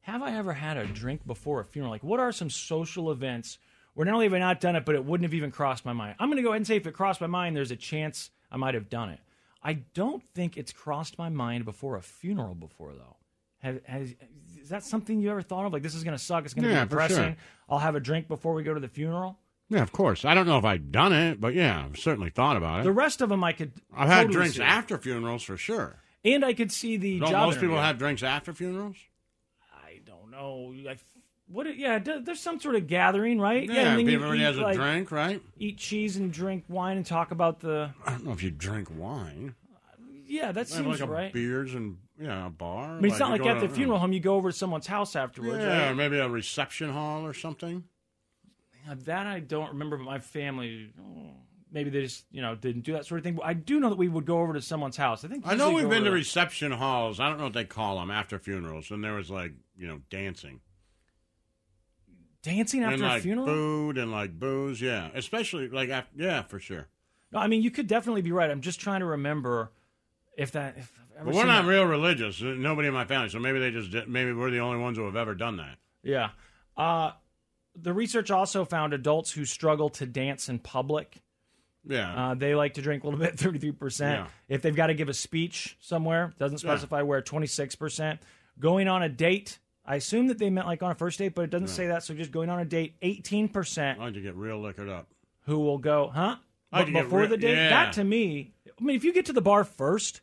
have 0.00 0.20
I 0.20 0.36
ever 0.36 0.52
had 0.52 0.76
a 0.76 0.84
drink 0.84 1.24
before 1.24 1.60
a 1.60 1.64
funeral? 1.64 1.92
Like, 1.92 2.02
what 2.02 2.18
are 2.18 2.32
some 2.32 2.50
social 2.50 3.12
events 3.12 3.58
where 3.94 4.04
not 4.04 4.14
only 4.14 4.26
have 4.26 4.34
I 4.34 4.40
not 4.40 4.60
done 4.60 4.74
it, 4.74 4.84
but 4.84 4.96
it 4.96 5.04
wouldn't 5.04 5.24
have 5.24 5.34
even 5.34 5.52
crossed 5.52 5.84
my 5.84 5.92
mind? 5.92 6.16
I'm 6.18 6.28
going 6.28 6.38
to 6.38 6.42
go 6.42 6.50
ahead 6.50 6.58
and 6.58 6.66
say 6.66 6.76
if 6.76 6.88
it 6.88 6.92
crossed 6.92 7.20
my 7.20 7.28
mind, 7.28 7.56
there's 7.56 7.70
a 7.70 7.76
chance 7.76 8.30
I 8.50 8.56
might 8.56 8.74
have 8.74 8.88
done 8.88 9.10
it. 9.10 9.20
I 9.62 9.74
don't 9.94 10.22
think 10.34 10.56
it's 10.56 10.72
crossed 10.72 11.18
my 11.18 11.28
mind 11.28 11.64
before 11.64 11.96
a 11.96 12.02
funeral 12.02 12.54
before 12.54 12.94
though. 12.94 13.16
Have, 13.66 13.80
has, 13.84 14.14
is 14.62 14.68
that 14.68 14.84
something 14.84 15.20
you 15.20 15.28
ever 15.30 15.42
thought 15.42 15.66
of? 15.66 15.72
Like, 15.72 15.82
this 15.82 15.96
is 15.96 16.04
going 16.04 16.16
to 16.16 16.22
suck. 16.22 16.44
It's 16.44 16.54
going 16.54 16.68
to 16.68 16.70
Yeah, 16.70 16.84
be 16.84 16.90
for 16.90 17.00
sure. 17.00 17.08
depressing. 17.08 17.36
I'll 17.68 17.80
have 17.80 17.96
a 17.96 18.00
drink 18.00 18.28
before 18.28 18.54
we 18.54 18.62
go 18.62 18.72
to 18.72 18.78
the 18.80 18.88
funeral. 18.88 19.38
Yeah, 19.68 19.82
of 19.82 19.90
course. 19.90 20.24
I 20.24 20.34
don't 20.34 20.46
know 20.46 20.58
if 20.58 20.64
I've 20.64 20.92
done 20.92 21.12
it, 21.12 21.40
but 21.40 21.52
yeah, 21.52 21.84
I've 21.84 21.98
certainly 21.98 22.30
thought 22.30 22.56
about 22.56 22.80
it. 22.80 22.84
The 22.84 22.92
rest 22.92 23.20
of 23.20 23.28
them, 23.28 23.42
I 23.42 23.52
could. 23.52 23.72
I've 23.92 24.08
had 24.08 24.30
drinks 24.30 24.56
see. 24.56 24.62
after 24.62 24.96
funerals 24.98 25.42
for 25.42 25.56
sure. 25.56 25.96
and 26.24 26.44
I 26.44 26.52
could 26.52 26.70
see 26.70 26.96
the 26.96 27.18
Don't 27.18 27.30
job 27.30 27.46
most 27.46 27.60
people 27.60 27.76
have 27.76 27.98
drinks 27.98 28.22
after 28.22 28.52
funerals? 28.52 28.96
I 29.84 29.98
don't 30.04 30.30
know. 30.30 30.72
I, 30.88 30.96
what? 31.48 31.76
Yeah, 31.76 31.98
there's 31.98 32.38
some 32.38 32.60
sort 32.60 32.76
of 32.76 32.86
gathering, 32.86 33.40
right? 33.40 33.68
Yeah, 33.68 33.96
then 33.96 34.00
everybody 34.00 34.38
eat, 34.38 34.42
has 34.42 34.56
a 34.58 34.62
like, 34.62 34.76
drink, 34.76 35.10
right? 35.10 35.42
Eat 35.58 35.78
cheese 35.78 36.16
and 36.16 36.32
drink 36.32 36.62
wine 36.68 36.96
and 36.96 37.04
talk 37.04 37.32
about 37.32 37.58
the. 37.58 37.90
I 38.06 38.10
don't 38.12 38.24
know 38.24 38.32
if 38.32 38.44
you 38.44 38.52
drink 38.52 38.88
wine. 38.96 39.56
Yeah, 40.26 40.52
that 40.52 40.68
seems 40.68 40.86
like 40.86 41.00
a 41.00 41.06
right. 41.06 41.32
beers 41.32 41.74
and 41.74 41.98
yeah, 42.20 42.46
a 42.46 42.50
bar. 42.50 42.96
I 42.96 43.00
mean, 43.00 43.10
it's 43.12 43.20
not 43.20 43.30
like 43.30 43.46
at 43.46 43.60
the 43.60 43.66
uh, 43.66 43.70
funeral 43.70 43.98
home 43.98 44.12
you 44.12 44.20
go 44.20 44.34
over 44.34 44.50
to 44.50 44.56
someone's 44.56 44.86
house 44.86 45.14
afterwards, 45.14 45.62
Yeah, 45.62 45.88
right? 45.88 45.96
maybe 45.96 46.18
a 46.18 46.28
reception 46.28 46.90
hall 46.90 47.24
or 47.24 47.32
something. 47.32 47.84
Yeah, 48.86 48.94
that 49.04 49.26
I 49.26 49.40
don't 49.40 49.68
remember, 49.70 49.96
but 49.96 50.04
my 50.04 50.18
family. 50.18 50.92
oh, 51.00 51.30
Maybe 51.72 51.90
they 51.90 52.02
just, 52.02 52.24
you 52.30 52.40
know, 52.40 52.54
didn't 52.54 52.82
do 52.82 52.92
that 52.92 53.04
sort 53.06 53.18
of 53.18 53.24
thing. 53.24 53.34
But 53.34 53.44
I 53.44 53.52
do 53.52 53.80
know 53.80 53.90
that 53.90 53.98
we 53.98 54.08
would 54.08 54.24
go 54.24 54.38
over 54.40 54.54
to 54.54 54.62
someone's 54.62 54.96
house. 54.96 55.24
I 55.24 55.28
think 55.28 55.44
I 55.46 55.54
know 55.54 55.66
usually 55.70 55.74
we've 55.74 55.82
go 55.84 55.90
been 55.90 56.02
to 56.04 56.08
over 56.10 56.16
reception 56.16 56.72
halls. 56.72 57.20
I 57.20 57.28
don't 57.28 57.38
know 57.38 57.44
what 57.44 57.52
they 57.52 57.64
call 57.64 57.98
them 57.98 58.10
after 58.10 58.38
funerals, 58.38 58.90
and 58.90 59.02
there 59.04 59.14
was 59.14 59.30
like 59.30 59.52
you 59.76 59.86
know 59.86 60.00
dancing 60.08 60.60
dancing 62.42 62.84
after 62.84 63.04
and 63.04 63.04
a 63.04 63.20
funeral. 63.20 63.46
food 63.46 63.98
and 63.98 64.12
like 64.12 64.38
booze. 64.38 64.80
Yeah, 64.80 65.10
especially 65.14 65.68
like 65.68 65.90
after, 65.90 66.10
yeah, 66.22 66.42
for 66.42 66.58
sure. 66.60 66.86
No, 67.32 67.40
I 67.40 67.48
mean 67.48 67.62
you 67.62 67.70
could 67.70 67.88
definitely 67.88 68.22
be 68.22 68.32
right. 68.32 68.50
I'm 68.50 68.60
just 68.60 68.80
trying 68.80 69.00
to 69.00 69.06
remember 69.06 69.72
if 70.36 70.52
that. 70.52 70.76
If 70.78 70.92
But 71.24 71.34
we're 71.34 71.44
not 71.46 71.62
that. 71.64 71.68
real 71.68 71.84
religious. 71.84 72.40
Uh, 72.42 72.54
Nobody 72.56 72.88
in 72.88 72.94
my 72.94 73.04
family, 73.04 73.28
so 73.30 73.38
maybe 73.38 73.58
they 73.58 73.70
just 73.70 73.90
did, 73.90 74.08
maybe 74.08 74.32
we're 74.32 74.50
the 74.50 74.60
only 74.60 74.78
ones 74.78 74.96
who 74.98 75.04
have 75.06 75.16
ever 75.16 75.34
done 75.34 75.56
that. 75.56 75.78
Yeah. 76.02 76.30
Uh, 76.76 77.12
the 77.74 77.92
research 77.92 78.30
also 78.30 78.64
found 78.64 78.92
adults 78.92 79.32
who 79.32 79.44
struggle 79.44 79.88
to 79.90 80.06
dance 80.06 80.48
in 80.48 80.58
public. 80.58 81.16
Yeah, 81.88 82.30
Uh, 82.30 82.34
they 82.34 82.54
like 82.54 82.74
to 82.74 82.82
drink 82.82 83.04
a 83.04 83.08
little 83.08 83.20
bit, 83.24 83.36
33%. 83.36 84.00
Yeah. 84.00 84.26
If 84.48 84.62
they've 84.62 84.74
got 84.74 84.88
to 84.88 84.94
give 84.94 85.08
a 85.08 85.14
speech 85.14 85.76
somewhere, 85.80 86.32
doesn't 86.38 86.62
Yeah. 86.62 86.70
specify 86.74 87.02
where, 87.02 87.22
26%. 87.22 88.18
Going 88.58 88.88
on 88.88 89.02
a 89.02 89.08
date, 89.08 89.58
I 89.84 89.96
assume 89.96 90.26
that 90.28 90.38
they 90.38 90.50
meant 90.50 90.66
like 90.66 90.82
on 90.82 90.90
a 90.90 90.94
first 90.94 91.18
date, 91.18 91.34
but 91.34 91.42
it 91.42 91.50
doesn't 91.50 91.68
say 91.68 91.86
that. 91.88 92.02
So 92.02 92.12
just 92.14 92.30
going 92.32 92.50
on 92.50 92.58
a 92.58 92.64
date, 92.64 92.94
18% 93.02 93.98
I 93.98 94.04
like 94.04 94.14
to 94.14 94.20
get 94.20 94.34
real 94.34 94.60
liquored 94.60 94.88
up. 94.88 95.06
who 95.46 95.60
will 95.60 95.78
go, 95.78 96.08
huh? 96.12 96.36
I 96.72 96.80
But 96.80 96.84
can 96.86 96.94
get 96.94 97.02
before 97.04 97.20
re- 97.20 97.26
the 97.28 97.36
date? 97.36 97.54
yeah. 97.56 97.68
That 97.70 97.92
to 97.94 98.04
me, 98.04 98.52
I 98.80 98.84
mean, 98.84 98.96
if 98.96 99.04
you 99.04 99.12
get 99.12 99.26
to 99.26 99.32
the 99.32 99.40
bar 99.40 99.62
first, 99.64 100.20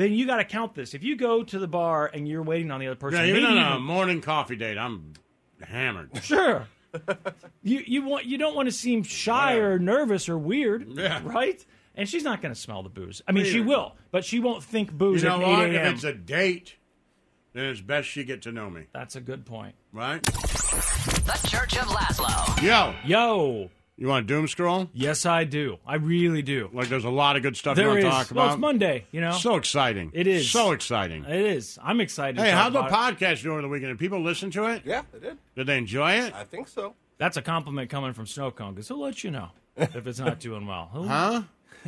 then 0.00 0.12
you 0.14 0.26
got 0.26 0.36
to 0.38 0.44
count 0.44 0.74
this. 0.74 0.94
If 0.94 1.02
you 1.04 1.16
go 1.16 1.42
to 1.44 1.58
the 1.58 1.68
bar 1.68 2.10
and 2.12 2.26
you're 2.26 2.42
waiting 2.42 2.70
on 2.70 2.80
the 2.80 2.86
other 2.86 2.96
person, 2.96 3.18
Yeah, 3.20 3.26
even 3.26 3.42
maybe 3.42 3.58
on 3.58 3.72
a 3.76 3.80
morning 3.80 4.20
coffee 4.20 4.56
date, 4.56 4.78
I'm 4.78 5.12
hammered. 5.62 6.10
Sure. 6.22 6.66
you 7.62 7.82
you 7.86 8.02
want 8.02 8.24
you 8.24 8.36
don't 8.36 8.56
want 8.56 8.66
to 8.66 8.72
seem 8.72 9.02
shy 9.04 9.54
or 9.58 9.78
nervous 9.78 10.28
or 10.28 10.36
weird, 10.38 10.86
Yeah. 10.88 11.20
right? 11.24 11.64
And 11.94 12.08
she's 12.08 12.24
not 12.24 12.40
going 12.42 12.54
to 12.54 12.60
smell 12.60 12.82
the 12.82 12.88
booze. 12.88 13.20
I 13.28 13.32
mean, 13.32 13.44
she 13.44 13.56
Weird. 13.60 13.66
will, 13.68 13.96
but 14.10 14.24
she 14.24 14.40
won't 14.40 14.64
think 14.64 14.90
You 14.90 14.96
booze 14.96 15.22
know 15.24 15.40
at 15.40 15.46
what? 15.46 15.68
8 15.68 15.74
If 15.74 15.82
a.m. 15.82 15.94
it's 15.94 16.04
a 16.04 16.12
date, 16.14 16.76
then 17.52 17.64
it's 17.66 17.80
best 17.80 18.08
she 18.08 18.24
get 18.24 18.42
to 18.42 18.52
know 18.52 18.70
me, 18.70 18.86
That's 18.92 19.16
a 19.16 19.20
good 19.20 19.44
point. 19.44 19.74
right? 19.92 20.22
The 20.24 21.40
Church 21.48 21.76
of 21.76 21.86
Lazlo. 21.88 22.62
Yo, 22.62 22.94
Yo, 23.04 23.70
you 24.00 24.08
want 24.08 24.26
to 24.26 24.34
doom 24.34 24.48
scroll? 24.48 24.88
yes, 24.92 25.24
I 25.26 25.44
do. 25.44 25.78
I 25.86 25.94
really 25.96 26.42
do. 26.42 26.68
Like, 26.72 26.88
there's 26.88 27.04
a 27.04 27.10
lot 27.10 27.36
of 27.36 27.42
good 27.42 27.56
stuff 27.56 27.76
There 27.76 27.86
you 27.98 28.04
want 28.06 28.22
is. 28.22 28.28
to 28.28 28.34
talk 28.34 28.36
well, 28.36 28.48
it's 28.54 28.58
Monday. 28.58 29.04
You 29.12 29.20
know, 29.20 29.32
So 29.32 29.54
exciting. 29.56 30.10
It 30.14 30.26
is. 30.26 30.50
So 30.50 30.72
exciting. 30.72 31.24
it 31.24 31.40
is. 31.40 31.78
I'm 31.82 32.00
excited. 32.00 32.38
to 32.38 32.42
Hey, 32.44 32.50
talk 32.50 32.72
how'd 32.72 32.72
the 32.72 32.82
podcast 32.96 33.42
do 33.44 33.52
over 33.52 33.62
the 33.62 33.68
weekend? 33.68 33.90
Did 33.92 33.98
people 34.00 34.20
listen 34.22 34.50
to 34.52 34.64
it? 34.66 34.82
Yeah, 34.84 35.02
they 35.12 35.20
did. 35.20 35.38
Did 35.54 35.66
they 35.68 35.78
enjoy 35.78 36.12
it? 36.12 36.34
I 36.34 36.42
think 36.44 36.66
so. 36.66 36.94
That's 37.18 37.36
a 37.36 37.42
compliment 37.42 37.90
coming 37.90 38.12
from 38.14 38.26
Snow 38.26 38.50
Cone 38.50 38.74
because 38.74 38.88
he'll 38.88 39.00
let 39.00 39.22
you 39.22 39.30
know 39.30 39.50
if 39.76 40.06
it's 40.06 40.18
not 40.18 40.40
doing 40.40 40.66
well. 40.66 40.88
He'll, 40.92 41.04
Huh? 41.06 41.42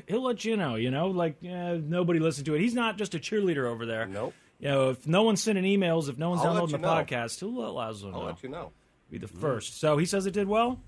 he'll 0.07 0.23
let 0.23 0.45
you 0.45 0.57
know. 0.59 0.75
You 0.77 0.91
know, 0.91 1.09
like 1.09 1.37
yeah, 1.41 1.79
nobody 1.83 2.19
listened 2.21 2.45
to 2.47 2.55
it. 2.55 2.61
He's 2.61 2.75
not 2.75 2.99
just 2.99 3.15
a 3.15 3.19
cheerleader 3.19 3.65
over 3.67 3.87
there. 3.87 4.07
Nope. 4.07 4.35
You 4.61 4.69
know, 4.69 4.91
if 4.91 5.07
no 5.09 5.23
one's 5.23 5.43
sending 5.43 5.65
emails, 5.65 6.09
if 6.11 6.19
no 6.19 6.29
one's 6.31 6.43
I'll 6.43 6.53
downloading 6.53 6.81
the 6.81 6.87
know. 6.87 6.89
podcast, 6.95 7.41
he'll 7.41 7.53
let 7.55 7.71
Lazlo 7.71 8.13
know. 8.13 8.19
I'll 8.21 8.25
let 8.27 8.43
you 8.43 8.49
know. 8.51 8.73
Be 9.11 9.19
the 9.19 9.27
first. 9.27 9.81
So 9.81 9.97
he 9.97 10.05
says 10.07 10.25
it 10.27 10.31
did 10.33 10.47
well. 10.47 10.79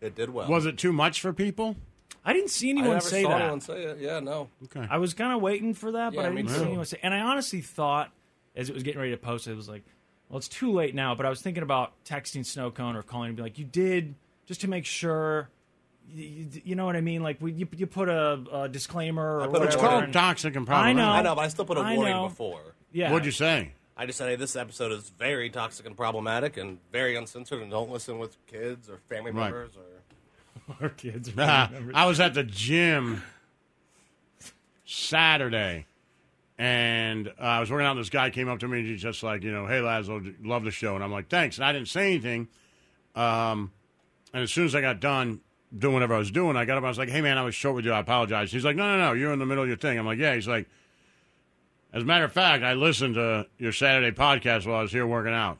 It 0.00 0.14
did 0.14 0.30
well. 0.30 0.48
Was 0.48 0.66
it 0.66 0.76
too 0.78 0.92
much 0.92 1.20
for 1.20 1.32
people? 1.32 1.76
I 2.24 2.32
didn't 2.32 2.50
see 2.50 2.68
I 2.68 2.70
anyone 2.72 2.90
never 2.90 3.00
say 3.00 3.22
saw 3.22 3.28
that. 3.30 3.40
anyone 3.42 3.60
say 3.60 3.82
it. 3.84 3.98
Yeah, 3.98 4.20
no. 4.20 4.48
Okay. 4.64 4.86
I 4.90 4.98
was 4.98 5.14
kind 5.14 5.32
of 5.32 5.40
waiting 5.40 5.74
for 5.74 5.92
that, 5.92 6.12
but 6.14 6.22
Yeah, 6.22 6.26
I 6.26 6.30
me 6.30 6.42
didn't 6.42 6.50
see 6.50 6.58
too. 6.60 6.64
anyone 6.66 6.84
say. 6.84 6.98
And 7.02 7.14
I 7.14 7.20
honestly 7.20 7.60
thought, 7.60 8.10
as 8.56 8.68
it 8.68 8.74
was 8.74 8.82
getting 8.82 9.00
ready 9.00 9.12
to 9.12 9.16
post, 9.16 9.46
it 9.46 9.54
was 9.54 9.68
like, 9.68 9.84
well, 10.28 10.38
it's 10.38 10.48
too 10.48 10.72
late 10.72 10.94
now. 10.94 11.14
But 11.14 11.24
I 11.24 11.30
was 11.30 11.40
thinking 11.40 11.62
about 11.62 11.92
texting 12.04 12.44
Snow 12.44 12.70
Cone 12.70 12.96
or 12.96 13.02
calling 13.02 13.28
and 13.28 13.36
be 13.36 13.42
like, 13.42 13.58
you 13.58 13.64
did 13.64 14.14
just 14.46 14.60
to 14.62 14.68
make 14.68 14.84
sure. 14.86 15.48
You, 16.12 16.24
you, 16.24 16.62
you 16.64 16.74
know 16.76 16.86
what 16.86 16.94
I 16.96 17.00
mean? 17.00 17.22
Like 17.22 17.38
we, 17.40 17.52
you, 17.52 17.68
you 17.76 17.86
put 17.86 18.08
a, 18.08 18.40
a 18.52 18.68
disclaimer 18.68 19.38
or 19.38 19.40
put 19.40 19.46
a 19.46 19.50
whatever. 19.50 19.66
It's 19.66 19.76
warning. 19.76 19.90
called 19.90 20.04
and- 20.04 20.12
toxic 20.12 20.56
and 20.56 20.68
I 20.70 20.92
know. 20.92 21.08
I 21.08 21.22
know, 21.22 21.34
but 21.34 21.42
I 21.42 21.48
still 21.48 21.64
put 21.64 21.78
a 21.78 21.80
I 21.80 21.94
warning 21.96 22.14
know. 22.14 22.28
before. 22.28 22.60
Yeah. 22.92 23.10
What'd 23.12 23.26
you 23.26 23.32
say? 23.32 23.72
I 23.96 24.04
just 24.06 24.18
said, 24.18 24.28
hey, 24.28 24.36
this 24.36 24.56
episode 24.56 24.92
is 24.92 25.08
very 25.08 25.48
toxic 25.48 25.86
and 25.86 25.96
problematic 25.96 26.56
and 26.58 26.78
very 26.92 27.16
uncensored, 27.16 27.62
and 27.62 27.70
don't 27.70 27.90
listen 27.90 28.18
with 28.18 28.36
kids 28.46 28.90
or 28.90 28.98
family 29.08 29.30
Right. 29.30 29.44
members 29.44 29.70
or. 29.76 30.74
Our 30.82 30.88
kids. 30.90 31.30
Ah, 31.38 31.70
I 31.94 32.06
was 32.06 32.18
at 32.20 32.34
the 32.34 32.42
gym 32.42 33.22
Saturday, 34.84 35.86
and 36.58 37.28
uh, 37.28 37.32
I 37.40 37.60
was 37.60 37.70
working 37.70 37.86
out. 37.86 37.92
And 37.92 38.00
this 38.00 38.10
guy 38.10 38.30
came 38.30 38.48
up 38.48 38.58
to 38.60 38.68
me 38.68 38.80
and 38.80 38.86
he's 38.88 39.00
just 39.02 39.22
like, 39.22 39.42
you 39.42 39.52
know, 39.52 39.66
hey 39.66 39.78
Lazlo, 39.78 40.34
love 40.42 40.64
the 40.64 40.70
show, 40.70 40.94
and 40.94 41.04
I'm 41.04 41.12
like, 41.12 41.28
thanks. 41.28 41.56
And 41.58 41.64
I 41.64 41.72
didn't 41.72 41.88
say 41.88 42.06
anything. 42.12 42.48
Um, 43.14 43.72
and 44.32 44.42
as 44.42 44.50
soon 44.52 44.64
as 44.66 44.74
I 44.74 44.80
got 44.80 45.00
done 45.00 45.40
doing 45.76 45.94
whatever 45.94 46.14
I 46.14 46.18
was 46.18 46.30
doing, 46.30 46.56
I 46.56 46.64
got 46.64 46.78
up. 46.78 46.84
I 46.84 46.88
was 46.88 46.98
like, 46.98 47.08
hey 47.08 47.20
man, 47.20 47.38
I 47.38 47.42
was 47.44 47.54
short 47.54 47.76
with 47.76 47.84
you. 47.84 47.92
I 47.92 48.00
apologize. 48.00 48.52
He's 48.52 48.64
like, 48.64 48.76
no, 48.76 48.96
no, 48.96 49.06
no, 49.06 49.12
you're 49.12 49.32
in 49.32 49.38
the 49.38 49.46
middle 49.46 49.62
of 49.62 49.68
your 49.68 49.76
thing. 49.78 49.98
I'm 49.98 50.06
like, 50.06 50.18
yeah. 50.18 50.34
He's 50.34 50.48
like, 50.48 50.68
as 51.92 52.02
a 52.02 52.06
matter 52.06 52.24
of 52.24 52.32
fact, 52.32 52.62
I 52.64 52.74
listened 52.74 53.14
to 53.14 53.46
your 53.58 53.72
Saturday 53.72 54.14
podcast 54.16 54.66
while 54.66 54.76
I 54.76 54.82
was 54.82 54.92
here 54.92 55.06
working 55.06 55.32
out. 55.32 55.58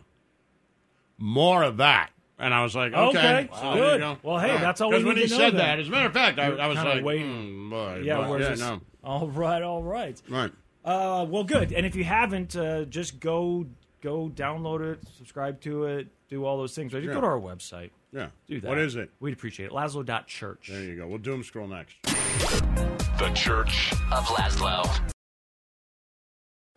More 1.19 1.63
of 1.63 1.79
that. 1.79 2.11
And 2.39 2.53
I 2.53 2.63
was 2.63 2.75
like, 2.77 2.93
okay, 2.93 3.19
Okay, 3.19 3.49
so 3.59 3.75
there 3.75 3.93
good. 3.93 4.01
go. 4.01 4.19
Well, 4.23 4.39
hey, 4.39 4.59
that's 4.59 4.83
all 4.83 4.91
we 4.91 4.97
Because 4.97 5.07
when 5.07 5.15
need 5.17 5.23
he 5.23 5.29
to 5.29 5.33
know 5.35 5.39
said 5.39 5.53
then. 5.55 5.59
that, 5.59 5.79
as 5.81 5.89
a 5.89 5.91
matter 5.91 6.07
of 6.09 6.13
fact, 6.13 6.39
I, 6.39 6.49
I 6.49 6.67
was 6.67 6.77
like, 6.77 7.03
waiting. 7.03 7.29
hmm, 7.55 7.71
boy, 7.71 8.03
Yeah, 8.05 8.17
boy, 8.19 8.29
where's 8.31 8.43
yeah, 8.43 8.49
this? 8.51 8.61
no, 8.61 8.81
All 9.03 9.29
right, 9.29 9.63
all 9.63 9.83
right. 9.83 10.21
right. 10.29 10.53
Uh, 10.85 11.25
well, 11.29 11.45
good. 11.45 11.73
And 11.73 11.87
if 11.87 11.97
you 11.97 12.05
haven't, 12.05 12.55
uh, 12.55 12.85
just 12.85 13.19
go 13.21 13.67
go 14.03 14.29
download 14.29 14.83
it, 14.93 15.01
subscribe 15.17 15.61
to 15.63 15.85
it, 15.87 16.09
do 16.29 16.45
all 16.45 16.59
those 16.59 16.75
things. 16.77 16.93
Right? 16.93 17.01
Just 17.03 17.09
Yeah. 17.09 17.15
Go 17.15 17.21
to 17.23 17.27
our 17.27 17.41
website. 17.41 17.91
Yeah. 18.13 18.29
Do 18.47 18.61
that. 18.61 18.69
What 18.69 18.79
is 18.79 18.95
it? 18.95 19.11
We'd 19.19 19.33
appreciate 19.33 19.67
it. 19.67 19.73
Lazlo.church. 19.73 20.69
There 20.71 20.83
you 20.83 20.97
go. 20.97 21.09
We'll 21.09 21.19
doom 21.19 21.43
scroll 21.43 21.67
next. 21.67 21.97
The 22.05 23.33
Church 23.35 23.93
Of 24.13 24.27
Lazlo. 24.27 25.13